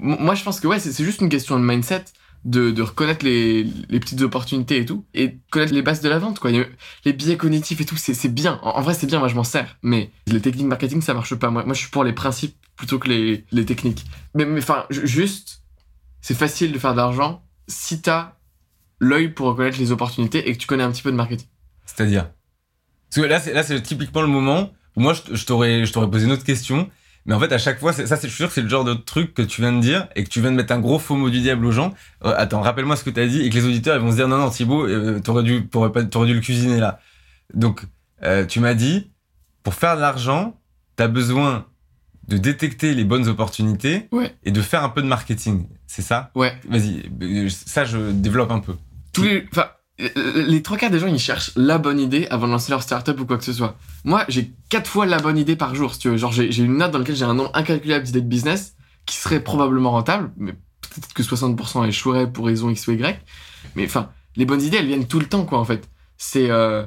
moi, 0.00 0.34
je 0.34 0.42
pense 0.42 0.60
que 0.60 0.66
ouais, 0.66 0.78
c'est 0.80 0.92
c'est 0.92 1.04
juste 1.04 1.20
une 1.20 1.28
question 1.28 1.58
de 1.58 1.64
mindset, 1.64 2.04
de, 2.44 2.70
de 2.70 2.82
reconnaître 2.82 3.24
les, 3.24 3.64
les 3.64 4.00
petites 4.00 4.22
opportunités 4.22 4.78
et 4.78 4.86
tout, 4.86 5.04
et 5.14 5.38
connaître 5.50 5.74
les 5.74 5.82
bases 5.82 6.00
de 6.00 6.08
la 6.08 6.18
vente, 6.18 6.38
quoi. 6.38 6.50
Les 7.04 7.12
biais 7.12 7.36
cognitifs 7.36 7.80
et 7.80 7.84
tout, 7.84 7.96
c'est 7.96 8.14
c'est 8.14 8.28
bien. 8.32 8.58
En, 8.62 8.80
vrai, 8.80 8.94
c'est 8.94 9.06
bien, 9.06 9.18
moi, 9.18 9.28
je 9.28 9.34
m'en 9.34 9.44
sers. 9.44 9.76
Mais 9.82 10.10
les 10.26 10.40
techniques 10.40 10.66
marketing, 10.66 11.00
ça 11.02 11.14
marche 11.14 11.34
pas. 11.34 11.50
Moi, 11.50 11.64
moi 11.64 11.74
je 11.74 11.80
suis 11.80 11.90
pour 11.90 12.04
les 12.04 12.12
principes 12.12 12.56
plutôt 12.76 12.98
que 12.98 13.08
les, 13.08 13.44
les 13.52 13.64
techniques. 13.66 14.04
Mais 14.34 14.46
mais, 14.46 14.60
enfin, 14.60 14.86
ju- 14.90 15.06
juste, 15.06 15.62
c'est 16.22 16.34
facile 16.36 16.72
de 16.72 16.78
faire 16.78 16.92
de 16.92 16.96
l'argent 16.96 17.42
si 17.68 18.00
t'as 18.00 18.36
l'œil 18.98 19.28
pour 19.28 19.48
reconnaître 19.48 19.78
les 19.78 19.92
opportunités 19.92 20.48
et 20.48 20.52
que 20.54 20.58
tu 20.58 20.66
connais 20.66 20.82
un 20.82 20.90
petit 20.90 21.02
peu 21.02 21.10
de 21.12 21.16
marketing. 21.16 21.46
C'est-à-dire? 21.86 22.30
Parce 23.10 23.22
que 23.26 23.28
là, 23.30 23.38
c'est 23.40 23.52
là, 23.52 23.62
c'est 23.62 23.80
typiquement 23.82 24.22
le 24.22 24.28
moment 24.28 24.72
moi, 24.96 25.14
je, 25.14 25.44
t'aurais, 25.44 25.84
je 25.84 25.92
t'aurais 25.92 26.10
posé 26.10 26.26
une 26.26 26.32
autre 26.32 26.44
question. 26.44 26.88
Mais 27.26 27.34
en 27.34 27.40
fait, 27.40 27.52
à 27.52 27.58
chaque 27.58 27.78
fois, 27.78 27.92
ça, 27.92 28.16
c'est, 28.16 28.28
sûr 28.28 28.48
que 28.48 28.54
c'est 28.54 28.62
le 28.62 28.68
genre 28.68 28.84
de 28.84 28.94
truc 28.94 29.34
que 29.34 29.42
tu 29.42 29.60
viens 29.60 29.72
de 29.72 29.80
dire 29.80 30.08
et 30.16 30.24
que 30.24 30.28
tu 30.30 30.40
viens 30.40 30.50
de 30.50 30.56
mettre 30.56 30.72
un 30.72 30.80
gros 30.80 30.98
faux 30.98 31.16
mot 31.16 31.28
du 31.28 31.40
diable 31.40 31.66
aux 31.66 31.70
gens. 31.70 31.92
Euh, 32.24 32.32
attends, 32.36 32.62
rappelle-moi 32.62 32.96
ce 32.96 33.04
que 33.04 33.10
t'as 33.10 33.26
dit 33.26 33.42
et 33.42 33.50
que 33.50 33.54
les 33.54 33.64
auditeurs, 33.66 33.94
ils 33.96 34.02
vont 34.02 34.10
se 34.10 34.16
dire 34.16 34.26
non, 34.26 34.38
non, 34.38 34.48
Thibaut, 34.48 34.86
euh, 34.88 35.20
t'aurais 35.20 35.42
dû, 35.42 35.68
t'aurais 35.68 35.92
pas, 35.92 36.02
t'aurais 36.02 36.26
dû 36.28 36.34
le 36.34 36.40
cuisiner 36.40 36.78
là. 36.78 36.98
Donc, 37.52 37.82
euh, 38.22 38.46
tu 38.46 38.58
m'as 38.60 38.74
dit, 38.74 39.10
pour 39.62 39.74
faire 39.74 39.96
de 39.96 40.00
l'argent, 40.00 40.58
t'as 40.96 41.08
besoin 41.08 41.66
de 42.28 42.38
détecter 42.38 42.94
les 42.94 43.04
bonnes 43.04 43.28
opportunités 43.28 44.08
Ouais. 44.12 44.34
et 44.44 44.50
de 44.50 44.62
faire 44.62 44.82
un 44.82 44.88
peu 44.88 45.02
de 45.02 45.06
marketing. 45.06 45.66
C'est 45.86 46.02
ça? 46.02 46.30
Ouais. 46.34 46.54
Vas-y, 46.68 47.02
euh, 47.22 47.48
ça, 47.50 47.84
je 47.84 47.98
développe 48.12 48.50
un 48.50 48.60
peu. 48.60 48.76
tous 49.12 49.24
les, 49.24 49.46
enfin, 49.52 49.66
les 50.46 50.62
trois 50.62 50.76
quarts 50.76 50.90
des 50.90 50.98
gens, 50.98 51.06
ils 51.06 51.18
cherchent 51.18 51.52
la 51.56 51.78
bonne 51.78 52.00
idée 52.00 52.26
avant 52.30 52.46
de 52.46 52.52
lancer 52.52 52.70
leur 52.70 52.82
startup 52.82 53.18
ou 53.20 53.26
quoi 53.26 53.38
que 53.38 53.44
ce 53.44 53.52
soit. 53.52 53.76
Moi, 54.04 54.24
j'ai 54.28 54.52
quatre 54.68 54.88
fois 54.88 55.06
la 55.06 55.18
bonne 55.18 55.38
idée 55.38 55.56
par 55.56 55.74
jour, 55.74 55.94
si 55.94 56.00
tu 56.00 56.08
veux. 56.08 56.16
Genre, 56.16 56.32
j'ai 56.32 56.62
une 56.62 56.78
note 56.78 56.90
dans 56.90 56.98
laquelle 56.98 57.16
j'ai 57.16 57.24
un 57.24 57.34
nombre 57.34 57.50
incalculable 57.54 58.04
d'idées 58.04 58.22
de 58.22 58.28
business 58.28 58.74
qui 59.06 59.16
seraient 59.16 59.40
probablement 59.40 59.90
rentables, 59.90 60.30
mais 60.36 60.52
peut-être 60.52 61.12
que 61.12 61.22
60% 61.22 61.86
échoueraient 61.86 62.30
pour 62.30 62.46
raison 62.46 62.70
X 62.70 62.86
ou 62.88 62.92
Y. 62.92 63.20
Mais 63.76 63.84
enfin, 63.84 64.10
les 64.36 64.44
bonnes 64.44 64.62
idées, 64.62 64.78
elles 64.78 64.86
viennent 64.86 65.06
tout 65.06 65.20
le 65.20 65.26
temps, 65.26 65.44
quoi, 65.44 65.58
en 65.58 65.64
fait. 65.64 65.88
C'est. 66.16 66.50
Euh, 66.50 66.84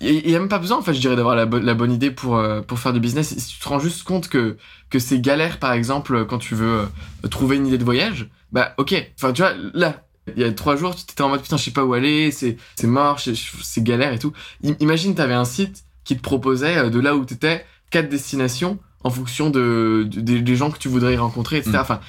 il 0.00 0.28
n'y 0.28 0.36
a 0.36 0.38
même 0.38 0.48
pas 0.48 0.60
besoin, 0.60 0.78
en 0.78 0.82
fait, 0.82 0.94
je 0.94 1.00
dirais, 1.00 1.16
d'avoir 1.16 1.34
la 1.34 1.74
bonne 1.74 1.90
idée 1.90 2.12
pour, 2.12 2.36
euh, 2.36 2.60
pour 2.60 2.78
faire 2.78 2.92
du 2.92 3.00
business. 3.00 3.36
Si 3.36 3.54
tu 3.54 3.58
te 3.58 3.68
rends 3.68 3.80
juste 3.80 4.04
compte 4.04 4.28
que, 4.28 4.56
que 4.90 5.00
c'est 5.00 5.20
galère, 5.20 5.58
par 5.58 5.72
exemple, 5.72 6.24
quand 6.26 6.38
tu 6.38 6.54
veux 6.54 6.86
euh, 7.24 7.28
trouver 7.28 7.56
une 7.56 7.66
idée 7.66 7.78
de 7.78 7.84
voyage, 7.84 8.28
bah, 8.52 8.74
ok. 8.78 8.94
Enfin, 9.16 9.32
tu 9.32 9.42
vois, 9.42 9.54
là, 9.74 10.04
il 10.36 10.42
y 10.42 10.44
a 10.44 10.52
trois 10.52 10.76
jours, 10.76 10.94
tu 10.94 11.02
étais 11.02 11.22
en 11.22 11.28
mode 11.28 11.42
putain, 11.42 11.56
je 11.56 11.64
sais 11.64 11.70
pas 11.70 11.84
où 11.84 11.94
aller, 11.94 12.30
c'est 12.30 12.56
mort, 12.84 13.18
c'est 13.20 13.82
galère 13.82 14.12
et 14.12 14.18
tout. 14.18 14.32
I- 14.62 14.74
imagine, 14.80 15.14
t'avais 15.14 15.34
un 15.34 15.44
site 15.44 15.84
qui 16.04 16.16
te 16.16 16.22
proposait 16.22 16.76
euh, 16.78 16.90
de 16.90 17.00
là 17.00 17.14
où 17.16 17.24
t'étais 17.24 17.64
quatre 17.90 18.08
destinations 18.08 18.78
en 19.04 19.10
fonction 19.10 19.50
de, 19.50 20.06
de- 20.10 20.20
des, 20.20 20.40
des 20.40 20.56
gens 20.56 20.70
que 20.70 20.78
tu 20.78 20.88
voudrais 20.88 21.16
rencontrer, 21.16 21.58
etc. 21.58 21.72
Mm. 21.78 21.80
Enfin, 21.80 22.00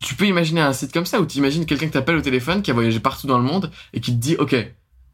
tu 0.00 0.14
peux 0.14 0.26
imaginer 0.26 0.60
un 0.60 0.72
site 0.72 0.92
comme 0.92 1.06
ça 1.06 1.20
où 1.20 1.26
tu 1.26 1.38
imagines 1.38 1.66
quelqu'un 1.66 1.86
qui 1.86 1.92
t'appelle 1.92 2.16
au 2.16 2.20
téléphone, 2.22 2.62
qui 2.62 2.70
a 2.70 2.74
voyagé 2.74 3.00
partout 3.00 3.26
dans 3.26 3.38
le 3.38 3.44
monde 3.44 3.70
et 3.92 4.00
qui 4.00 4.12
te 4.12 4.16
dit 4.18 4.36
ok, 4.38 4.54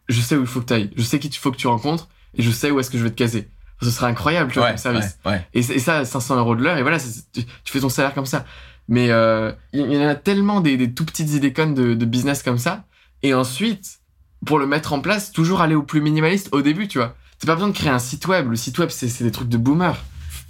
je 0.09 0.21
sais 0.21 0.37
où 0.37 0.41
il 0.43 0.47
faut 0.47 0.61
que 0.61 0.67
t'ailles, 0.67 0.91
je 0.97 1.03
sais 1.03 1.19
qui 1.19 1.29
il 1.29 1.37
faut 1.37 1.51
que 1.51 1.57
tu 1.57 1.67
rencontres 1.67 2.09
et 2.37 2.43
je 2.43 2.51
sais 2.51 2.71
où 2.71 2.79
est-ce 2.81 2.91
que 2.91 2.99
je 2.99 3.03
vais 3.05 3.11
te 3.11 3.17
caser. 3.17 3.49
Ce 3.83 3.91
serait 3.91 4.07
incroyable, 4.07 4.51
tu 4.53 4.59
vois, 4.59 4.69
comme 4.69 4.79
service. 4.79 5.19
ouais, 5.27 5.33
ouais. 5.33 5.47
Et, 5.53 5.63
ça, 5.81 6.05
500 6.05 6.37
euros 6.39 6.55
de 6.55 6.63
l'heure, 6.63 6.79
et 6.79 6.83
voilà, 6.83 6.99
tu 6.99 7.43
fais 7.67 7.81
ton 7.81 7.89
salaire 7.89 8.15
comme 8.15 8.25
ça. 8.27 8.45
Mais 8.89 9.11
euh, 9.11 9.51
il 9.73 9.93
y, 9.93 9.97
en 9.99 10.09
a 10.09 10.15
tellement 10.15 10.61
des, 10.61 10.77
des 10.77 10.93
tout 10.93 11.05
petites 11.05 11.33
idées 11.33 11.53
connes 11.53 11.75
de, 11.75 11.95
de 11.95 12.05
business 12.05 12.43
comme 12.43 12.59
ça. 12.59 12.85
Et 13.23 13.33
ensuite, 13.33 14.01
pour 14.45 14.59
le 14.59 14.67
mettre 14.67 14.93
en 14.93 15.01
place, 15.01 15.33
toujours 15.33 15.61
aller 15.63 15.75
au 15.75 15.83
plus 15.83 16.01
minimaliste 16.03 16.51
au 16.53 16.61
début, 16.61 16.87
tu 16.89 16.99
vois. 16.99 17.17
T'as 17.39 17.47
pas 17.47 17.55
besoin 17.55 17.69
de 17.69 17.75
créer 17.77 17.91
un 17.91 17.99
site 17.99 18.27
web. 18.27 18.51
Le 18.51 18.57
site 18.57 18.79
web, 18.79 18.91
c'est 18.91 19.09
c'est 19.09 19.25
des 19.25 19.33
trucs 19.33 19.49
de 19.49 19.57
boomer. 19.57 19.97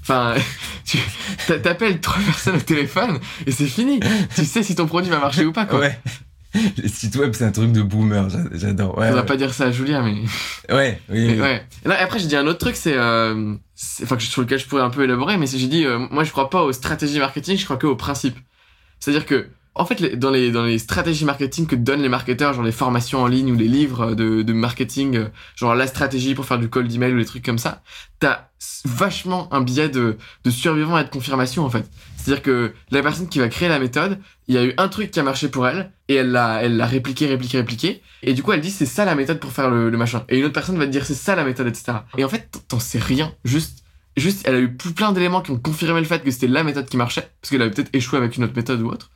Enfin, 0.02 0.34
tu 0.84 0.98
t'a- 1.46 1.58
t'appelles 1.58 2.00
trois 2.00 2.20
personnes 2.22 2.56
au 2.56 2.60
téléphone 2.60 3.18
et 3.46 3.52
c'est 3.52 3.66
fini. 3.66 4.00
Tu 4.34 4.44
sais 4.44 4.62
si 4.62 4.74
ton 4.74 4.86
produit 4.86 5.10
va 5.10 5.18
marcher 5.18 5.46
ou 5.46 5.52
pas, 5.52 5.64
quoi. 5.66 5.78
Ouais. 5.80 5.98
Les 6.76 6.88
sites 6.88 7.16
web, 7.16 7.32
c'est 7.34 7.44
un 7.44 7.50
truc 7.52 7.72
de 7.72 7.82
boomer, 7.82 8.28
j'a- 8.30 8.38
j'adore. 8.52 8.96
Ouais, 8.96 9.06
Faudra 9.08 9.20
ouais. 9.22 9.26
pas 9.26 9.36
dire 9.36 9.52
ça 9.52 9.64
à 9.66 9.70
Julia, 9.72 10.02
mais. 10.02 10.14
ouais, 10.72 11.00
oui, 11.08 11.26
Mais 11.26 11.32
oui. 11.34 11.40
ouais. 11.40 11.66
Non, 11.84 11.94
après, 11.98 12.18
j'ai 12.18 12.26
dit 12.28 12.36
un 12.36 12.46
autre 12.46 12.58
truc, 12.60 12.76
c'est, 12.76 12.96
euh, 12.96 13.54
enfin, 14.02 14.16
que- 14.16 14.22
sur 14.22 14.40
lequel 14.42 14.58
je 14.58 14.66
pourrais 14.66 14.82
un 14.82 14.90
peu 14.90 15.02
élaborer, 15.04 15.36
mais 15.36 15.46
c'est, 15.46 15.58
j'ai 15.58 15.66
dit, 15.66 15.84
euh, 15.84 15.98
moi, 16.10 16.24
je 16.24 16.30
crois 16.30 16.50
pas 16.50 16.62
aux 16.62 16.72
stratégies 16.72 17.18
marketing, 17.18 17.56
je 17.58 17.64
crois 17.64 17.76
que 17.76 17.86
aux 17.86 17.96
principes. 17.96 18.38
C'est-à-dire 19.00 19.26
que, 19.26 19.48
en 19.74 19.84
fait, 19.86 20.16
dans 20.18 20.30
les, 20.30 20.50
dans 20.50 20.64
les 20.64 20.78
stratégies 20.78 21.24
marketing 21.24 21.66
que 21.66 21.74
donnent 21.76 22.02
les 22.02 22.08
marketeurs, 22.08 22.52
genre 22.54 22.64
les 22.64 22.72
formations 22.72 23.22
en 23.22 23.26
ligne 23.26 23.52
ou 23.52 23.56
les 23.56 23.68
livres 23.68 24.14
de, 24.14 24.42
de 24.42 24.52
marketing, 24.52 25.16
euh, 25.16 25.28
genre 25.56 25.74
la 25.74 25.86
stratégie 25.86 26.34
pour 26.34 26.44
faire 26.46 26.58
du 26.58 26.68
cold 26.68 26.92
email 26.92 27.12
ou 27.14 27.18
des 27.18 27.24
trucs 27.24 27.44
comme 27.44 27.58
ça, 27.58 27.82
t'as 28.20 28.48
vachement 28.84 29.52
un 29.52 29.60
biais 29.60 29.88
de, 29.88 30.16
de 30.44 30.50
survivant 30.50 30.98
et 30.98 31.04
de 31.04 31.08
confirmation, 31.10 31.64
en 31.64 31.70
fait. 31.70 31.84
C'est-à-dire 32.16 32.42
que 32.42 32.72
la 32.90 33.02
personne 33.02 33.28
qui 33.28 33.38
va 33.38 33.48
créer 33.48 33.68
la 33.68 33.78
méthode, 33.78 34.18
il 34.48 34.54
y 34.54 34.58
a 34.58 34.64
eu 34.64 34.72
un 34.78 34.88
truc 34.88 35.10
qui 35.10 35.20
a 35.20 35.22
marché 35.22 35.48
pour 35.48 35.66
elle, 35.66 35.90
et 36.08 36.14
elle 36.14 36.30
l'a, 36.30 36.62
elle 36.62 36.76
l'a 36.76 36.86
répliqué, 36.86 37.26
répliqué, 37.26 37.58
répliqué, 37.58 38.02
et 38.22 38.32
du 38.34 38.42
coup, 38.42 38.52
elle 38.52 38.60
dit 38.60 38.70
c'est 38.70 38.86
ça 38.86 39.04
la 39.04 39.14
méthode 39.14 39.40
pour 39.40 39.52
faire 39.52 39.70
le, 39.70 39.90
le 39.90 39.98
machin. 39.98 40.24
Et 40.28 40.38
une 40.38 40.44
autre 40.44 40.54
personne 40.54 40.78
va 40.78 40.86
te 40.86 40.90
dire 40.90 41.04
c'est 41.04 41.14
ça 41.14 41.34
la 41.34 41.44
méthode, 41.44 41.66
etc. 41.66 41.98
Et 42.16 42.24
en 42.24 42.28
fait, 42.28 42.48
t'en- 42.68 42.78
sais 42.78 42.98
rien. 42.98 43.32
Juste, 43.44 43.84
juste, 44.16 44.42
elle 44.46 44.54
a 44.54 44.60
eu 44.60 44.72
plein 44.74 45.12
d'éléments 45.12 45.42
qui 45.42 45.50
ont 45.50 45.58
confirmé 45.58 46.00
le 46.00 46.06
fait 46.06 46.22
que 46.22 46.30
c'était 46.30 46.46
la 46.46 46.62
méthode 46.64 46.86
qui 46.88 46.96
marchait, 46.96 47.28
parce 47.42 47.50
qu'elle 47.50 47.62
avait 47.62 47.70
peut-être 47.72 47.90
échoué 47.94 48.18
avec 48.18 48.36
une 48.36 48.44
autre 48.44 48.54
méthode 48.56 48.80
ou 48.80 48.88
autre. 48.88 49.10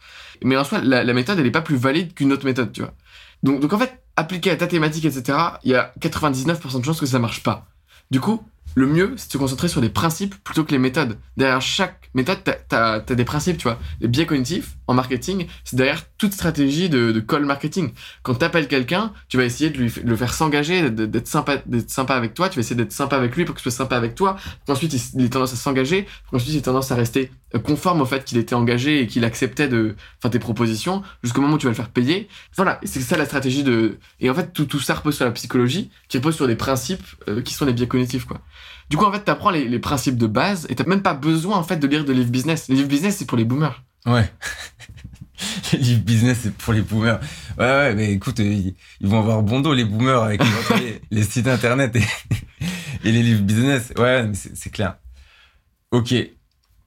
Mais 0.45 0.57
en 0.57 0.65
soi, 0.65 0.81
la, 0.83 1.13
méthode, 1.13 1.39
elle 1.39 1.47
est 1.47 1.51
pas 1.51 1.61
plus 1.61 1.77
valide 1.77 2.15
qu'une 2.15 2.33
autre 2.33 2.45
méthode, 2.45 2.73
tu 2.73 2.81
vois. 2.81 2.95
Donc, 3.43 3.61
donc 3.61 3.73
en 3.73 3.79
fait, 3.79 4.03
appliqué 4.17 4.51
à 4.51 4.57
ta 4.57 4.67
thématique, 4.67 5.05
etc., 5.05 5.39
il 5.65 5.73
y 5.73 5.75
a 5.75 5.93
99% 6.01 6.81
de 6.81 6.85
chances 6.85 7.01
que 7.01 7.07
ça 7.07 7.19
marche 7.19 7.43
pas. 7.43 7.67
Du 8.11 8.21
coup, 8.21 8.43
le 8.75 8.87
mieux, 8.87 9.15
c'est 9.17 9.29
de 9.29 9.33
se 9.33 9.39
concentrer 9.39 9.69
sur 9.69 9.81
les 9.81 9.91
principes 9.91 10.35
plutôt 10.43 10.65
que 10.65 10.71
les 10.71 10.79
méthodes. 10.79 11.19
Derrière 11.37 11.61
chaque 11.61 12.11
méthode, 12.15 12.39
t'as, 12.45 12.55
t'as, 12.55 13.01
t'as 13.01 13.15
des 13.15 13.25
principes, 13.25 13.59
tu 13.59 13.65
vois. 13.65 13.79
Les 14.01 14.09
biais 14.09 14.27
cognitifs, 14.27 14.78
en 14.89 14.95
marketing, 14.95 15.47
c'est 15.65 15.77
derrière 15.77 16.03
toute 16.17 16.33
stratégie 16.33 16.89
de, 16.89 17.21
call 17.21 17.45
marketing. 17.45 17.93
Quand 18.23 18.35
t'appelles 18.35 18.69
quelqu'un, 18.69 19.13
tu 19.29 19.37
vas 19.37 19.45
essayer 19.45 19.69
de, 19.71 19.77
lui, 19.77 19.93
le 20.03 20.17
faire 20.17 20.33
s'engager, 20.33 20.91
d'être, 20.91 21.29
sympa, 21.29 21.59
d'être 21.67 21.91
sympa 21.91 22.15
avec 22.15 22.33
toi, 22.33 22.49
tu 22.49 22.57
vas 22.57 22.61
essayer 22.61 22.75
d'être 22.75 22.93
sympa 22.93 23.17
avec 23.17 23.37
lui 23.37 23.45
pour 23.45 23.55
qu'il 23.55 23.63
soit 23.63 23.71
sympa 23.71 23.97
avec 23.97 24.15
toi, 24.15 24.35
pour 24.35 24.75
qu'ensuite 24.75 24.95
il, 25.15 25.25
ait 25.25 25.29
tendance 25.29 25.53
à 25.53 25.57
s'engager, 25.57 26.05
pour 26.25 26.33
qu'ensuite 26.33 26.55
il 26.55 26.57
ait 26.57 26.63
tendance 26.63 26.91
à 26.91 26.95
rester 26.95 27.31
euh, 27.55 27.59
conforme 27.59 28.01
au 28.01 28.07
fait 28.07 28.25
qu'il 28.25 28.39
était 28.39 28.55
engagé 28.55 29.03
et 29.03 29.07
qu'il 29.07 29.27
acceptait 29.27 29.69
de, 29.69 29.95
enfin, 30.19 30.31
tes 30.31 30.39
propositions, 30.39 31.03
jusqu'au 31.23 31.43
moment 31.43 31.55
où 31.55 31.59
tu 31.59 31.67
vas 31.67 31.73
le 31.73 31.77
faire 31.77 31.91
payer. 31.91 32.27
Voilà, 32.57 32.81
c'est 32.83 33.01
ça 33.01 33.19
la 33.19 33.27
stratégie 33.27 33.63
de, 33.63 33.99
et 34.21 34.31
en 34.31 34.35
fait, 34.35 34.55
tout, 34.55 34.81
ça 34.81 34.95
repose 34.95 35.17
sur 35.17 35.27
la 35.27 35.33
psychologie, 35.33 35.91
qui 36.09 36.17
repose 36.17 36.35
sur 36.35 36.47
des 36.47 36.57
principes 36.57 37.05
euh, 37.29 37.43
qui 37.43 37.53
sont 37.53 37.67
les 37.67 37.75
biais 37.75 37.89
cognitifs, 37.89 38.25
quoi. 38.25 38.41
Du 38.89 38.97
coup, 38.97 39.05
en 39.05 39.13
fait, 39.13 39.21
t'apprends 39.21 39.51
les, 39.51 39.69
les 39.69 39.79
principes 39.79 40.17
de 40.17 40.27
base 40.27 40.67
et 40.71 40.75
t'as 40.75 40.85
même 40.85 41.03
pas 41.03 41.13
besoin, 41.13 41.59
en 41.59 41.63
fait, 41.63 41.77
de 41.77 41.87
lire 41.87 42.07
de 42.07 42.13
livres 42.15 42.31
business. 42.31 42.69
Les 42.69 42.77
livres 42.77 42.89
business, 42.89 43.19
c'est 43.19 43.27
pour 43.27 43.37
les 43.37 43.45
boomers. 43.45 43.83
Ouais. 44.07 44.31
les 45.73 45.79
livres 45.79 46.03
business, 46.03 46.39
c'est 46.43 46.55
pour 46.55 46.73
les 46.73 46.83
boomers. 46.83 47.21
Ouais, 47.59 47.65
ouais, 47.65 47.95
mais 47.95 48.13
écoute, 48.13 48.39
ils, 48.39 48.75
ils 49.01 49.07
vont 49.09 49.19
avoir 49.21 49.43
bon 49.43 49.61
dos, 49.61 49.75
les 49.75 49.85
boomers, 49.85 50.23
avec 50.23 50.41
les, 50.79 51.01
les 51.11 51.23
sites 51.23 51.47
internet 51.49 51.95
et, 51.97 52.03
et 53.05 53.13
les 53.13 53.23
livres 53.23 53.43
business. 53.43 53.93
Ouais, 53.97 54.27
mais 54.27 54.35
c'est 54.35 54.71
clair. 54.71 54.97
Ok. 55.91 56.15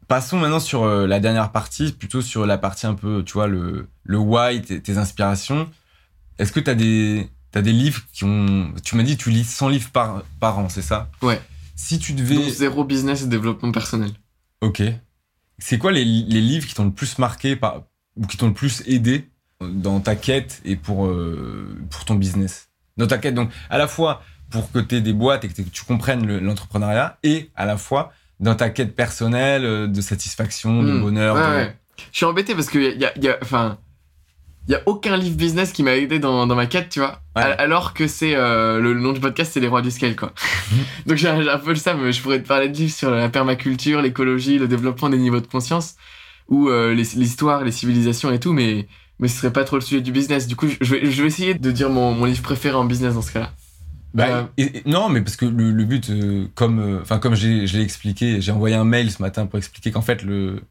Passons 0.08 0.38
maintenant 0.38 0.60
sur 0.60 0.84
euh, 0.84 1.08
la 1.08 1.20
dernière 1.22 1.52
partie, 1.52 1.94
plutôt 1.94 2.22
sur 2.22 2.46
la 2.46 2.58
partie 2.58 2.86
un 2.86 2.96
peu, 2.96 3.24
tu 3.26 3.34
vois, 3.34 3.48
le, 3.48 3.88
le 4.04 4.18
why, 4.18 4.62
tes, 4.62 4.82
tes 4.82 4.98
inspirations. 4.98 5.70
Est-ce 6.38 6.52
que 6.52 6.60
t'as 6.60 6.74
des, 6.74 7.30
t'as 7.52 7.62
des 7.62 7.72
livres 7.72 8.02
qui 8.12 8.26
ont. 8.26 8.74
Tu 8.84 8.96
m'as 8.96 9.04
dit 9.04 9.16
tu 9.16 9.30
lis 9.30 9.46
100 9.46 9.70
livres 9.70 9.90
par, 9.92 10.24
par 10.42 10.60
an, 10.60 10.68
c'est 10.68 10.82
ça? 10.82 11.10
Ouais. 11.22 11.40
Si 11.76 11.98
tu 12.00 12.12
Donc, 12.14 12.28
devais. 12.28 12.50
zéro 12.50 12.84
business 12.84 13.22
et 13.24 13.28
développement 13.28 13.72
personnel. 13.72 14.12
Ok. 14.62 14.84
C'est 15.64 15.78
quoi 15.78 15.92
les, 15.92 16.04
les 16.04 16.42
livres 16.42 16.68
qui 16.68 16.74
t'ont 16.74 16.86
le 16.86 16.92
plus 16.92 17.18
marqué 17.20 17.56
par, 17.56 17.84
ou 18.18 18.26
qui 18.26 18.36
t'ont 18.38 18.48
le 18.48 18.54
plus 18.54 18.84
aidé 18.88 19.30
dans 19.62 20.00
ta 20.00 20.16
quête 20.16 20.60
et 20.66 20.76
pour, 20.76 21.06
euh, 21.06 21.78
pour 21.90 22.04
ton 22.06 22.16
business? 22.16 22.70
Dans 22.98 23.08
ta 23.08 23.18
quête, 23.20 23.36
donc, 23.36 23.52
à 23.70 23.78
la 23.78 23.88
fois 23.88 24.22
pour 24.50 24.70
que 24.72 24.80
tu 24.80 24.96
aies 24.96 25.02
des 25.02 25.14
boîtes 25.14 25.46
et 25.46 25.48
que, 25.48 25.62
tu 25.62 25.84
comprennes 25.86 26.26
le- 26.28 26.40
l'entrepreneuriat 26.40 27.18
et 27.24 27.52
à 27.56 27.66
la 27.66 27.78
fois 27.78 28.12
dans 28.42 28.56
ta 28.56 28.70
quête 28.70 28.96
personnelle 28.96 29.64
euh, 29.64 29.88
de 29.88 30.02
satisfaction, 30.02 30.84
de 30.84 30.92
Hmm. 30.92 31.02
bonheur. 31.02 31.36
Ouais, 31.36 31.42
de- 31.42 31.48
ouais. 31.68 31.78
Je 32.12 32.18
suis 32.18 32.26
embêté 32.26 32.54
parce 32.56 32.68
que 32.68 32.80
y 32.80 33.06
a, 33.06 33.18
y 33.18 33.28
a, 33.30 33.38
enfin, 34.68 34.72
y 34.74 34.76
a 34.76 34.82
aucun 34.86 35.18
livre 35.18 35.36
business 35.36 35.72
qui 35.72 35.84
m'a 35.84 35.96
aidé 35.96 36.20
dans, 36.20 36.48
dans 36.48 36.56
ma 36.56 36.66
quête, 36.66 36.90
tu 36.90 37.00
vois. 37.00 37.22
Ouais. 37.36 37.42
Alors 37.44 37.94
que 37.94 38.08
c'est 38.08 38.36
euh, 38.36 38.80
le, 38.80 38.94
le 38.94 39.00
nom 39.00 39.12
du 39.14 39.20
podcast, 39.20 39.52
c'est 39.54 39.60
les 39.60 39.68
rois 39.68 39.82
du 39.82 39.92
scale, 39.92 40.16
quoi. 40.16 40.34
Donc 41.08 41.18
j'ai 41.18 41.28
un, 41.30 41.46
un 41.48 41.58
peu 41.58 41.70
le 41.70 41.76
sam. 41.76 42.12
Je 42.12 42.22
pourrais 42.22 42.42
te 42.42 42.48
parler 42.48 42.70
de 42.70 42.76
livres 42.78 42.94
sur 42.94 43.12
la 43.12 43.30
permaculture, 43.30 44.02
l'écologie, 44.02 44.58
le 44.60 44.68
développement 44.68 45.10
des 45.10 45.18
niveaux 45.18 45.40
de 45.42 45.48
conscience 45.48 45.96
ou 46.50 46.70
euh, 46.70 46.94
l'histoire, 46.94 47.64
les 47.64 47.72
civilisations 47.72 48.32
et 48.32 48.40
tout, 48.40 48.52
mais 48.54 48.88
mais 49.20 49.28
ce 49.28 49.38
serait 49.38 49.54
pas 49.54 49.64
trop 49.64 49.76
le 49.78 49.82
sujet 49.82 50.02
du 50.02 50.12
business. 50.12 50.48
Du 50.48 50.56
coup, 50.56 50.68
je 50.82 50.96
vais, 50.96 51.10
je 51.12 51.22
vais 51.22 51.28
essayer 51.28 51.54
de 51.54 51.72
dire 51.72 51.90
mon, 51.92 52.14
mon 52.14 52.26
livre 52.26 52.42
préféré 52.42 52.76
en 52.76 52.86
business 52.86 53.14
dans 53.14 53.22
ce 53.22 53.32
cas-là. 53.32 53.52
Bah, 54.14 54.26
Euh, 54.28 54.44
et- 54.58 54.78
et- 54.80 54.84
non, 54.88 55.08
mais 55.10 55.22
parce 55.22 55.36
que 55.38 55.46
le, 55.46 55.72
le 55.72 55.86
but, 55.86 56.10
euh, 56.10 56.48
comme, 56.56 56.80
euh, 56.80 57.18
comme 57.20 57.36
je 57.36 57.48
l'ai 57.48 57.82
expliqué, 57.82 58.42
j'ai 58.42 58.52
envoyé 58.52 58.76
un 58.76 58.84
mail 58.84 59.10
ce 59.12 59.22
matin 59.22 59.46
pour 59.46 59.58
expliquer 59.60 59.92
qu'en 59.92 60.02
fait, 60.02 60.24
le, 60.24 60.62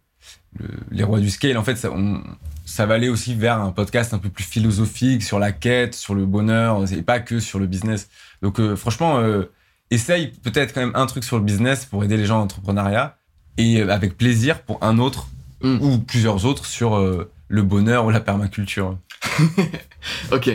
le- 0.59 0.69
les 0.91 1.05
rois 1.05 1.21
du 1.21 1.31
scale, 1.31 1.57
en 1.59 1.63
fait, 1.65 1.77
ça, 1.77 1.91
on- 1.93 2.23
ça 2.65 2.87
va 2.87 2.95
aller 2.95 3.09
aussi 3.09 3.35
vers 3.35 3.61
un 3.61 3.73
podcast 3.73 4.15
un 4.15 4.19
peu 4.19 4.29
plus 4.29 4.45
philosophique 4.45 5.23
sur 5.23 5.39
la 5.39 5.53
quête, 5.53 5.95
sur 5.95 6.15
le 6.15 6.27
bonheur, 6.27 6.85
et 6.93 7.03
pas 7.03 7.21
que 7.21 7.41
sur 7.41 7.59
le 7.59 7.67
business. 7.67 8.09
Donc, 8.43 8.61
euh, 8.61 8.77
franchement, 8.77 9.19
euh, 9.19 9.45
essaye 9.91 10.29
peut-être 10.29 10.73
quand 10.73 10.81
même 10.81 10.93
un 10.95 11.07
truc 11.07 11.25
sur 11.25 11.37
le 11.39 11.45
business 11.45 11.85
pour 11.85 12.05
aider 12.05 12.17
les 12.17 12.27
gens 12.27 12.39
en 12.39 12.43
entrepreneuriat, 12.43 13.17
et 13.57 13.83
avec 13.83 14.17
plaisir 14.17 14.63
pour 14.63 14.83
un 14.83 14.99
autre 14.99 15.29
Mm. 15.63 15.79
ou 15.83 15.99
plusieurs 15.99 16.47
autres 16.47 16.65
sur 16.65 16.97
euh, 16.97 17.31
le 17.49 17.63
bonheur 17.63 18.07
ou 18.07 18.11
la 18.11 18.21
permaculture. 18.21 18.97
Ok. 20.33 20.51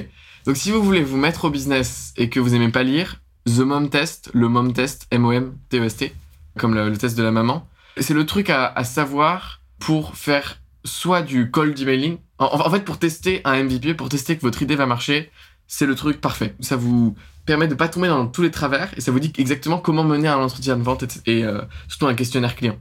Donc 0.45 0.57
si 0.57 0.71
vous 0.71 0.81
voulez 0.83 1.03
vous 1.03 1.17
mettre 1.17 1.45
au 1.45 1.49
business 1.49 2.13
et 2.17 2.29
que 2.29 2.39
vous 2.39 2.55
aimez 2.55 2.69
pas 2.69 2.83
lire, 2.83 3.21
The 3.45 3.59
Mom 3.59 3.89
Test, 3.89 4.29
le 4.33 4.47
Mom 4.47 4.73
Test, 4.73 5.07
M-O-M-T-E-S-T, 5.11 6.13
comme 6.57 6.73
le, 6.73 6.89
le 6.89 6.97
test 6.97 7.17
de 7.17 7.23
la 7.23 7.31
maman, 7.31 7.67
c'est 7.99 8.13
le 8.13 8.25
truc 8.25 8.49
à, 8.49 8.65
à 8.67 8.83
savoir 8.83 9.61
pour 9.85 10.15
faire 10.15 10.59
soit 10.83 11.21
du 11.21 11.51
cold 11.51 11.79
emailing, 11.79 12.17
en, 12.39 12.71
fait 12.71 12.83
pour 12.83 12.97
tester 12.97 13.41
un 13.45 13.61
MVP, 13.61 13.93
pour 13.93 14.09
tester 14.09 14.35
que 14.35 14.41
votre 14.41 14.63
idée 14.63 14.75
va 14.75 14.87
marcher, 14.87 15.29
c'est 15.67 15.85
le 15.85 15.93
truc 15.93 16.19
parfait. 16.19 16.55
Ça 16.59 16.75
vous 16.75 17.15
permet 17.45 17.67
de 17.67 17.75
pas 17.75 17.87
tomber 17.87 18.07
dans 18.07 18.25
tous 18.25 18.41
les 18.41 18.49
travers 18.49 18.89
et 18.97 19.01
ça 19.01 19.11
vous 19.11 19.19
dit 19.19 19.31
exactement 19.37 19.77
comment 19.77 20.03
mener 20.03 20.27
un 20.27 20.39
entretien 20.39 20.75
de 20.75 20.81
vente 20.81 21.03
et, 21.27 21.43
euh, 21.43 21.61
surtout 21.87 22.07
un 22.07 22.15
questionnaire 22.15 22.55
client. 22.55 22.79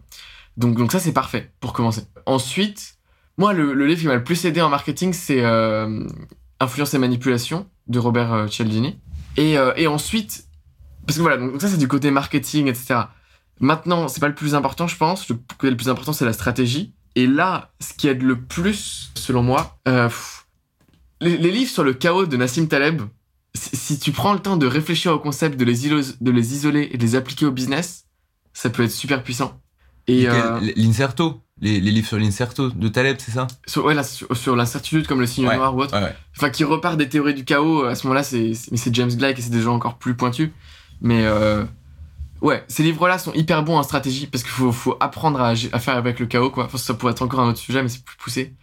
Donc, 0.57 0.79
donc 0.79 0.93
ça, 0.93 0.99
c'est 0.99 1.13
parfait 1.13 1.53
pour 1.61 1.75
commencer. 1.75 2.07
Ensuite, 2.25 2.95
moi, 3.37 3.53
le, 3.53 3.75
livre 3.85 4.01
qui 4.01 4.07
m'a 4.07 4.15
le 4.15 4.25
plus 4.25 4.43
aidé 4.47 4.63
en 4.63 4.71
marketing, 4.71 5.13
c'est 5.13 5.45
euh, 5.45 6.09
Influence 6.59 6.95
et 6.95 6.99
manipulation 6.99 7.67
de 7.87 7.99
Robert 7.99 8.33
euh, 8.33 8.47
Cialdini. 8.47 8.99
Et 9.37 9.59
ensuite, 9.87 10.47
parce 11.07 11.19
que 11.19 11.23
voilà, 11.23 11.37
donc 11.37 11.61
ça, 11.61 11.69
c'est 11.69 11.77
du 11.77 11.89
côté 11.89 12.11
marketing, 12.11 12.69
etc. 12.69 13.01
Maintenant, 13.61 14.09
c'est 14.09 14.21
pas 14.21 14.29
le 14.29 14.35
plus 14.35 14.55
important, 14.55 14.87
je 14.87 14.97
pense. 14.97 15.29
Le, 15.29 15.39
le 15.63 15.77
plus 15.77 15.89
important, 15.89 16.13
c'est 16.13 16.25
la 16.25 16.33
stratégie. 16.33 16.93
Et 17.15 17.27
là, 17.27 17.73
ce 17.81 17.93
qui 17.95 18.09
aide 18.09 18.23
le 18.23 18.41
plus, 18.41 19.11
selon 19.15 19.43
moi, 19.43 19.79
euh, 19.87 20.09
pff, 20.09 20.47
les, 21.21 21.37
les 21.37 21.51
livres 21.53 21.71
sur 21.71 21.85
le 21.85 21.95
chaos 21.95 22.27
de 22.27 22.37
Nassim 22.37 22.67
Taleb, 22.67 23.03
si, 23.55 23.77
si 23.77 23.99
tu 24.01 24.11
prends 24.11 24.33
le 24.33 24.41
temps 24.41 24.57
de 24.57 24.67
réfléchir 24.67 25.13
au 25.13 25.19
concept, 25.21 25.57
de 25.59 25.65
les, 25.65 25.87
ilo- 25.87 26.03
de 26.21 26.31
les 26.33 26.55
isoler 26.55 26.89
et 26.93 26.99
de 26.99 27.03
les 27.03 27.15
appliquer 27.15 27.47
au 27.47 27.53
business, 27.53 28.07
ça 28.53 28.69
peut 28.71 28.83
être 28.83 28.91
super 28.91 29.23
puissant. 29.23 29.61
Et 30.09 30.29
euh, 30.29 30.61
L'inserto, 30.77 31.41
les, 31.61 31.81
les 31.81 31.91
livres 31.93 32.09
sur 32.09 32.19
l'inserto 32.19 32.69
de 32.69 32.89
Taleb, 32.89 33.17
c'est 33.21 33.31
ça? 33.31 33.47
Sur, 33.67 33.85
ouais, 33.85 33.95
là, 33.95 34.03
sur, 34.03 34.37
sur 34.37 34.57
l'incertitude 34.57 35.07
comme 35.07 35.21
le 35.21 35.27
signe 35.27 35.47
Ouais, 35.47 35.57
noir 35.57 35.75
ou 35.77 35.81
autre, 35.83 35.97
Ouais, 35.97 36.03
ouais. 36.05 36.17
enfin 36.37 36.51
qui 36.51 36.65
repart 36.65 36.99
des 36.99 37.09
théories 37.09 37.33
du 37.35 37.45
chaos, 37.45 37.85
à 37.85 37.95
ce 37.95 38.07
moment-là, 38.09 38.25
c'est 38.25 38.53
James 38.93 39.15
Gleick 39.15 39.39
et 39.39 39.43
c'est 39.43 39.51
des 39.51 39.63
gens 39.63 39.75
encore 39.75 39.97
plus 39.99 40.15
pointus. 40.15 40.51
Mais 41.01 41.25
euh, 41.25 41.65
ouais, 42.43 42.65
ces 42.69 42.83
livres-là 42.83 43.19
sont 43.19 43.33
hyper 43.33 43.63
bons 43.63 43.77
en 43.77 43.83
stratégie 43.83 44.27
parce 44.27 44.43
qu'il 44.45 44.53
faut, 44.53 44.73
faut 44.73 44.97
apprendre 45.01 45.41
à, 45.41 45.51
à 45.51 45.79
faire 45.79 45.97
avec 45.97 46.21
le 46.21 46.27
chaos, 46.27 46.51
quoi. 46.51 46.65
Enfin, 46.67 46.79
ça 46.79 46.95
pourrait 46.95 47.13
être 47.13 47.23
encore 47.23 47.41
un 47.41 47.49
autre 47.51 47.59
sujet, 47.59 47.83
mais 47.83 47.89
c'est 47.89 48.05
plus 48.05 48.17
poussé. 48.17 48.55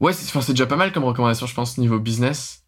Ouais, 0.00 0.12
c'est 0.12 0.52
déjà 0.52 0.66
pas 0.66 0.76
mal 0.76 0.92
comme 0.92 1.04
recommandation, 1.04 1.46
je 1.46 1.54
pense, 1.54 1.76
niveau 1.78 1.98
business. 1.98 2.64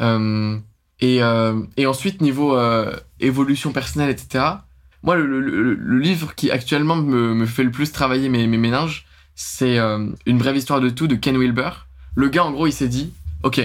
Euh, 0.00 0.58
et, 1.00 1.22
euh, 1.22 1.62
et 1.76 1.86
ensuite, 1.86 2.20
niveau 2.20 2.56
euh, 2.56 2.96
évolution 3.20 3.72
personnelle, 3.72 4.10
etc. 4.10 4.44
Moi, 5.02 5.16
le, 5.16 5.40
le- 5.40 5.98
livre 5.98 6.34
qui 6.34 6.50
actuellement 6.50 6.96
me, 6.96 7.34
me 7.34 7.46
fait 7.46 7.64
le 7.64 7.70
plus 7.70 7.92
travailler 7.92 8.28
mes, 8.28 8.46
mes 8.46 8.58
méninges, 8.58 9.06
c'est 9.34 9.78
Une 9.78 10.38
brève 10.38 10.56
histoire 10.56 10.80
de 10.80 10.90
tout 10.90 11.06
de 11.06 11.14
Ken 11.14 11.36
Wilber. 11.38 11.70
Le 12.14 12.28
gars, 12.28 12.44
en 12.44 12.52
gros, 12.52 12.66
il 12.66 12.72
s'est 12.72 12.88
dit, 12.88 13.12
ok, 13.42 13.60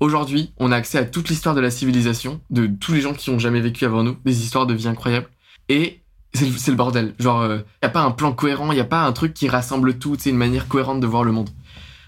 aujourd'hui, 0.00 0.52
on 0.58 0.72
a 0.72 0.76
accès 0.76 0.98
à 0.98 1.04
toute 1.04 1.28
l'histoire 1.28 1.54
de 1.54 1.60
la 1.60 1.70
civilisation, 1.70 2.40
de 2.50 2.66
tous 2.66 2.92
les 2.92 3.00
gens 3.00 3.14
qui 3.14 3.30
ont 3.30 3.38
jamais 3.38 3.60
vécu 3.60 3.84
avant 3.84 4.02
nous, 4.02 4.16
des 4.24 4.42
histoires 4.42 4.66
de 4.66 4.74
vie 4.74 4.88
incroyables. 4.88 5.28
Et 5.72 6.02
c'est 6.34 6.70
le, 6.70 6.76
bordel. 6.76 7.14
Genre, 7.18 7.46
il 7.46 7.64
y 7.82 7.86
a 7.86 7.88
pas 7.88 8.02
un 8.02 8.10
plan 8.10 8.34
cohérent, 8.34 8.72
il 8.72 8.76
y 8.76 8.80
a 8.82 8.84
pas 8.84 9.04
un 9.04 9.12
truc 9.12 9.32
qui 9.32 9.48
rassemble 9.48 9.98
tout, 9.98 10.16
c'est 10.18 10.28
une 10.28 10.36
manière 10.36 10.68
cohérente 10.68 11.00
de 11.00 11.06
voir 11.06 11.24
le 11.24 11.32
monde. 11.32 11.48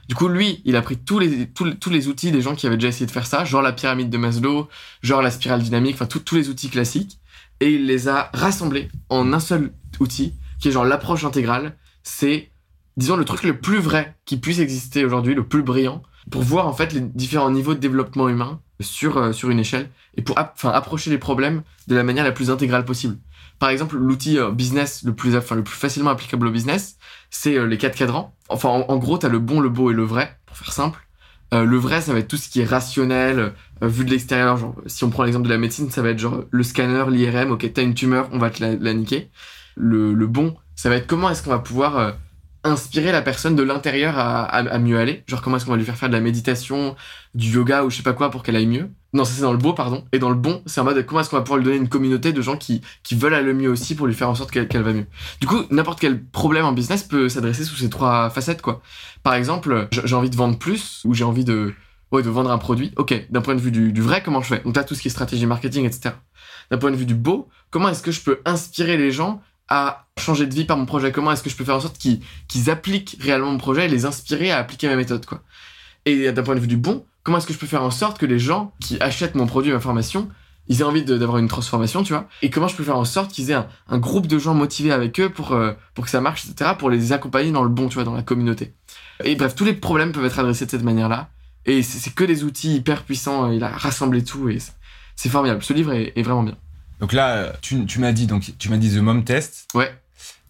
Du 0.06 0.14
coup, 0.14 0.28
lui, 0.28 0.60
il 0.66 0.76
a 0.76 0.82
pris 0.82 0.98
tous 0.98 1.18
les, 1.18 1.48
tous, 1.48 1.88
les- 1.88 2.08
outils 2.08 2.30
des 2.30 2.42
gens 2.42 2.54
qui 2.54 2.66
avaient 2.66 2.76
déjà 2.76 2.88
essayé 2.88 3.06
de 3.06 3.10
faire 3.10 3.26
ça, 3.26 3.46
genre 3.46 3.62
la 3.62 3.72
pyramide 3.72 4.10
de 4.10 4.18
Maslow, 4.18 4.68
genre 5.02 5.22
la 5.22 5.30
spirale 5.30 5.62
dynamique, 5.62 5.94
enfin 5.94 6.04
tous 6.04 6.34
les 6.34 6.50
outils 6.50 6.68
classiques, 6.68 7.18
et 7.60 7.72
il 7.72 7.86
les 7.86 8.06
a 8.06 8.30
rassemblés 8.34 8.90
en 9.08 9.32
un 9.32 9.40
seul 9.40 9.72
outil, 9.98 10.34
qui 10.60 10.68
est 10.68 10.72
genre 10.72 10.84
l'approche 10.84 11.24
intégrale. 11.24 11.74
C'est, 12.02 12.50
disons, 12.98 13.16
le 13.16 13.24
truc 13.24 13.44
le 13.44 13.58
plus 13.58 13.78
vrai 13.78 14.14
qui 14.26 14.36
puisse 14.36 14.58
exister 14.58 15.06
aujourd'hui, 15.06 15.34
le 15.34 15.46
plus 15.46 15.62
brillant, 15.62 16.02
pour 16.30 16.42
voir 16.42 16.66
en 16.68 16.74
fait 16.74 16.92
les 16.92 17.00
différents 17.00 17.50
niveaux 17.50 17.72
de 17.72 17.80
développement 17.80 18.28
humain 18.28 18.60
sur, 18.80 19.16
euh, 19.16 19.32
sur 19.32 19.48
une 19.48 19.58
échelle, 19.60 19.88
et 20.18 20.22
pour 20.22 20.38
enfin, 20.38 20.68
approcher 20.68 21.08
les 21.08 21.18
problèmes 21.18 21.62
de 21.88 21.94
la 21.94 22.02
manière 22.02 22.24
la 22.24 22.32
plus 22.32 22.50
intégrale 22.50 22.84
possible. 22.84 23.16
Par 23.58 23.70
exemple, 23.70 23.96
l'outil 23.96 24.38
euh, 24.38 24.50
business 24.50 25.02
le 25.04 25.14
plus, 25.14 25.32
le 25.32 25.62
plus 25.62 25.74
facilement 25.74 26.10
applicable 26.10 26.46
au 26.46 26.50
business, 26.50 26.96
c'est 27.30 27.56
euh, 27.56 27.66
les 27.66 27.78
quatre 27.78 27.96
cadrans. 27.96 28.34
Enfin, 28.48 28.68
en, 28.68 28.96
gros, 28.98 29.18
t'as 29.18 29.28
le 29.28 29.38
bon, 29.38 29.60
le 29.60 29.68
beau 29.68 29.90
et 29.90 29.94
le 29.94 30.02
vrai, 30.02 30.36
pour 30.46 30.56
faire 30.56 30.72
simple. 30.72 31.00
Euh, 31.52 31.64
le 31.64 31.76
vrai, 31.76 32.00
ça 32.00 32.12
va 32.12 32.18
être 32.18 32.28
tout 32.28 32.36
ce 32.36 32.48
qui 32.48 32.60
est 32.60 32.64
rationnel, 32.64 33.52
vu 33.80 34.04
de 34.04 34.10
l'extérieur. 34.10 34.56
Genre, 34.56 34.74
si 34.86 35.04
on 35.04 35.10
prend 35.10 35.22
l'exemple 35.22 35.46
de 35.46 35.52
la 35.52 35.58
médecine, 35.58 35.90
ça 35.90 36.02
va 36.02 36.10
être 36.10 36.18
genre 36.18 36.44
le 36.50 36.62
scanner, 36.62 37.04
l'IRM, 37.08 37.52
ok, 37.52 37.72
t'as 37.72 37.82
une 37.82 37.94
tumeur, 37.94 38.28
on 38.32 38.38
va 38.38 38.50
te 38.50 38.62
la, 38.62 38.94
niquer. 38.94 39.30
Le, 39.76 40.14
bon, 40.26 40.56
ça 40.74 40.88
va 40.88 40.96
être 40.96 41.06
comment 41.06 41.30
est-ce 41.30 41.42
qu'on 41.42 41.50
va 41.50 41.58
pouvoir 41.58 42.14
inspirer 42.64 43.12
la 43.12 43.22
personne 43.22 43.56
de 43.56 43.62
l'intérieur 43.62 44.18
à, 44.18 44.44
à, 44.44 44.58
à 44.58 44.78
mieux 44.78 44.98
aller. 44.98 45.22
Genre, 45.26 45.42
comment 45.42 45.56
est-ce 45.56 45.64
qu'on 45.64 45.72
va 45.72 45.76
lui 45.76 45.84
faire 45.84 45.96
faire 45.96 46.08
de 46.08 46.14
la 46.14 46.20
méditation, 46.20 46.96
du 47.34 47.50
yoga 47.50 47.84
ou 47.84 47.90
je 47.90 47.96
sais 47.96 48.02
pas 48.02 48.14
quoi 48.14 48.30
pour 48.30 48.42
qu'elle 48.42 48.56
aille 48.56 48.66
mieux. 48.66 48.90
Non, 49.14 49.24
ça 49.24 49.32
c'est 49.32 49.42
dans 49.42 49.52
le 49.52 49.58
beau, 49.58 49.72
pardon. 49.72 50.04
Et 50.12 50.18
dans 50.18 50.28
le 50.28 50.34
bon, 50.34 50.60
c'est 50.66 50.80
en 50.80 50.84
mode 50.84 51.06
comment 51.06 51.20
est-ce 51.20 51.30
qu'on 51.30 51.36
va 51.36 51.42
pouvoir 51.42 51.58
lui 51.58 51.64
donner 51.64 51.76
une 51.76 51.88
communauté 51.88 52.32
de 52.32 52.42
gens 52.42 52.56
qui, 52.56 52.82
qui 53.04 53.14
veulent 53.14 53.34
aller 53.34 53.54
mieux 53.54 53.70
aussi 53.70 53.94
pour 53.94 54.08
lui 54.08 54.14
faire 54.14 54.28
en 54.28 54.34
sorte 54.34 54.50
qu'elle 54.50 54.82
va 54.82 54.92
mieux. 54.92 55.06
Du 55.40 55.46
coup, 55.46 55.62
n'importe 55.70 56.00
quel 56.00 56.22
problème 56.22 56.64
en 56.64 56.72
business 56.72 57.04
peut 57.04 57.28
s'adresser 57.28 57.62
sous 57.62 57.76
ces 57.76 57.88
trois 57.88 58.28
facettes, 58.30 58.60
quoi. 58.60 58.82
Par 59.22 59.34
exemple, 59.34 59.88
j'ai 59.92 60.16
envie 60.16 60.30
de 60.30 60.36
vendre 60.36 60.58
plus 60.58 61.00
ou 61.04 61.14
j'ai 61.14 61.22
envie 61.22 61.44
de, 61.44 61.72
de 62.12 62.30
vendre 62.30 62.50
un 62.50 62.58
produit. 62.58 62.92
Ok, 62.96 63.26
d'un 63.30 63.40
point 63.40 63.54
de 63.54 63.60
vue 63.60 63.70
du, 63.70 64.02
vrai, 64.02 64.20
comment 64.20 64.42
je 64.42 64.48
fais? 64.48 64.62
Donc, 64.64 64.74
t'as 64.74 64.82
tout 64.82 64.96
ce 64.96 65.02
qui 65.02 65.08
est 65.08 65.12
stratégie 65.12 65.46
marketing, 65.46 65.84
etc. 65.84 66.16
D'un 66.72 66.78
point 66.78 66.90
de 66.90 66.96
vue 66.96 67.06
du 67.06 67.14
beau, 67.14 67.48
comment 67.70 67.88
est-ce 67.90 68.02
que 68.02 68.10
je 68.10 68.20
peux 68.20 68.40
inspirer 68.44 68.96
les 68.96 69.12
gens 69.12 69.40
à 69.68 70.06
changer 70.18 70.46
de 70.46 70.54
vie 70.54 70.64
par 70.64 70.76
mon 70.76 70.86
projet? 70.86 71.12
Comment 71.12 71.30
est-ce 71.30 71.42
que 71.44 71.50
je 71.50 71.56
peux 71.56 71.64
faire 71.64 71.76
en 71.76 71.80
sorte 71.80 71.98
qu'ils 71.98 72.20
qu'ils 72.48 72.68
appliquent 72.68 73.16
réellement 73.20 73.52
mon 73.52 73.58
projet 73.58 73.84
et 73.84 73.88
les 73.88 74.06
inspirer 74.06 74.50
à 74.50 74.58
appliquer 74.58 74.88
ma 74.88 74.96
méthode, 74.96 75.24
quoi? 75.24 75.40
Et 76.04 76.32
d'un 76.32 76.42
point 76.42 76.56
de 76.56 76.60
vue 76.60 76.66
du 76.66 76.76
bon, 76.76 77.06
comment 77.24 77.38
est-ce 77.38 77.46
que 77.48 77.52
je 77.52 77.58
peux 77.58 77.66
faire 77.66 77.82
en 77.82 77.90
sorte 77.90 78.18
que 78.18 78.26
les 78.26 78.38
gens 78.38 78.72
qui 78.80 78.96
achètent 79.00 79.34
mon 79.34 79.46
produit, 79.46 79.72
ma 79.72 79.80
formation, 79.80 80.28
ils 80.68 80.80
aient 80.80 80.84
envie 80.84 81.04
d'avoir 81.04 81.38
une 81.38 81.48
transformation, 81.48 82.02
tu 82.04 82.12
vois? 82.12 82.26
Et 82.42 82.48
comment 82.50 82.68
je 82.68 82.76
peux 82.76 82.84
faire 82.84 82.96
en 82.96 83.04
sorte 83.04 83.32
qu'ils 83.32 83.50
aient 83.50 83.54
un, 83.54 83.66
un 83.88 83.98
groupe 83.98 84.26
de 84.28 84.38
gens 84.38 84.54
motivés 84.54 84.92
avec 84.92 85.18
eux 85.20 85.28
pour, 85.28 85.52
euh, 85.52 85.72
pour 85.94 86.04
que 86.04 86.10
ça 86.10 86.20
marche, 86.20 86.44
etc., 86.46 86.70
pour 86.78 86.88
les 86.88 87.12
accompagner 87.12 87.50
dans 87.50 87.64
le 87.64 87.68
bon, 87.68 87.88
tu 87.88 87.94
vois, 87.94 88.04
dans 88.04 88.14
la 88.14 88.22
communauté? 88.22 88.72
Et 89.24 89.34
bref, 89.34 89.54
tous 89.54 89.64
les 89.64 89.74
problèmes 89.74 90.12
peuvent 90.12 90.24
être 90.24 90.38
adressés 90.38 90.64
de 90.66 90.70
cette 90.70 90.82
manière-là. 90.84 91.28
Et 91.66 91.82
c'est 91.82 92.14
que 92.14 92.24
des 92.24 92.44
outils 92.44 92.76
hyper 92.76 93.02
puissants. 93.04 93.50
Il 93.50 93.64
a 93.64 93.68
rassemblé 93.68 94.22
tout 94.22 94.48
et 94.50 94.58
c'est- 94.58 94.72
c'est 95.16 95.28
formidable. 95.30 95.62
Ce 95.62 95.72
livre 95.72 95.92
est, 95.92 96.12
est 96.16 96.22
vraiment 96.22 96.42
bien. 96.42 96.56
Donc 97.00 97.12
là, 97.12 97.52
tu, 97.62 97.84
tu 97.86 97.98
m'as 98.00 98.12
dit, 98.12 98.26
donc 98.26 98.52
tu 98.58 98.68
m'as 98.68 98.76
dit 98.76 98.90
The 98.94 98.98
Mom 99.00 99.24
Test. 99.24 99.66
Ouais, 99.74 99.92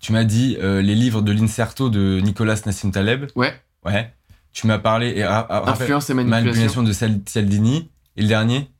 Tu 0.00 0.12
m'as 0.12 0.24
dit 0.24 0.56
euh, 0.60 0.82
les 0.82 0.94
livres 0.94 1.22
de 1.22 1.32
l'Inserto 1.32 1.88
de 1.88 2.20
Nicolas 2.22 2.60
Nassim 2.66 2.90
Taleb. 2.90 3.26
ouais. 3.36 3.52
Ouais. 3.92 4.12
Tu 4.54 4.66
m'as 4.66 4.78
parlé 4.78 5.08
et 5.10 5.22
Influence 5.24 6.08
et 6.08 6.14
manipulation. 6.14 6.44
manipulation 6.46 6.82
de 6.82 6.92
Sal- 6.92 7.20
Cialdini. 7.26 7.90
Et 8.16 8.22
le 8.22 8.28
dernier 8.28 8.70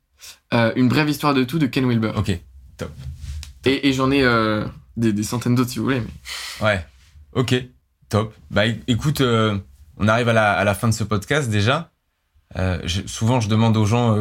Euh, 0.53 0.71
une 0.75 0.87
brève 0.87 1.09
histoire 1.09 1.33
de 1.33 1.43
tout 1.43 1.59
de 1.59 1.67
Ken 1.67 1.85
Wilber. 1.87 2.13
Ok. 2.15 2.29
Et, 2.29 3.87
et 3.89 3.93
j'en 3.93 4.09
ai 4.11 4.23
euh, 4.23 4.65
des, 4.95 5.11
des 5.11 5.23
centaines 5.23 5.55
d'autres 5.55 5.69
si 5.71 5.79
vous 5.79 5.85
voulez. 5.85 6.01
Mais... 6.01 6.65
Ouais. 6.65 6.85
Ok. 7.33 7.53
Top. 8.09 8.33
Bah 8.51 8.63
écoute, 8.87 9.21
euh, 9.21 9.57
on 9.97 10.07
arrive 10.07 10.29
à 10.29 10.33
la, 10.33 10.53
à 10.53 10.63
la 10.63 10.73
fin 10.75 10.87
de 10.87 10.93
ce 10.93 11.03
podcast 11.03 11.49
déjà. 11.49 11.91
Je- 12.55 13.05
souvent, 13.07 13.39
je 13.41 13.49
demande 13.49 13.75
aux 13.75 13.85
gens 13.85 14.15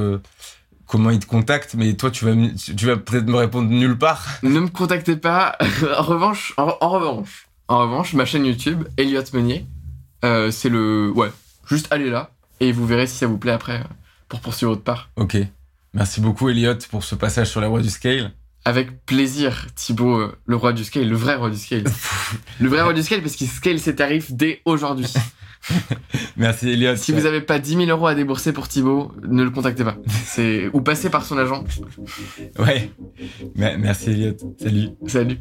comment 0.86 1.10
ils 1.10 1.20
te 1.20 1.26
contactent, 1.26 1.74
mais 1.74 1.94
toi, 1.94 2.10
tu 2.10 2.24
vas, 2.24 2.32
tu 2.76 2.86
vas 2.86 2.96
peut-être 2.96 3.26
me 3.26 3.36
répondre 3.36 3.68
nulle 3.70 3.96
part. 3.96 4.26
Ne 4.42 4.58
me 4.60 4.68
contactez 4.68 5.16
pas. 5.16 5.56
en 5.98 6.02
revanche, 6.02 6.52
en, 6.56 6.76
en 6.80 6.88
revanche, 6.88 7.46
en 7.68 7.78
revanche, 7.80 8.12
ma 8.14 8.24
chaîne 8.24 8.44
YouTube, 8.46 8.82
Elliot 8.96 9.22
Meunier, 9.34 9.66
c'est 10.22 10.68
le. 10.70 11.12
Ouais, 11.14 11.30
juste 11.68 11.87
allez 11.90 12.11
là 12.11 12.31
et 12.61 12.72
vous 12.72 12.87
verrez 12.87 13.07
si 13.07 13.16
ça 13.16 13.27
vous 13.27 13.38
plaît 13.38 13.53
après 13.53 13.83
pour 14.29 14.40
poursuivre 14.40 14.72
votre 14.72 14.85
part. 14.85 15.11
Ok. 15.16 15.37
Merci 15.92 16.20
beaucoup, 16.20 16.48
Elliot, 16.48 16.74
pour 16.90 17.05
ce 17.05 17.14
passage 17.14 17.48
sur 17.48 17.61
la 17.61 17.68
voie 17.68 17.81
du 17.81 17.90
scale. 17.90 18.33
Avec 18.64 19.05
plaisir, 19.05 19.66
Thibaut, 19.77 20.18
euh, 20.18 20.37
le 20.46 20.57
roi 20.57 20.72
du 20.72 20.85
scale, 20.85 21.09
le 21.09 21.16
vrai 21.16 21.35
roi 21.37 21.50
du 21.50 21.57
scale. 21.59 21.85
le 22.61 22.68
vrai 22.68 22.81
roi 22.83 22.92
du 22.94 23.03
scale 23.03 23.20
parce 23.20 23.37
qu'il 23.37 23.46
scale 23.48 23.79
ses 23.79 23.94
tarifs 23.94 24.33
dès 24.33 24.61
aujourd'hui. 24.64 25.12
Merci, 26.37 26.70
Elliot. 26.70 26.96
si 26.96 27.12
vous 27.12 27.22
n'avez 27.22 27.40
pas 27.40 27.59
10 27.59 27.77
000 27.77 27.85
euros 27.90 28.07
à 28.07 28.14
débourser 28.14 28.53
pour 28.53 28.68
Thibaut, 28.68 29.12
ne 29.27 29.42
le 29.44 29.50
contactez 29.50 29.85
pas. 29.85 29.96
C'est 30.27 30.68
ou 30.72 30.81
passez 30.81 31.11
par 31.11 31.24
son 31.24 31.38
agent. 31.38 31.62
Ouais. 32.59 32.90
Me- 33.55 33.77
Merci, 33.77 34.11
Elliot. 34.11 34.37
Salut. 34.61 34.88
Salut. 35.07 35.38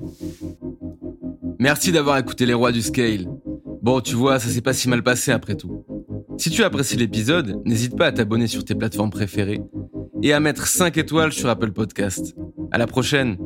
Merci 1.60 1.92
d'avoir 1.92 2.18
écouté 2.18 2.46
les 2.46 2.54
rois 2.54 2.72
du 2.72 2.82
scale. 2.82 3.28
Bon, 3.82 4.02
tu 4.02 4.16
vois, 4.16 4.40
ça 4.40 4.50
s'est 4.50 4.62
pas 4.62 4.74
si 4.74 4.88
mal 4.90 5.04
passé 5.04 5.32
après 5.32 5.56
tout. 5.56 5.86
Si 6.38 6.50
tu 6.50 6.64
apprécies 6.64 6.98
l'épisode, 6.98 7.62
n'hésite 7.66 7.96
pas 7.96 8.08
à 8.08 8.12
t'abonner 8.12 8.48
sur 8.48 8.66
tes 8.66 8.76
plateformes 8.76 9.12
préférées 9.12 9.62
et 10.22 10.34
à 10.34 10.40
mettre 10.40 10.68
5 10.68 10.98
étoiles 10.98 11.32
sur 11.32 11.50
Apple 11.50 11.72
Podcast. 11.72 12.36
À 12.72 12.78
la 12.78 12.88
prochaine 12.88 13.38